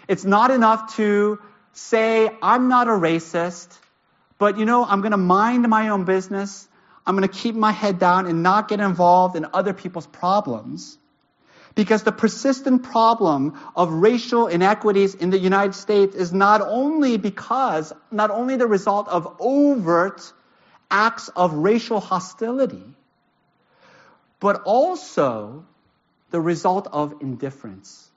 It's 0.07 0.23
not 0.23 0.51
enough 0.51 0.95
to 0.95 1.39
say, 1.73 2.29
I'm 2.41 2.67
not 2.67 2.87
a 2.87 2.91
racist, 2.91 3.75
but 4.37 4.57
you 4.57 4.65
know, 4.65 4.85
I'm 4.85 5.01
going 5.01 5.11
to 5.11 5.17
mind 5.17 5.67
my 5.67 5.89
own 5.89 6.05
business. 6.05 6.67
I'm 7.05 7.17
going 7.17 7.27
to 7.27 7.33
keep 7.33 7.55
my 7.55 7.71
head 7.71 7.97
down 7.99 8.27
and 8.27 8.43
not 8.43 8.67
get 8.67 8.79
involved 8.79 9.35
in 9.35 9.47
other 9.53 9.73
people's 9.73 10.07
problems. 10.07 10.97
Because 11.73 12.03
the 12.03 12.11
persistent 12.11 12.83
problem 12.83 13.57
of 13.75 13.91
racial 13.91 14.47
inequities 14.47 15.15
in 15.15 15.29
the 15.29 15.39
United 15.39 15.73
States 15.73 16.15
is 16.15 16.33
not 16.33 16.61
only 16.61 17.17
because, 17.17 17.93
not 18.11 18.29
only 18.29 18.57
the 18.57 18.67
result 18.67 19.07
of 19.07 19.37
overt 19.39 20.33
acts 20.89 21.29
of 21.29 21.53
racial 21.53 22.01
hostility, 22.01 22.83
but 24.39 24.63
also 24.65 25.65
the 26.31 26.41
result 26.41 26.87
of 26.91 27.21
indifference. 27.21 28.09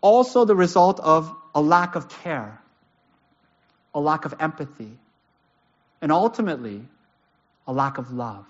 Also 0.00 0.44
the 0.44 0.54
result 0.54 1.00
of 1.00 1.34
a 1.54 1.60
lack 1.60 1.96
of 1.96 2.08
care, 2.08 2.60
a 3.94 4.00
lack 4.00 4.24
of 4.24 4.34
empathy, 4.40 4.98
and 6.00 6.12
ultimately, 6.12 6.86
a 7.66 7.72
lack 7.72 7.98
of 7.98 8.12
love. 8.12 8.46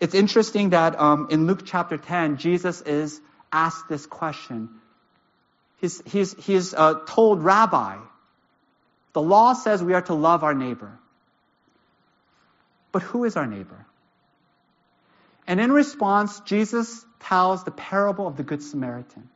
It's 0.00 0.14
interesting 0.14 0.70
that 0.70 0.98
um, 1.00 1.28
in 1.30 1.46
Luke 1.46 1.62
chapter 1.64 1.96
10, 1.96 2.36
Jesus 2.36 2.80
is 2.82 3.20
asked 3.52 3.88
this 3.88 4.06
question. 4.06 4.68
He's, 5.78 6.02
he's, 6.06 6.34
he's 6.44 6.74
uh, 6.74 7.00
told, 7.06 7.42
Rabbi, 7.42 7.96
the 9.12 9.22
law 9.22 9.54
says 9.54 9.82
we 9.82 9.94
are 9.94 10.02
to 10.02 10.14
love 10.14 10.44
our 10.44 10.54
neighbor. 10.54 10.98
But 12.92 13.02
who 13.02 13.24
is 13.24 13.36
our 13.36 13.46
neighbor? 13.46 13.86
And 15.46 15.60
in 15.60 15.72
response, 15.72 16.40
Jesus 16.40 17.04
tells 17.20 17.64
the 17.64 17.70
parable 17.70 18.26
of 18.26 18.36
the 18.36 18.42
Good 18.42 18.62
Samaritan. 18.62 19.28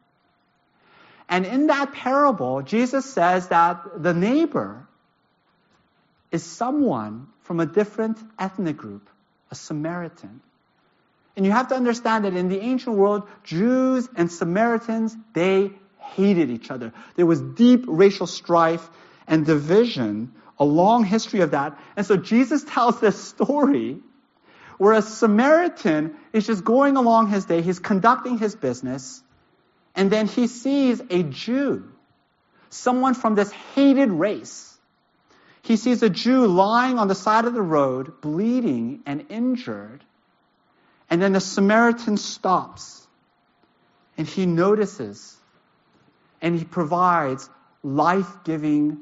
And 1.29 1.47
in 1.47 1.69
that 1.69 1.93
parable, 1.93 2.63
Jesus 2.63 3.05
says 3.05 3.49
that 3.49 4.03
the 4.03 4.13
neighbor 4.13 4.87
is 6.33 6.43
someone 6.43 7.29
from 7.43 7.61
a 7.61 7.67
different 7.67 8.19
ethnic 8.39 8.77
group, 8.77 9.09
a 9.51 9.55
Samaritan. 9.55 10.41
And 11.37 11.47
you 11.47 11.53
have 11.53 11.69
to 11.69 11.75
understand 11.75 12.25
that 12.25 12.35
in 12.35 12.49
the 12.49 12.61
ancient 12.61 12.97
world, 12.97 13.29
Jews 13.45 14.09
and 14.17 14.31
Samaritans, 14.31 15.17
they 15.33 15.73
hated 15.99 16.51
each 16.51 16.71
other. 16.71 16.93
There 17.15 17.27
was 17.27 17.41
deep 17.41 17.85
racial 17.87 18.27
strife 18.27 18.89
and 19.27 19.47
division 19.47 20.33
a 20.61 20.65
long 20.65 21.05
history 21.05 21.41
of 21.41 21.53
that. 21.53 21.79
And 21.97 22.07
so 22.07 22.17
Jesus 22.17 22.63
tells 22.69 23.01
this 23.01 23.19
story 23.19 23.99
where 24.77 24.93
a 24.93 25.03
Samaritan 25.03 26.17
is 26.33 26.47
just 26.47 26.65
going 26.65 26.97
along 26.97 27.29
his 27.29 27.47
day, 27.47 27.63
he's 27.63 27.79
conducting 27.79 28.39
his 28.39 28.55
business, 28.55 29.23
and 29.95 30.11
then 30.11 30.27
he 30.27 30.47
sees 30.47 31.03
a 31.11 31.23
Jew, 31.23 31.91
someone 32.69 33.15
from 33.15 33.35
this 33.35 33.51
hated 33.75 34.11
race. 34.11 34.79
He 35.63 35.77
sees 35.77 36.03
a 36.03 36.09
Jew 36.09 36.47
lying 36.47 36.99
on 36.99 37.09
the 37.09 37.15
side 37.15 37.45
of 37.45 37.53
the 37.53 37.63
road, 37.63 38.23
bleeding 38.23 39.03
and 39.05 39.27
injured. 39.29 40.03
And 41.11 41.21
then 41.21 41.33
the 41.33 41.41
Samaritan 41.41 42.17
stops 42.17 43.07
and 44.17 44.27
he 44.27 44.47
notices 44.47 45.37
and 46.41 46.57
he 46.57 46.65
provides 46.65 47.51
life 47.83 48.29
giving 48.45 48.99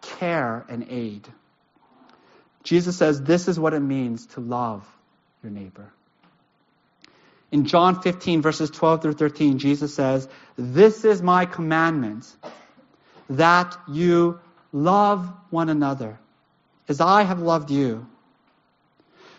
care 0.00 0.66
and 0.68 0.86
aid. 0.90 1.26
Jesus 2.64 2.96
says 2.96 3.22
this 3.22 3.48
is 3.48 3.58
what 3.58 3.74
it 3.74 3.80
means 3.80 4.26
to 4.26 4.40
love 4.40 4.86
your 5.42 5.52
neighbor. 5.52 5.92
In 7.52 7.66
John 7.66 8.00
15, 8.00 8.40
verses 8.40 8.70
12 8.70 9.02
through 9.02 9.12
13, 9.12 9.58
Jesus 9.58 9.94
says, 9.94 10.26
This 10.56 11.04
is 11.04 11.20
my 11.20 11.44
commandment, 11.44 12.24
that 13.28 13.76
you 13.88 14.40
love 14.72 15.30
one 15.50 15.68
another 15.68 16.18
as 16.88 17.00
I 17.00 17.22
have 17.22 17.40
loved 17.40 17.70
you. 17.70 18.06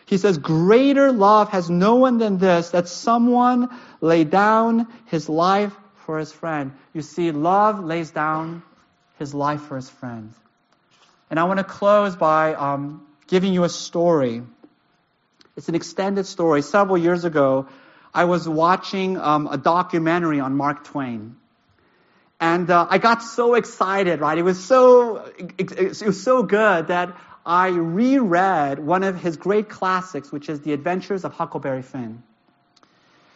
He 0.05 0.17
says, 0.17 0.37
Greater 0.37 1.11
love 1.11 1.49
has 1.49 1.69
no 1.69 1.95
one 1.95 2.17
than 2.17 2.37
this, 2.37 2.71
that 2.71 2.87
someone 2.87 3.69
lay 4.01 4.23
down 4.23 4.87
his 5.05 5.29
life 5.29 5.73
for 6.05 6.19
his 6.19 6.31
friend. 6.31 6.73
You 6.93 7.01
see, 7.01 7.31
love 7.31 7.83
lays 7.83 8.11
down 8.11 8.63
his 9.19 9.33
life 9.33 9.61
for 9.61 9.75
his 9.75 9.89
friend. 9.89 10.33
And 11.29 11.39
I 11.39 11.45
want 11.45 11.59
to 11.59 11.63
close 11.63 12.15
by 12.15 12.53
um, 12.53 13.05
giving 13.27 13.53
you 13.53 13.63
a 13.63 13.69
story. 13.69 14.43
It's 15.55 15.69
an 15.69 15.75
extended 15.75 16.25
story. 16.25 16.61
Several 16.61 16.97
years 16.97 17.25
ago, 17.25 17.67
I 18.13 18.25
was 18.25 18.47
watching 18.47 19.17
um, 19.17 19.47
a 19.47 19.57
documentary 19.57 20.39
on 20.39 20.55
Mark 20.55 20.83
Twain. 20.83 21.35
And 22.39 22.69
uh, 22.69 22.85
I 22.89 22.97
got 22.97 23.23
so 23.23 23.55
excited, 23.55 24.19
right? 24.19 24.37
It 24.37 24.43
was 24.43 24.63
so, 24.63 25.31
it 25.57 26.03
was 26.05 26.21
so 26.21 26.43
good 26.43 26.87
that 26.87 27.15
I 27.45 27.67
reread 27.69 28.79
one 28.79 29.03
of 29.03 29.19
his 29.19 29.37
great 29.37 29.69
classics, 29.69 30.31
which 30.31 30.49
is 30.49 30.61
The 30.61 30.73
Adventures 30.73 31.25
of 31.25 31.33
Huckleberry 31.33 31.81
Finn. 31.81 32.23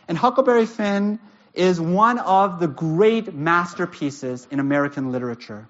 And 0.07 0.17
Huckleberry 0.17 0.65
Finn 0.65 1.19
is 1.53 1.81
one 1.81 2.19
of 2.19 2.59
the 2.59 2.67
great 2.67 3.33
masterpieces 3.33 4.47
in 4.49 4.59
American 4.59 5.11
literature. 5.11 5.67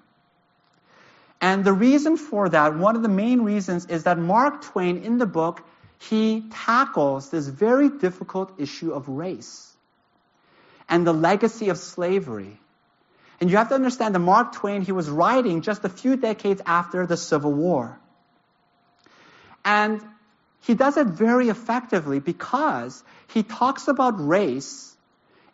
And 1.40 1.64
the 1.64 1.72
reason 1.72 2.16
for 2.16 2.48
that, 2.48 2.76
one 2.76 2.94
of 2.96 3.02
the 3.02 3.08
main 3.08 3.42
reasons, 3.42 3.86
is 3.86 4.04
that 4.04 4.18
Mark 4.18 4.62
Twain 4.62 4.98
in 4.98 5.18
the 5.18 5.26
book, 5.26 5.64
he 5.98 6.44
tackles 6.52 7.30
this 7.30 7.46
very 7.48 7.88
difficult 7.88 8.60
issue 8.60 8.92
of 8.92 9.08
race 9.08 9.72
and 10.88 11.06
the 11.06 11.12
legacy 11.12 11.68
of 11.68 11.78
slavery. 11.78 12.60
And 13.40 13.50
you 13.50 13.56
have 13.56 13.68
to 13.68 13.74
understand 13.74 14.14
that 14.14 14.20
Mark 14.20 14.52
Twain, 14.52 14.82
he 14.82 14.92
was 14.92 15.08
writing 15.08 15.62
just 15.62 15.84
a 15.84 15.88
few 15.88 16.16
decades 16.16 16.60
after 16.66 17.06
the 17.06 17.16
Civil 17.16 17.52
War. 17.52 17.98
And 19.68 20.00
he 20.62 20.72
does 20.72 20.96
it 20.96 21.08
very 21.08 21.50
effectively 21.50 22.20
because 22.20 23.04
he 23.34 23.42
talks 23.42 23.86
about 23.86 24.26
race 24.26 24.96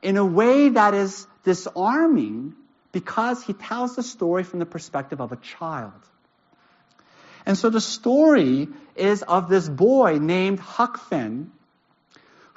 in 0.03 0.17
a 0.17 0.25
way 0.25 0.69
that 0.69 0.95
is 0.95 1.27
disarming 1.43 2.55
because 2.93 3.43
he 3.43 3.55
tells 3.55 3.97
the 3.97 4.05
story 4.05 4.45
from 4.45 4.61
the 4.61 4.67
perspective 4.67 5.21
of 5.21 5.33
a 5.33 5.37
child. 5.37 6.01
And 7.45 7.59
so 7.59 7.71
the 7.71 7.81
story 7.81 8.69
is 8.95 9.23
of 9.23 9.49
this 9.49 9.69
boy 9.69 10.19
named 10.21 10.61
Huck 10.61 10.99
Finn 11.09 11.51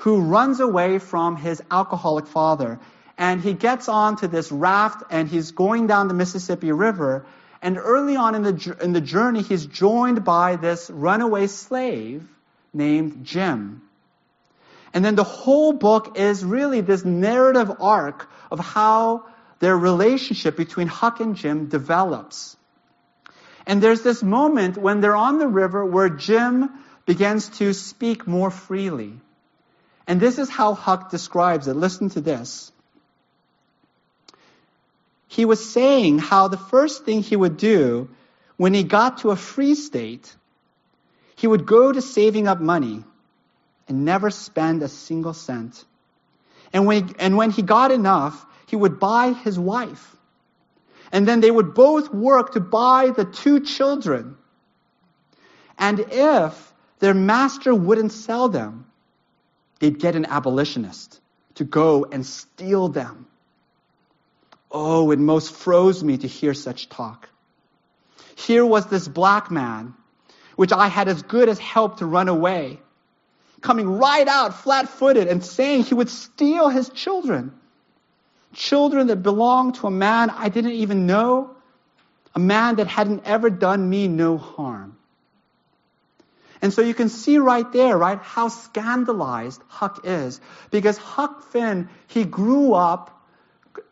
who 0.05 0.21
runs 0.21 0.59
away 0.59 0.99
from 0.99 1.37
his 1.37 1.63
alcoholic 1.71 2.27
father. 2.27 2.79
And 3.17 3.41
he 3.41 3.53
gets 3.53 3.89
onto 3.89 4.27
this 4.27 4.51
raft 4.51 5.03
and 5.09 5.27
he's 5.27 5.49
going 5.49 5.87
down 5.87 6.07
the 6.07 6.13
Mississippi 6.13 6.71
River. 6.71 7.25
And 7.61 7.77
early 7.77 8.15
on 8.15 8.35
in 8.35 8.43
the, 8.43 8.77
in 8.81 8.93
the 8.93 9.01
journey, 9.01 9.41
he's 9.41 9.65
joined 9.65 10.23
by 10.23 10.55
this 10.55 10.89
runaway 10.89 11.47
slave 11.47 12.27
named 12.73 13.25
Jim. 13.25 13.81
And 14.93 15.03
then 15.03 15.15
the 15.15 15.23
whole 15.23 15.73
book 15.73 16.17
is 16.17 16.43
really 16.43 16.81
this 16.81 17.03
narrative 17.03 17.71
arc 17.79 18.29
of 18.51 18.59
how 18.59 19.25
their 19.59 19.77
relationship 19.77 20.55
between 20.55 20.87
Huck 20.87 21.19
and 21.19 21.35
Jim 21.35 21.67
develops. 21.67 22.55
And 23.65 23.81
there's 23.81 24.01
this 24.01 24.23
moment 24.23 24.77
when 24.77 25.01
they're 25.01 25.15
on 25.15 25.39
the 25.39 25.47
river 25.47 25.85
where 25.85 26.09
Jim 26.09 26.69
begins 27.05 27.49
to 27.57 27.73
speak 27.73 28.27
more 28.27 28.51
freely. 28.51 29.13
And 30.07 30.21
this 30.21 30.37
is 30.37 30.49
how 30.49 30.73
Huck 30.73 31.09
describes 31.09 31.67
it. 31.67 31.75
Listen 31.75 32.09
to 32.11 32.21
this. 32.21 32.71
He 35.27 35.45
was 35.45 35.71
saying 35.71 36.19
how 36.19 36.47
the 36.47 36.57
first 36.57 37.05
thing 37.05 37.21
he 37.21 37.35
would 37.35 37.57
do 37.57 38.09
when 38.55 38.73
he 38.73 38.83
got 38.83 39.19
to 39.19 39.31
a 39.31 39.35
free 39.35 39.75
state, 39.75 40.35
he 41.35 41.47
would 41.47 41.65
go 41.65 41.91
to 41.91 42.01
saving 42.01 42.47
up 42.47 42.59
money 42.59 43.03
and 43.87 44.05
never 44.05 44.29
spend 44.29 44.81
a 44.83 44.87
single 44.87 45.33
cent. 45.33 45.85
And 46.73 46.85
when, 46.85 47.07
he, 47.07 47.15
and 47.19 47.37
when 47.37 47.51
he 47.51 47.61
got 47.61 47.91
enough, 47.91 48.45
he 48.67 48.75
would 48.75 48.99
buy 48.99 49.33
his 49.33 49.57
wife. 49.57 50.15
And 51.11 51.27
then 51.27 51.39
they 51.39 51.51
would 51.51 51.73
both 51.73 52.13
work 52.13 52.53
to 52.53 52.59
buy 52.59 53.11
the 53.15 53.23
two 53.23 53.61
children. 53.61 54.37
And 55.77 55.99
if 55.99 56.73
their 56.99 57.13
master 57.13 57.73
wouldn't 57.73 58.11
sell 58.11 58.49
them, 58.49 58.87
they'd 59.79 59.99
get 59.99 60.15
an 60.15 60.25
abolitionist 60.25 61.21
to 61.55 61.63
go 61.63 62.05
and 62.11 62.25
steal 62.25 62.89
them. 62.89 63.27
Oh, 64.71 65.11
it 65.11 65.19
most 65.19 65.53
froze 65.53 66.03
me 66.03 66.17
to 66.17 66.27
hear 66.27 66.53
such 66.53 66.89
talk. 66.89 67.29
Here 68.35 68.65
was 68.65 68.85
this 68.87 69.07
black 69.07 69.49
man, 69.49 69.93
which 70.55 70.71
I 70.71 70.87
had 70.87 71.07
as 71.07 71.21
good 71.21 71.49
as 71.49 71.57
helped 71.59 71.99
to 71.99 72.05
run 72.05 72.27
away, 72.27 72.79
coming 73.61 73.87
right 73.89 74.27
out 74.27 74.61
flat 74.61 74.89
footed 74.89 75.27
and 75.27 75.43
saying 75.43 75.83
he 75.83 75.93
would 75.93 76.09
steal 76.09 76.69
his 76.69 76.89
children 76.89 77.53
children 78.53 79.07
that 79.07 79.17
belonged 79.17 79.75
to 79.75 79.87
a 79.87 79.91
man 79.91 80.29
I 80.29 80.49
didn't 80.49 80.71
even 80.71 81.05
know, 81.05 81.55
a 82.35 82.39
man 82.39 82.77
that 82.77 82.87
hadn't 82.87 83.23
ever 83.25 83.49
done 83.49 83.89
me 83.89 84.07
no 84.07 84.37
harm. 84.37 84.97
And 86.61 86.73
so 86.73 86.81
you 86.81 86.95
can 86.95 87.09
see 87.09 87.37
right 87.37 87.71
there, 87.71 87.95
right, 87.97 88.17
how 88.19 88.47
scandalized 88.47 89.61
Huck 89.67 90.01
is. 90.05 90.41
Because 90.71 90.97
Huck 90.97 91.43
Finn, 91.51 91.87
he 92.07 92.23
grew 92.23 92.73
up 92.73 93.23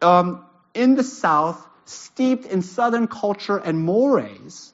um, 0.01 0.43
in 0.76 0.95
the 0.95 1.03
South, 1.03 1.65
steeped 1.86 2.45
in 2.45 2.61
Southern 2.61 3.07
culture 3.07 3.57
and 3.57 3.80
mores. 3.80 4.73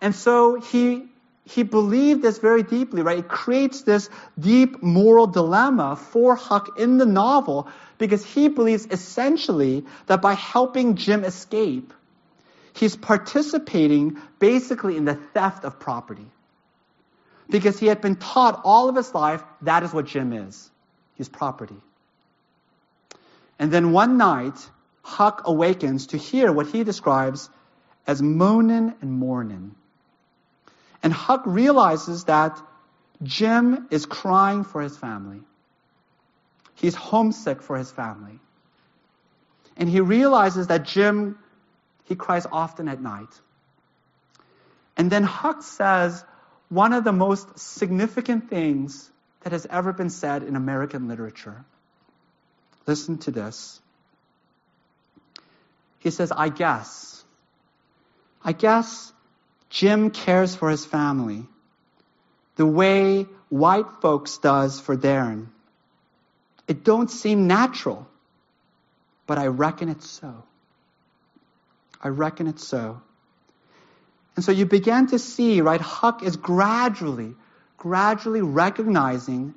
And 0.00 0.14
so 0.14 0.60
he 0.60 1.08
he 1.46 1.62
believed 1.62 2.22
this 2.22 2.38
very 2.38 2.62
deeply, 2.62 3.02
right? 3.02 3.18
It 3.18 3.28
creates 3.28 3.82
this 3.82 4.08
deep 4.38 4.82
moral 4.82 5.26
dilemma 5.26 5.96
for 5.96 6.34
Huck 6.34 6.78
in 6.78 6.96
the 6.96 7.04
novel 7.04 7.68
because 7.98 8.24
he 8.24 8.48
believes 8.48 8.86
essentially 8.90 9.84
that 10.06 10.22
by 10.22 10.32
helping 10.34 10.96
Jim 10.96 11.22
escape, 11.22 11.92
he's 12.72 12.96
participating 12.96 14.16
basically 14.38 14.96
in 14.96 15.04
the 15.04 15.14
theft 15.14 15.64
of 15.64 15.78
property. 15.78 16.26
Because 17.50 17.78
he 17.78 17.88
had 17.88 18.00
been 18.00 18.16
taught 18.16 18.62
all 18.64 18.88
of 18.88 18.96
his 18.96 19.14
life 19.14 19.44
that 19.62 19.82
is 19.82 19.92
what 19.92 20.06
Jim 20.06 20.32
is. 20.32 20.70
He's 21.16 21.28
property. 21.28 21.76
And 23.58 23.70
then 23.70 23.92
one 23.92 24.16
night, 24.16 24.58
Huck 25.04 25.42
awakens 25.44 26.08
to 26.08 26.16
hear 26.16 26.50
what 26.50 26.66
he 26.66 26.82
describes 26.82 27.50
as 28.06 28.22
moaning 28.22 28.94
and 29.02 29.12
mourning. 29.12 29.74
And 31.02 31.12
Huck 31.12 31.42
realizes 31.44 32.24
that 32.24 32.60
Jim 33.22 33.86
is 33.90 34.06
crying 34.06 34.64
for 34.64 34.80
his 34.80 34.96
family. 34.96 35.40
He's 36.74 36.94
homesick 36.94 37.60
for 37.60 37.76
his 37.76 37.90
family. 37.90 38.40
And 39.76 39.90
he 39.90 40.00
realizes 40.00 40.68
that 40.68 40.84
Jim, 40.84 41.38
he 42.04 42.16
cries 42.16 42.46
often 42.50 42.88
at 42.88 43.00
night. 43.00 43.28
And 44.96 45.10
then 45.10 45.22
Huck 45.22 45.62
says 45.62 46.24
one 46.70 46.94
of 46.94 47.04
the 47.04 47.12
most 47.12 47.58
significant 47.58 48.48
things 48.48 49.10
that 49.42 49.52
has 49.52 49.66
ever 49.66 49.92
been 49.92 50.10
said 50.10 50.42
in 50.42 50.56
American 50.56 51.08
literature. 51.08 51.62
Listen 52.86 53.18
to 53.18 53.30
this. 53.30 53.82
He 56.04 56.10
says, 56.10 56.30
I 56.30 56.50
guess. 56.50 57.24
I 58.44 58.52
guess 58.52 59.12
Jim 59.70 60.10
cares 60.10 60.54
for 60.54 60.68
his 60.68 60.84
family 60.84 61.46
the 62.56 62.66
way 62.66 63.26
white 63.48 63.86
folks 64.02 64.36
does 64.36 64.78
for 64.78 64.96
their'n. 64.96 65.48
It 66.68 66.84
don't 66.84 67.10
seem 67.10 67.46
natural, 67.46 68.06
but 69.26 69.38
I 69.38 69.46
reckon 69.46 69.88
it's 69.88 70.08
so. 70.08 70.44
I 72.02 72.08
reckon 72.08 72.48
it's 72.48 72.66
so. 72.66 73.00
And 74.36 74.44
so 74.44 74.52
you 74.52 74.66
begin 74.66 75.06
to 75.06 75.18
see, 75.18 75.62
right, 75.62 75.80
Huck 75.80 76.22
is 76.22 76.36
gradually, 76.36 77.34
gradually 77.78 78.42
recognizing 78.42 79.54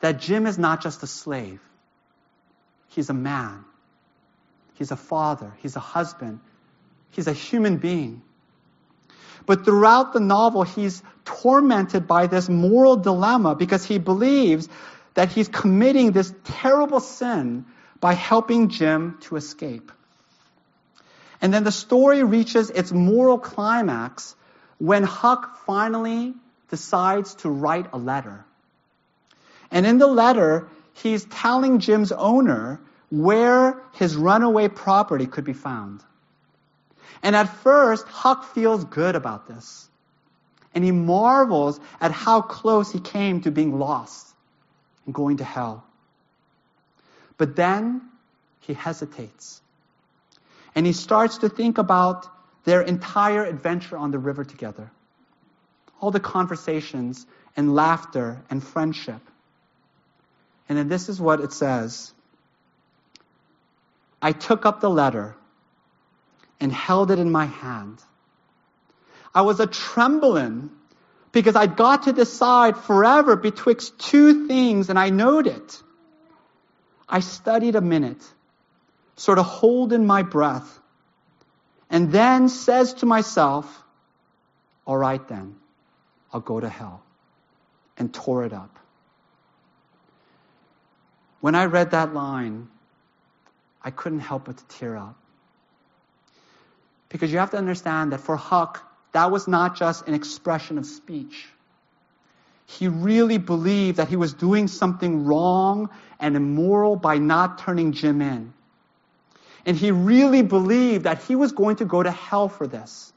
that 0.00 0.20
Jim 0.20 0.46
is 0.46 0.58
not 0.58 0.82
just 0.82 1.02
a 1.02 1.06
slave. 1.06 1.60
He's 2.88 3.08
a 3.08 3.14
man. 3.14 3.64
He's 4.80 4.90
a 4.90 4.96
father. 4.96 5.52
He's 5.58 5.76
a 5.76 5.80
husband. 5.80 6.40
He's 7.10 7.26
a 7.26 7.34
human 7.34 7.76
being. 7.76 8.22
But 9.44 9.66
throughout 9.66 10.14
the 10.14 10.20
novel, 10.20 10.62
he's 10.62 11.02
tormented 11.26 12.06
by 12.06 12.28
this 12.28 12.48
moral 12.48 12.96
dilemma 12.96 13.54
because 13.54 13.84
he 13.84 13.98
believes 13.98 14.70
that 15.12 15.28
he's 15.28 15.48
committing 15.48 16.12
this 16.12 16.32
terrible 16.44 17.00
sin 17.00 17.66
by 18.00 18.14
helping 18.14 18.70
Jim 18.70 19.18
to 19.24 19.36
escape. 19.36 19.92
And 21.42 21.52
then 21.52 21.62
the 21.64 21.72
story 21.72 22.22
reaches 22.22 22.70
its 22.70 22.90
moral 22.90 23.38
climax 23.38 24.34
when 24.78 25.02
Huck 25.02 25.58
finally 25.66 26.32
decides 26.70 27.34
to 27.34 27.50
write 27.50 27.90
a 27.92 27.98
letter. 27.98 28.46
And 29.70 29.84
in 29.84 29.98
the 29.98 30.06
letter, 30.06 30.68
he's 30.94 31.26
telling 31.26 31.80
Jim's 31.80 32.12
owner 32.12 32.80
where 33.10 33.82
his 33.94 34.16
runaway 34.16 34.68
property 34.68 35.26
could 35.26 35.44
be 35.44 35.52
found. 35.52 36.02
And 37.22 37.36
at 37.36 37.44
first, 37.58 38.06
Huck 38.06 38.54
feels 38.54 38.84
good 38.84 39.16
about 39.16 39.46
this. 39.46 39.88
And 40.74 40.84
he 40.84 40.92
marvels 40.92 41.80
at 42.00 42.12
how 42.12 42.40
close 42.40 42.92
he 42.92 43.00
came 43.00 43.42
to 43.42 43.50
being 43.50 43.78
lost 43.78 44.26
and 45.04 45.14
going 45.14 45.38
to 45.38 45.44
hell. 45.44 45.84
But 47.36 47.56
then 47.56 48.02
he 48.60 48.74
hesitates. 48.74 49.60
And 50.74 50.86
he 50.86 50.92
starts 50.92 51.38
to 51.38 51.48
think 51.48 51.78
about 51.78 52.26
their 52.64 52.82
entire 52.82 53.44
adventure 53.44 53.96
on 53.96 54.12
the 54.12 54.18
river 54.18 54.44
together. 54.44 54.90
All 56.00 56.12
the 56.12 56.20
conversations 56.20 57.26
and 57.56 57.74
laughter 57.74 58.40
and 58.48 58.62
friendship. 58.62 59.20
And 60.68 60.78
then 60.78 60.88
this 60.88 61.08
is 61.08 61.20
what 61.20 61.40
it 61.40 61.52
says 61.52 62.14
I 64.22 64.32
took 64.32 64.66
up 64.66 64.80
the 64.80 64.90
letter 64.90 65.36
and 66.60 66.72
held 66.72 67.10
it 67.10 67.18
in 67.18 67.30
my 67.30 67.46
hand. 67.46 67.98
I 69.34 69.42
was 69.42 69.60
a 69.60 69.66
trembling 69.66 70.70
because 71.32 71.56
I'd 71.56 71.76
got 71.76 72.04
to 72.04 72.12
decide 72.12 72.76
forever 72.76 73.36
betwixt 73.36 73.98
two 73.98 74.46
things 74.46 74.90
and 74.90 74.98
I 74.98 75.10
knowed 75.10 75.46
it. 75.46 75.82
I 77.08 77.20
studied 77.20 77.76
a 77.76 77.80
minute, 77.80 78.22
sort 79.16 79.38
of 79.38 79.46
holding 79.46 80.06
my 80.06 80.22
breath, 80.22 80.78
and 81.88 82.12
then 82.12 82.48
says 82.48 82.94
to 82.94 83.06
myself, 83.06 83.84
all 84.86 84.96
right 84.96 85.26
then, 85.28 85.56
I'll 86.32 86.40
go 86.40 86.60
to 86.60 86.68
hell, 86.68 87.02
and 87.96 88.12
tore 88.12 88.44
it 88.44 88.52
up. 88.52 88.78
When 91.40 91.54
I 91.54 91.64
read 91.64 91.92
that 91.92 92.14
line, 92.14 92.68
I 93.82 93.90
couldn't 93.90 94.20
help 94.20 94.44
but 94.44 94.62
tear 94.68 94.96
up. 94.96 95.16
Because 97.08 97.32
you 97.32 97.38
have 97.38 97.50
to 97.50 97.56
understand 97.56 98.12
that 98.12 98.20
for 98.20 98.36
Huck, 98.36 98.86
that 99.12 99.30
was 99.30 99.48
not 99.48 99.76
just 99.76 100.06
an 100.06 100.14
expression 100.14 100.78
of 100.78 100.86
speech. 100.86 101.48
He 102.66 102.86
really 102.86 103.38
believed 103.38 103.96
that 103.96 104.08
he 104.08 104.16
was 104.16 104.32
doing 104.32 104.68
something 104.68 105.24
wrong 105.24 105.90
and 106.20 106.36
immoral 106.36 106.94
by 106.94 107.18
not 107.18 107.58
turning 107.58 107.92
Jim 107.92 108.22
in. 108.22 108.52
And 109.66 109.76
he 109.76 109.90
really 109.90 110.42
believed 110.42 111.04
that 111.04 111.22
he 111.24 111.34
was 111.34 111.52
going 111.52 111.76
to 111.76 111.84
go 111.84 112.02
to 112.02 112.10
hell 112.10 112.48
for 112.48 112.66
this. 112.66 113.12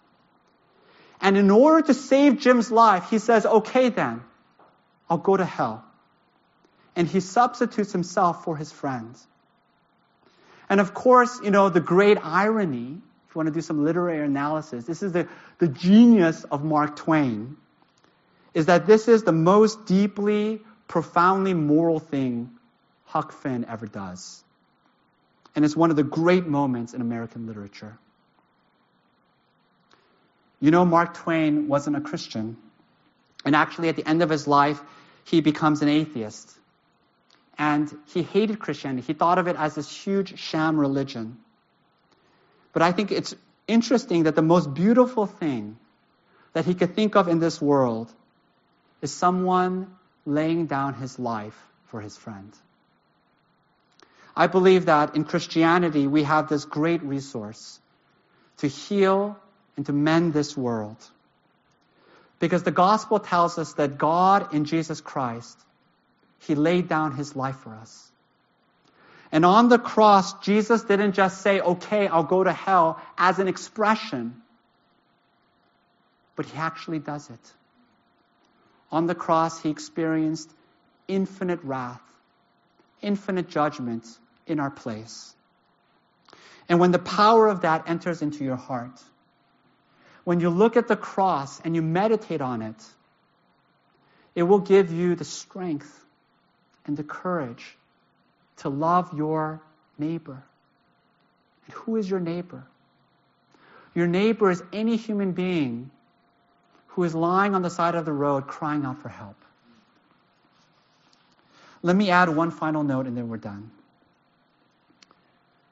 And 1.21 1.37
in 1.37 1.51
order 1.51 1.85
to 1.87 1.93
save 1.93 2.39
Jim's 2.39 2.71
life, 2.71 3.09
he 3.09 3.19
says, 3.19 3.45
okay 3.45 3.89
then, 3.89 4.23
I'll 5.09 5.19
go 5.19 5.37
to 5.37 5.45
hell. 5.45 5.85
And 6.95 7.07
he 7.07 7.19
substitutes 7.19 7.91
himself 7.91 8.43
for 8.43 8.57
his 8.57 8.71
friends. 8.71 9.25
And 10.69 10.79
of 10.79 10.93
course, 10.93 11.39
you 11.43 11.51
know, 11.51 11.69
the 11.69 11.81
great 11.81 12.17
irony 12.23 13.01
if 13.33 13.35
you 13.35 13.39
want 13.39 13.47
to 13.47 13.53
do 13.55 13.61
some 13.61 13.83
literary 13.83 14.23
analysis, 14.23 14.85
this 14.85 15.01
is 15.01 15.11
the, 15.11 15.27
the 15.57 15.67
genius 15.67 16.43
of 16.43 16.63
Mark 16.63 16.95
Twain, 16.95 17.57
is 18.53 18.67
that 18.67 18.85
this 18.85 19.07
is 19.07 19.23
the 19.23 19.31
most 19.31 19.87
deeply, 19.87 20.61
profoundly 20.87 21.55
moral 21.55 21.99
thing 21.99 22.51
Huck 23.05 23.31
Finn 23.31 23.65
ever 23.67 23.87
does. 23.87 24.43
And 25.55 25.65
it's 25.65 25.75
one 25.75 25.89
of 25.89 25.95
the 25.95 26.03
great 26.03 26.45
moments 26.45 26.93
in 26.93 27.01
American 27.01 27.47
literature. 27.47 27.97
You 30.59 30.69
know, 30.69 30.85
Mark 30.85 31.15
Twain 31.15 31.67
wasn't 31.67 31.95
a 31.95 32.01
Christian. 32.01 32.55
And 33.45 33.55
actually, 33.55 33.89
at 33.89 33.95
the 33.95 34.07
end 34.07 34.21
of 34.21 34.29
his 34.29 34.47
life, 34.47 34.79
he 35.23 35.41
becomes 35.41 35.81
an 35.81 35.89
atheist. 35.89 36.55
And 37.57 37.91
he 38.07 38.23
hated 38.23 38.59
Christianity. 38.59 39.05
He 39.05 39.13
thought 39.13 39.37
of 39.37 39.47
it 39.47 39.55
as 39.55 39.75
this 39.75 39.89
huge 39.89 40.39
sham 40.39 40.79
religion. 40.79 41.37
But 42.73 42.81
I 42.81 42.91
think 42.91 43.11
it's 43.11 43.35
interesting 43.67 44.23
that 44.23 44.35
the 44.35 44.41
most 44.41 44.73
beautiful 44.73 45.25
thing 45.27 45.77
that 46.53 46.65
he 46.65 46.73
could 46.73 46.95
think 46.95 47.15
of 47.15 47.27
in 47.27 47.39
this 47.39 47.61
world 47.61 48.11
is 49.01 49.11
someone 49.11 49.95
laying 50.25 50.65
down 50.65 50.93
his 50.93 51.19
life 51.19 51.57
for 51.87 52.01
his 52.01 52.17
friend. 52.17 52.53
I 54.35 54.47
believe 54.47 54.85
that 54.85 55.15
in 55.15 55.25
Christianity 55.25 56.07
we 56.07 56.23
have 56.23 56.49
this 56.49 56.65
great 56.65 57.03
resource 57.03 57.79
to 58.57 58.67
heal 58.67 59.37
and 59.77 59.85
to 59.85 59.93
mend 59.93 60.33
this 60.33 60.57
world. 60.57 60.97
Because 62.39 62.63
the 62.63 62.71
gospel 62.71 63.19
tells 63.19 63.57
us 63.57 63.73
that 63.73 63.97
God 63.97 64.53
in 64.53 64.65
Jesus 64.65 65.01
Christ, 65.01 65.57
He 66.47 66.55
laid 66.55 66.87
down 66.87 67.15
His 67.15 67.35
life 67.35 67.57
for 67.57 67.73
us. 67.73 68.11
And 69.33 69.45
on 69.45 69.67
the 69.67 69.79
cross, 69.79 70.39
Jesus 70.41 70.83
didn't 70.83 71.13
just 71.13 71.41
say, 71.41 71.59
okay, 71.59 72.07
I'll 72.07 72.23
go 72.23 72.43
to 72.43 72.53
hell 72.53 73.01
as 73.17 73.39
an 73.39 73.47
expression, 73.47 74.39
but 76.35 76.45
he 76.45 76.55
actually 76.55 76.99
does 76.99 77.31
it. 77.31 77.53
On 78.91 79.07
the 79.07 79.15
cross, 79.15 79.59
he 79.59 79.71
experienced 79.71 80.53
infinite 81.07 81.63
wrath, 81.63 82.01
infinite 83.01 83.49
judgment 83.49 84.05
in 84.45 84.59
our 84.59 84.69
place. 84.69 85.33
And 86.69 86.79
when 86.79 86.91
the 86.91 86.99
power 86.99 87.47
of 87.47 87.61
that 87.61 87.89
enters 87.89 88.21
into 88.21 88.43
your 88.43 88.55
heart, 88.55 89.01
when 90.25 90.41
you 90.41 90.51
look 90.51 90.77
at 90.77 90.87
the 90.87 90.95
cross 90.95 91.59
and 91.61 91.75
you 91.75 91.81
meditate 91.81 92.41
on 92.41 92.61
it, 92.61 92.75
it 94.35 94.43
will 94.43 94.59
give 94.59 94.91
you 94.93 95.15
the 95.15 95.25
strength 95.25 96.02
and 96.85 96.97
the 96.97 97.03
courage 97.03 97.77
to 98.57 98.69
love 98.69 99.15
your 99.15 99.61
neighbor. 99.97 100.43
And 101.65 101.73
who 101.73 101.95
is 101.95 102.09
your 102.09 102.19
neighbor? 102.19 102.63
Your 103.95 104.07
neighbor 104.07 104.49
is 104.49 104.63
any 104.73 104.95
human 104.95 105.33
being 105.33 105.91
who 106.87 107.03
is 107.03 107.15
lying 107.15 107.55
on 107.55 107.61
the 107.61 107.69
side 107.69 107.95
of 107.95 108.05
the 108.05 108.13
road 108.13 108.47
crying 108.47 108.85
out 108.85 109.01
for 109.01 109.09
help. 109.09 109.35
Let 111.81 111.95
me 111.95 112.09
add 112.09 112.29
one 112.29 112.51
final 112.51 112.83
note 112.83 113.07
and 113.07 113.17
then 113.17 113.27
we're 113.27 113.37
done. 113.37 113.71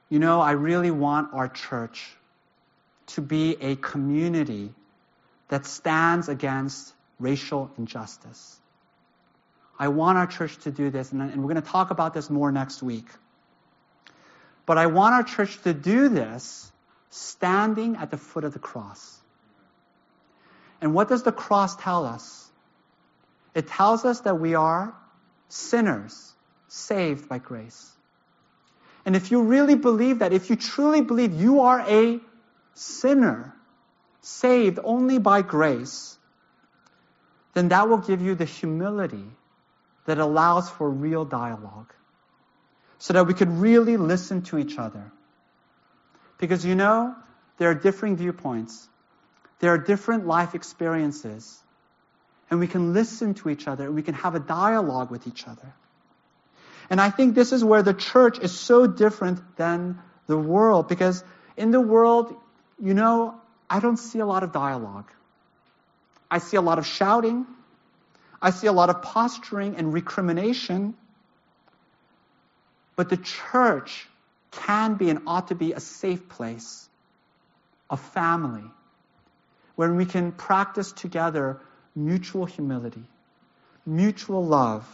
You 0.10 0.20
know, 0.20 0.42
I 0.42 0.52
really 0.52 0.92
want 0.92 1.34
our 1.34 1.48
church 1.48 2.06
to 3.08 3.22
be 3.22 3.56
a 3.62 3.76
community 3.76 4.74
that 5.48 5.66
stands 5.66 6.28
against 6.28 6.94
racial 7.20 7.72
injustice. 7.78 8.61
I 9.82 9.88
want 9.88 10.20
our 10.20 10.28
church 10.28 10.58
to 10.60 10.70
do 10.70 10.92
this, 10.92 11.12
and, 11.12 11.24
and 11.24 11.42
we're 11.42 11.52
going 11.52 11.64
to 11.64 11.68
talk 11.68 11.90
about 11.90 12.14
this 12.14 12.30
more 12.30 12.52
next 12.52 12.84
week. 12.84 13.08
But 14.68 14.78
I 14.78 14.86
want 14.86 15.16
our 15.16 15.24
church 15.24 15.60
to 15.64 15.74
do 15.74 16.08
this 16.08 16.72
standing 17.10 17.96
at 17.96 18.12
the 18.12 18.18
foot 18.18 18.44
of 18.44 18.54
the 18.54 18.60
cross. 18.60 19.20
And 20.82 20.94
what 20.94 21.10
does 21.10 21.24
the 21.24 21.32
cross 21.32 21.76
tell 21.78 22.06
us? 22.06 22.48
It 23.56 23.70
tells 23.70 24.06
us 24.06 24.20
that 24.20 24.40
we 24.40 24.54
are 24.54 24.94
sinners 25.50 26.32
saved 26.68 27.28
by 27.28 27.40
grace. 27.40 27.92
And 29.04 29.16
if 29.16 29.32
you 29.32 29.42
really 29.42 29.74
believe 29.74 30.20
that, 30.20 30.32
if 30.32 30.52
you 30.52 30.58
truly 30.58 31.02
believe 31.02 31.34
you 31.34 31.62
are 31.62 31.84
a 31.90 32.20
sinner 32.76 33.56
saved 34.22 34.78
only 34.84 35.18
by 35.18 35.42
grace, 35.42 36.20
then 37.56 37.70
that 37.70 37.90
will 37.90 37.98
give 37.98 38.22
you 38.22 38.36
the 38.36 38.46
humility 38.46 39.26
that 40.06 40.18
allows 40.18 40.70
for 40.70 40.90
real 40.90 41.26
dialogue 41.26 41.94
so 42.98 43.14
that 43.14 43.26
we 43.26 43.34
could 43.34 43.50
really 43.50 43.98
listen 43.98 44.42
to 44.44 44.58
each 44.58 44.78
other. 44.78 45.12
Because 46.38 46.66
you 46.66 46.76
know, 46.76 47.16
there 47.58 47.70
are 47.70 47.76
differing 47.76 48.18
viewpoints, 48.18 48.88
there 49.60 49.74
are 49.74 49.78
different 49.78 50.26
life 50.26 50.56
experiences, 50.56 51.60
and 52.50 52.60
we 52.60 52.68
can 52.68 52.94
listen 52.94 53.34
to 53.36 53.50
each 53.50 53.68
other 53.68 53.92
we 53.92 54.02
can 54.02 54.14
have 54.14 54.36
a 54.36 54.40
dialogue 54.40 55.10
with 55.10 55.28
each 55.28 55.48
other. 55.48 55.74
And 56.90 57.00
I 57.00 57.10
think 57.10 57.36
this 57.36 57.54
is 57.54 57.64
where 57.64 57.84
the 57.84 57.94
church 57.94 58.38
is 58.40 58.52
so 58.52 58.86
different 58.86 59.40
than 59.56 60.00
the 60.28 60.38
world 60.38 60.90
because 60.90 61.24
in 61.56 61.72
the 61.72 61.80
world, 61.80 62.36
you 62.80 62.94
know, 62.94 63.36
I 63.70 63.80
don't 63.80 63.98
see 63.98 64.20
a 64.20 64.26
lot 64.26 64.44
of 64.44 64.52
dialogue. 64.52 65.10
I 66.30 66.40
see 66.40 66.58
a 66.58 66.62
lot 66.62 66.80
of 66.80 66.86
shouting. 66.86 67.46
I 68.42 68.50
see 68.50 68.68
a 68.68 68.72
lot 68.72 68.90
of 68.90 69.02
posturing 69.02 69.76
and 69.76 69.94
recrimination. 69.94 70.96
But 72.96 73.10
the 73.10 73.18
church 73.18 74.08
can 74.52 74.96
be 74.96 75.10
and 75.10 75.22
ought 75.28 75.48
to 75.50 75.56
be 75.56 75.74
a 75.74 75.80
safe 75.80 76.28
place, 76.28 76.90
a 77.90 77.98
family, 77.98 78.64
where 79.76 79.94
we 79.94 80.06
can 80.06 80.32
practice 80.32 80.92
together 80.92 81.62
mutual 81.96 82.46
humility, 82.46 83.04
mutual 83.86 84.46
love, 84.46 84.88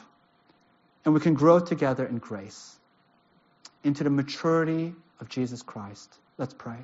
and 1.05 1.13
we 1.13 1.19
can 1.19 1.33
grow 1.33 1.59
together 1.59 2.05
in 2.05 2.17
grace 2.17 2.75
into 3.83 4.03
the 4.03 4.09
maturity 4.09 4.93
of 5.19 5.29
Jesus 5.29 5.61
Christ. 5.61 6.13
Let's 6.37 6.53
pray. 6.53 6.79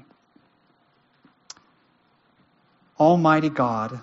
Almighty 2.99 3.49
God, 3.49 3.99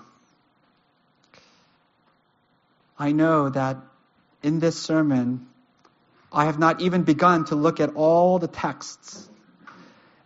I 3.01 3.13
know 3.13 3.49
that 3.49 3.77
in 4.43 4.59
this 4.59 4.79
sermon, 4.79 5.47
I 6.31 6.45
have 6.45 6.59
not 6.59 6.81
even 6.81 7.01
begun 7.01 7.45
to 7.45 7.55
look 7.55 7.79
at 7.79 7.95
all 7.95 8.37
the 8.37 8.47
texts 8.47 9.27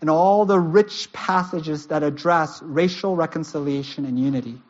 and 0.01 0.09
all 0.09 0.43
the 0.43 0.59
rich 0.59 1.13
passages 1.13 1.87
that 1.87 2.03
address 2.03 2.61
racial 2.61 3.15
reconciliation 3.15 4.03
and 4.03 4.19
unity. 4.19 4.61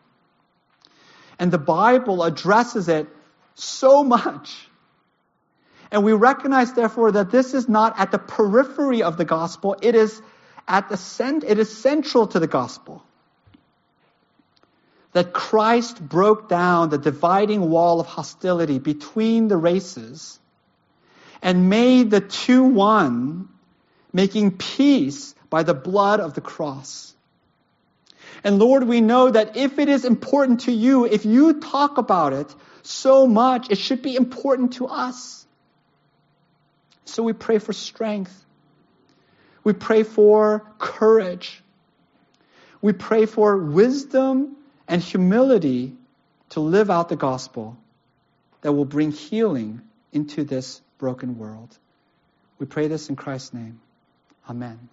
And 1.40 1.52
the 1.52 1.58
Bible 1.58 2.22
addresses 2.22 2.90
it 2.90 3.08
so 3.56 4.04
much. 4.04 4.70
And 5.90 6.04
we 6.04 6.14
recognize, 6.14 6.74
therefore, 6.74 7.12
that 7.14 7.32
this 7.32 7.56
is 7.56 7.68
not 7.68 8.00
at 8.00 8.12
the 8.12 8.20
periphery 8.20 9.02
of 9.02 9.18
the 9.18 9.26
gospel, 9.26 9.78
it 9.82 9.96
is 9.96 10.22
at 10.68 10.90
the 10.90 10.98
cent- 10.98 11.44
it 11.44 11.58
is 11.58 11.76
central 11.76 12.28
to 12.28 12.40
the 12.40 12.46
gospel. 12.46 13.04
That 15.16 15.32
Christ 15.32 16.06
broke 16.06 16.50
down 16.50 16.90
the 16.90 16.98
dividing 16.98 17.70
wall 17.70 18.02
of 18.02 18.06
hostility 18.06 18.80
between 18.80 19.48
the 19.48 19.56
races 19.56 20.38
and 21.42 21.70
made 21.70 22.12
the 22.12 22.20
two 22.20 22.64
one, 22.64 23.48
making 24.12 24.58
peace 24.58 25.34
by 25.50 25.64
the 25.64 25.74
blood 25.74 26.20
of 26.20 26.34
the 26.34 26.42
cross. 26.42 27.16
And 28.44 28.60
Lord, 28.60 28.84
we 28.84 29.00
know 29.00 29.32
that 29.32 29.56
if 29.56 29.80
it 29.80 29.88
is 29.88 30.04
important 30.04 30.66
to 30.66 30.74
you, 30.74 31.06
if 31.06 31.26
you 31.26 31.62
talk 31.62 31.98
about 31.98 32.34
it 32.34 32.54
so 32.84 33.26
much, 33.26 33.72
it 33.72 33.78
should 33.78 34.02
be 34.02 34.18
important 34.18 34.74
to 34.74 34.88
us. 34.88 35.48
So 37.06 37.24
we 37.24 37.32
pray 37.32 37.60
for 37.60 37.72
strength. 37.72 38.36
We 39.64 39.72
pray 39.72 40.04
for 40.04 40.70
courage. 40.78 41.64
We 42.82 42.92
pray 42.92 43.28
for 43.28 43.56
wisdom 43.56 44.58
and 44.88 45.02
humility 45.02 45.94
to 46.50 46.60
live 46.60 46.90
out 46.90 47.10
the 47.10 47.16
gospel 47.16 47.78
that 48.62 48.72
will 48.72 48.86
bring 48.86 49.12
healing 49.12 49.82
into 50.12 50.44
this 50.44 50.82
broken 50.98 51.38
world. 51.38 51.78
We 52.60 52.66
pray 52.66 52.88
this 52.88 53.10
in 53.10 53.16
Christ's 53.16 53.54
name. 53.54 53.80
Amen. 54.50 54.90